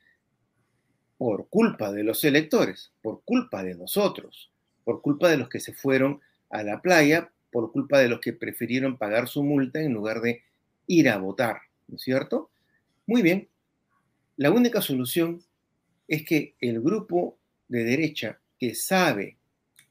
[1.18, 4.52] por culpa de los electores, por culpa de nosotros,
[4.84, 6.20] por culpa de los que se fueron
[6.50, 10.42] a la playa, por culpa de los que prefirieron pagar su multa en lugar de
[10.86, 12.50] ir a votar, ¿no es cierto?
[13.06, 13.48] Muy bien,
[14.36, 15.42] la única solución
[16.08, 17.38] es que el grupo
[17.68, 19.36] de derecha que sabe,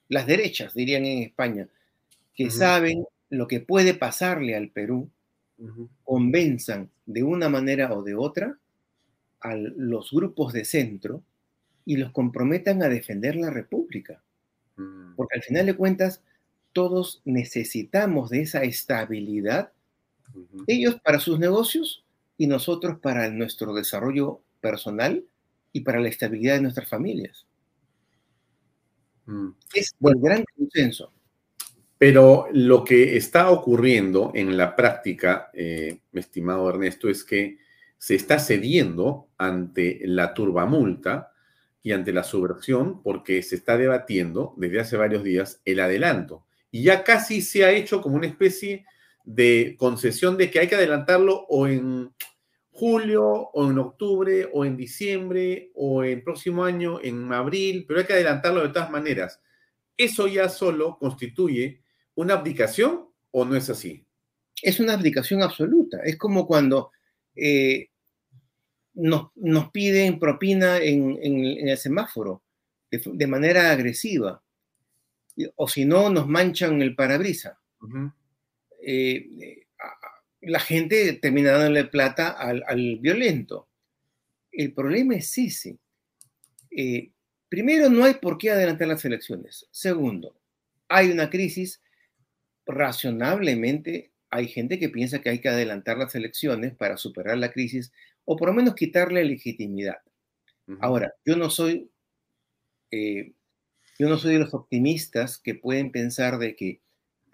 [0.07, 1.67] las derechas dirían en España,
[2.33, 5.09] que saben lo que puede pasarle al Perú,
[6.03, 8.57] convenzan de una manera o de otra
[9.41, 11.23] a los grupos de centro
[11.85, 14.21] y los comprometan a defender la República.
[14.75, 15.15] Mm.
[15.15, 16.21] Porque al final de cuentas,
[16.73, 19.71] todos necesitamos de esa estabilidad,
[20.67, 22.04] ellos para sus negocios
[22.37, 25.25] y nosotros para nuestro desarrollo personal
[25.71, 27.45] y para la estabilidad de nuestras familias.
[29.25, 29.49] Mm.
[29.73, 31.11] Es un gran consenso.
[31.97, 37.57] Pero lo que está ocurriendo en la práctica, eh, estimado Ernesto, es que
[37.97, 41.31] se está cediendo ante la turbamulta
[41.81, 46.45] y ante la subversión porque se está debatiendo desde hace varios días el adelanto.
[46.71, 48.85] Y ya casi se ha hecho como una especie
[49.25, 52.13] de concesión de que hay que adelantarlo o en
[52.71, 58.05] julio, o en octubre, o en diciembre, o en próximo año, en abril, pero hay
[58.05, 59.41] que adelantarlo de todas maneras.
[59.97, 61.81] ¿Eso ya solo constituye
[62.15, 64.05] una abdicación o no es así?
[64.61, 66.01] Es una abdicación absoluta.
[66.03, 66.91] Es como cuando
[67.33, 67.89] eh,
[68.93, 69.31] nos,
[69.71, 71.17] piden propina en,
[71.67, 72.43] el semáforo
[72.91, 74.43] de, manera agresiva.
[75.55, 77.59] O si no, nos manchan el parabrisa
[80.41, 83.67] la gente termina dándole plata al, violento.
[84.51, 85.77] El problema es ese.
[86.71, 87.11] Eh,
[87.49, 89.67] primero, no hay por qué adelantar las elecciones.
[89.71, 90.39] Segundo,
[90.87, 91.81] hay una crisis.
[92.65, 97.91] Razonablemente, hay gente que piensa que hay que adelantar las elecciones para superar la crisis
[98.23, 99.97] o por lo menos quitarle legitimidad.
[100.79, 101.91] Ahora, yo no soy,
[102.89, 103.33] eh,
[103.99, 106.81] yo no soy de los optimistas que pueden pensar de que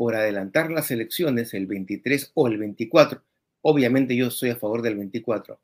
[0.01, 3.23] por adelantar las elecciones el 23 o el 24,
[3.61, 5.61] obviamente yo soy a favor del 24,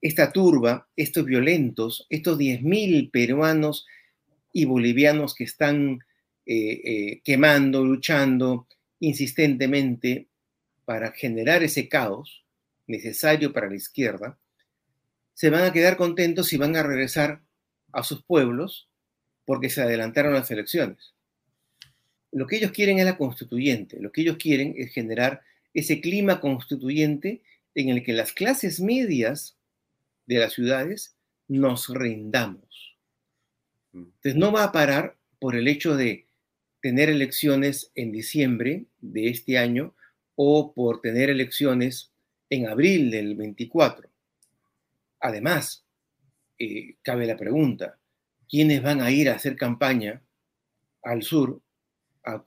[0.00, 3.84] esta turba, estos violentos, estos 10.000 peruanos
[4.52, 5.98] y bolivianos que están
[6.46, 8.68] eh, eh, quemando, luchando
[9.00, 10.28] insistentemente
[10.84, 12.44] para generar ese caos
[12.86, 14.38] necesario para la izquierda,
[15.34, 17.42] se van a quedar contentos y van a regresar
[17.90, 18.88] a sus pueblos
[19.44, 21.11] porque se adelantaron las elecciones.
[22.32, 25.42] Lo que ellos quieren es la constituyente, lo que ellos quieren es generar
[25.74, 27.42] ese clima constituyente
[27.74, 29.56] en el que las clases medias
[30.26, 31.14] de las ciudades
[31.48, 32.96] nos rindamos.
[33.92, 36.26] Entonces no va a parar por el hecho de
[36.80, 39.94] tener elecciones en diciembre de este año
[40.34, 42.10] o por tener elecciones
[42.48, 44.08] en abril del 24.
[45.20, 45.84] Además,
[46.58, 47.98] eh, cabe la pregunta,
[48.48, 50.22] ¿quiénes van a ir a hacer campaña
[51.02, 51.60] al sur
[52.24, 52.44] a,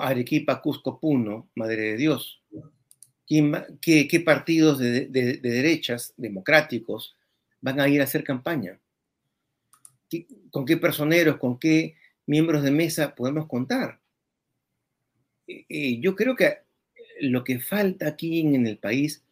[0.00, 2.42] Arequipa, Cusco, Puno, Madre de Dios.
[3.26, 7.16] qué, partidos de, derechas democráticos
[7.60, 8.78] van a ir a hacer campaña?
[10.50, 11.94] ¿Con qué personeros, con qué
[12.26, 14.00] miembros de mesa podemos contar?
[15.46, 16.58] Eh, eh, yo creo que
[17.20, 19.22] lo que falta aquí en el país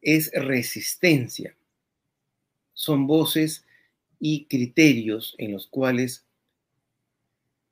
[0.00, 1.56] es resistencia.
[2.72, 3.66] Son voces
[4.20, 6.27] y criterios en los cuales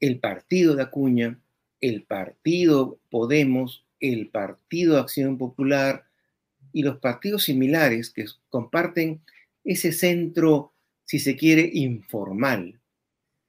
[0.01, 1.39] el partido de Acuña,
[1.81, 6.05] el partido Podemos, el partido Acción Popular
[6.73, 9.23] y los partidos similares que comparten
[9.65, 10.73] ese centro,
[11.05, 12.79] si se quiere, informal,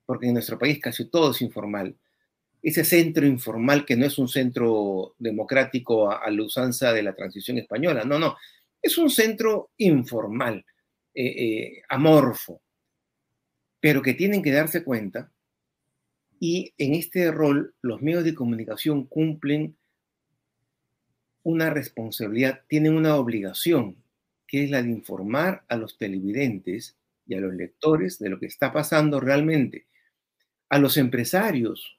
[0.05, 1.95] porque en nuestro país casi todo es informal.
[2.61, 7.57] Ese centro informal que no es un centro democrático a, la usanza de la transición
[7.57, 8.35] española, no, no,
[8.81, 10.65] es un centro informal,
[11.13, 12.61] eh, eh, amorfo,
[13.79, 15.31] pero que tienen que darse cuenta
[16.39, 19.75] y en este rol, los medios de comunicación cumplen
[21.43, 23.95] una responsabilidad, tienen una obligación,
[24.47, 28.47] que es la de informar a los televidentes y a los lectores de lo que
[28.47, 29.87] está pasando realmente.
[30.69, 31.97] A los empresarios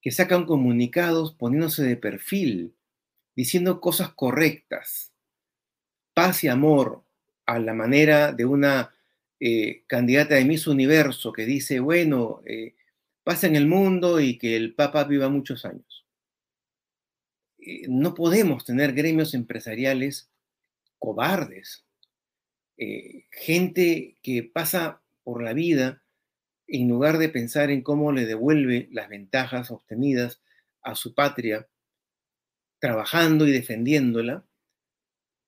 [0.00, 2.74] que sacan comunicados poniéndose de perfil,
[3.34, 5.12] diciendo cosas correctas,
[6.14, 7.04] paz y amor
[7.46, 8.94] a la manera de una
[9.40, 12.74] eh, candidata de Miss Universo que dice, bueno, eh,
[13.22, 16.06] pasa en el mundo y que el Papa viva muchos años.
[17.58, 20.30] Eh, no podemos tener gremios empresariales
[20.98, 21.84] cobardes,
[22.76, 26.02] eh, gente que pasa por la vida
[26.66, 30.40] en lugar de pensar en cómo le devuelve las ventajas obtenidas
[30.82, 31.68] a su patria,
[32.78, 34.46] trabajando y defendiéndola,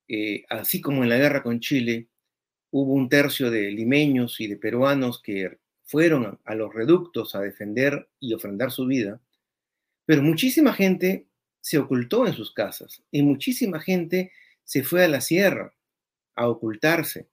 [0.08, 2.08] eh, así como en la guerra con Chile,
[2.70, 5.58] hubo un tercio de limeños y de peruanos que
[5.92, 9.20] fueron a los reductos a defender y ofrendar su vida,
[10.06, 11.26] pero muchísima gente
[11.60, 14.32] se ocultó en sus casas y muchísima gente
[14.64, 15.74] se fue a la sierra
[16.34, 17.28] a ocultarse.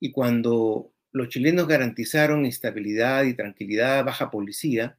[0.00, 4.98] Y cuando los chilenos garantizaron estabilidad y tranquilidad, baja policía,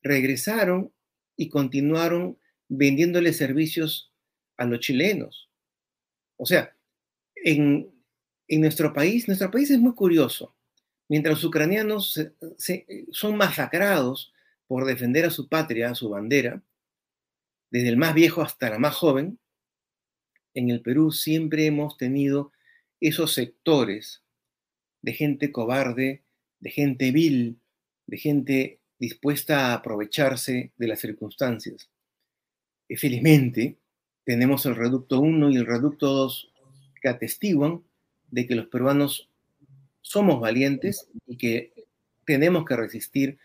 [0.00, 0.92] regresaron
[1.36, 2.38] y continuaron
[2.68, 4.12] vendiéndole servicios
[4.56, 5.50] a los chilenos.
[6.36, 6.72] O sea,
[7.34, 7.90] en,
[8.46, 10.55] en nuestro país, nuestro país es muy curioso.
[11.08, 12.20] Mientras los ucranianos
[13.12, 14.32] son masacrados
[14.66, 16.62] por defender a su patria, a su bandera,
[17.70, 19.38] desde el más viejo hasta la más joven,
[20.54, 22.52] en el Perú siempre hemos tenido
[23.00, 24.22] esos sectores
[25.02, 26.24] de gente cobarde,
[26.60, 27.60] de gente vil,
[28.06, 31.90] de gente dispuesta a aprovecharse de las circunstancias.
[32.88, 33.78] Y felizmente,
[34.24, 36.52] tenemos el Reducto 1 y el Reducto 2
[37.00, 37.84] que atestiguan
[38.30, 39.28] de que los peruanos
[40.06, 41.72] somos valientes y que
[42.24, 43.38] tenemos que resistir,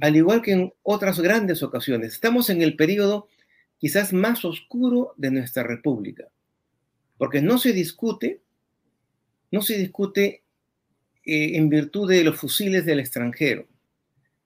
[0.00, 2.12] al igual que en otras grandes ocasiones.
[2.12, 3.26] Estamos en el periodo
[3.78, 6.28] quizás más oscuro de nuestra república,
[7.18, 8.40] porque no se discute,
[9.50, 10.42] no se discute
[11.24, 13.66] eh, en virtud de los fusiles del extranjero,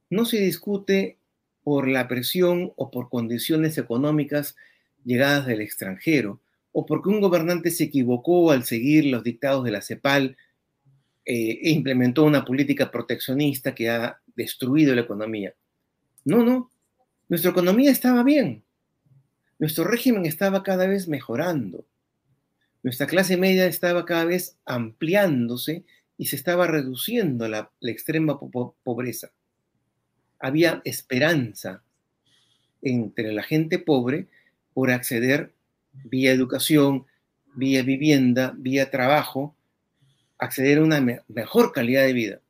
[0.09, 1.19] no se discute
[1.63, 4.57] por la presión o por condiciones económicas
[5.05, 6.41] llegadas del extranjero,
[6.73, 10.39] o porque un gobernante se equivocó al seguir los dictados de la CEPAL
[11.31, 15.55] eh, implementó una política proteccionista que ha destruido la economía.
[16.25, 16.71] No, no,
[17.29, 18.65] nuestra economía estaba bien,
[19.59, 21.85] nuestro régimen estaba cada vez mejorando,
[22.83, 25.85] nuestra clase media estaba cada vez ampliándose
[26.17, 29.31] y se estaba reduciendo la, extrema po pobreza.
[30.39, 31.83] Había esperanza
[32.81, 34.29] entre la gente pobre
[34.73, 35.53] por acceder
[35.93, 37.05] vía educación,
[37.55, 39.55] vía vivienda, vía trabajo,
[40.39, 42.41] acceder a una me mejor calidad de vida.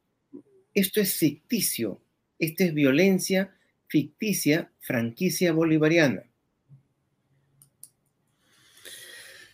[0.75, 2.01] Esto es ficticio,
[2.39, 3.55] esta es violencia
[3.89, 6.23] ficticia, franquicia bolivariana.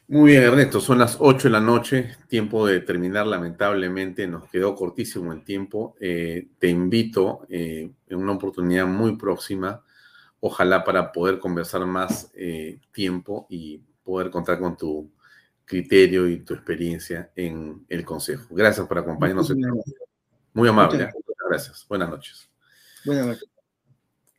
[0.07, 4.75] Muy bien, Ernesto, son las 8 de la noche, tiempo de terminar, lamentablemente nos quedó
[4.75, 5.97] cortísimo el tiempo.
[5.99, 9.83] Eh, te invito eh, en una oportunidad muy próxima,
[10.41, 15.11] ojalá para poder conversar más eh, tiempo y poder contar con tu
[15.65, 18.55] criterio y tu experiencia en el Consejo.
[18.55, 19.53] Gracias por acompañarnos.
[20.53, 21.07] Muy amable.
[21.07, 21.87] Muchas gracias.
[21.89, 22.49] Buenas noches.
[23.05, 23.49] Buenas noches.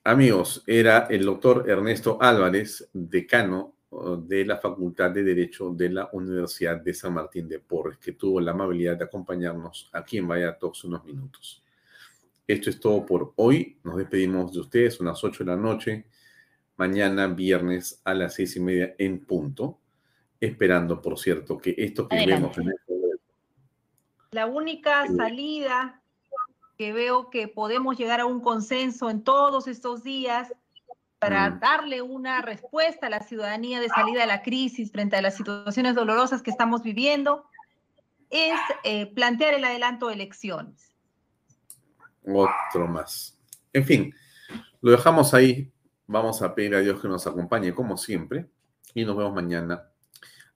[0.04, 3.76] Amigos, era el doctor Ernesto Álvarez, decano
[4.20, 8.40] de la Facultad de Derecho de la Universidad de San Martín de Porres, que tuvo
[8.40, 11.64] la amabilidad de acompañarnos aquí en Vaya Talks unos minutos.
[12.48, 13.80] Esto es todo por hoy.
[13.84, 16.06] Nos despedimos de ustedes unas 8 de la noche.
[16.78, 19.80] Mañana, viernes, a las seis y media en punto.
[20.40, 22.94] Esperando, por cierto, que esto que vemos en este
[24.32, 26.02] La única salida
[26.78, 30.53] que veo que podemos llegar a un consenso en todos estos días
[31.20, 31.60] para Mm.
[31.60, 35.95] darle una respuesta a la ciudadanía de salida de la crisis frente a las situaciones
[35.95, 37.45] dolorosas que estamos viviendo,
[38.30, 40.94] es eh, plantear el adelanto de elecciones.
[42.28, 43.40] otro más.
[43.72, 44.14] En fin,
[44.82, 45.72] lo dejamos ahí.
[46.07, 48.48] Vamos a pedir a Dios que nos acompañe como siempre
[48.94, 49.90] y nos vemos mañana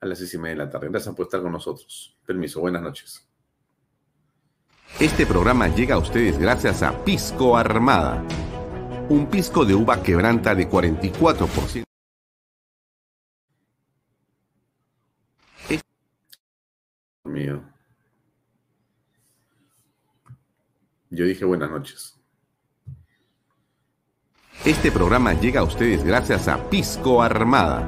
[0.02, 0.90] a las seis y media de la tarde.
[0.90, 2.18] Gracias por estar con nosotros.
[2.26, 3.26] Permiso, buenas noches.
[5.00, 8.24] Este programa llega a ustedes gracias a Pisco Armada.
[9.10, 11.84] Un pisco de uva quebranta de 44%.
[17.26, 17.64] Mío.
[21.12, 22.16] Yo dije buenas noches.
[24.66, 27.88] Este programa llega a ustedes gracias a Pisco Armada.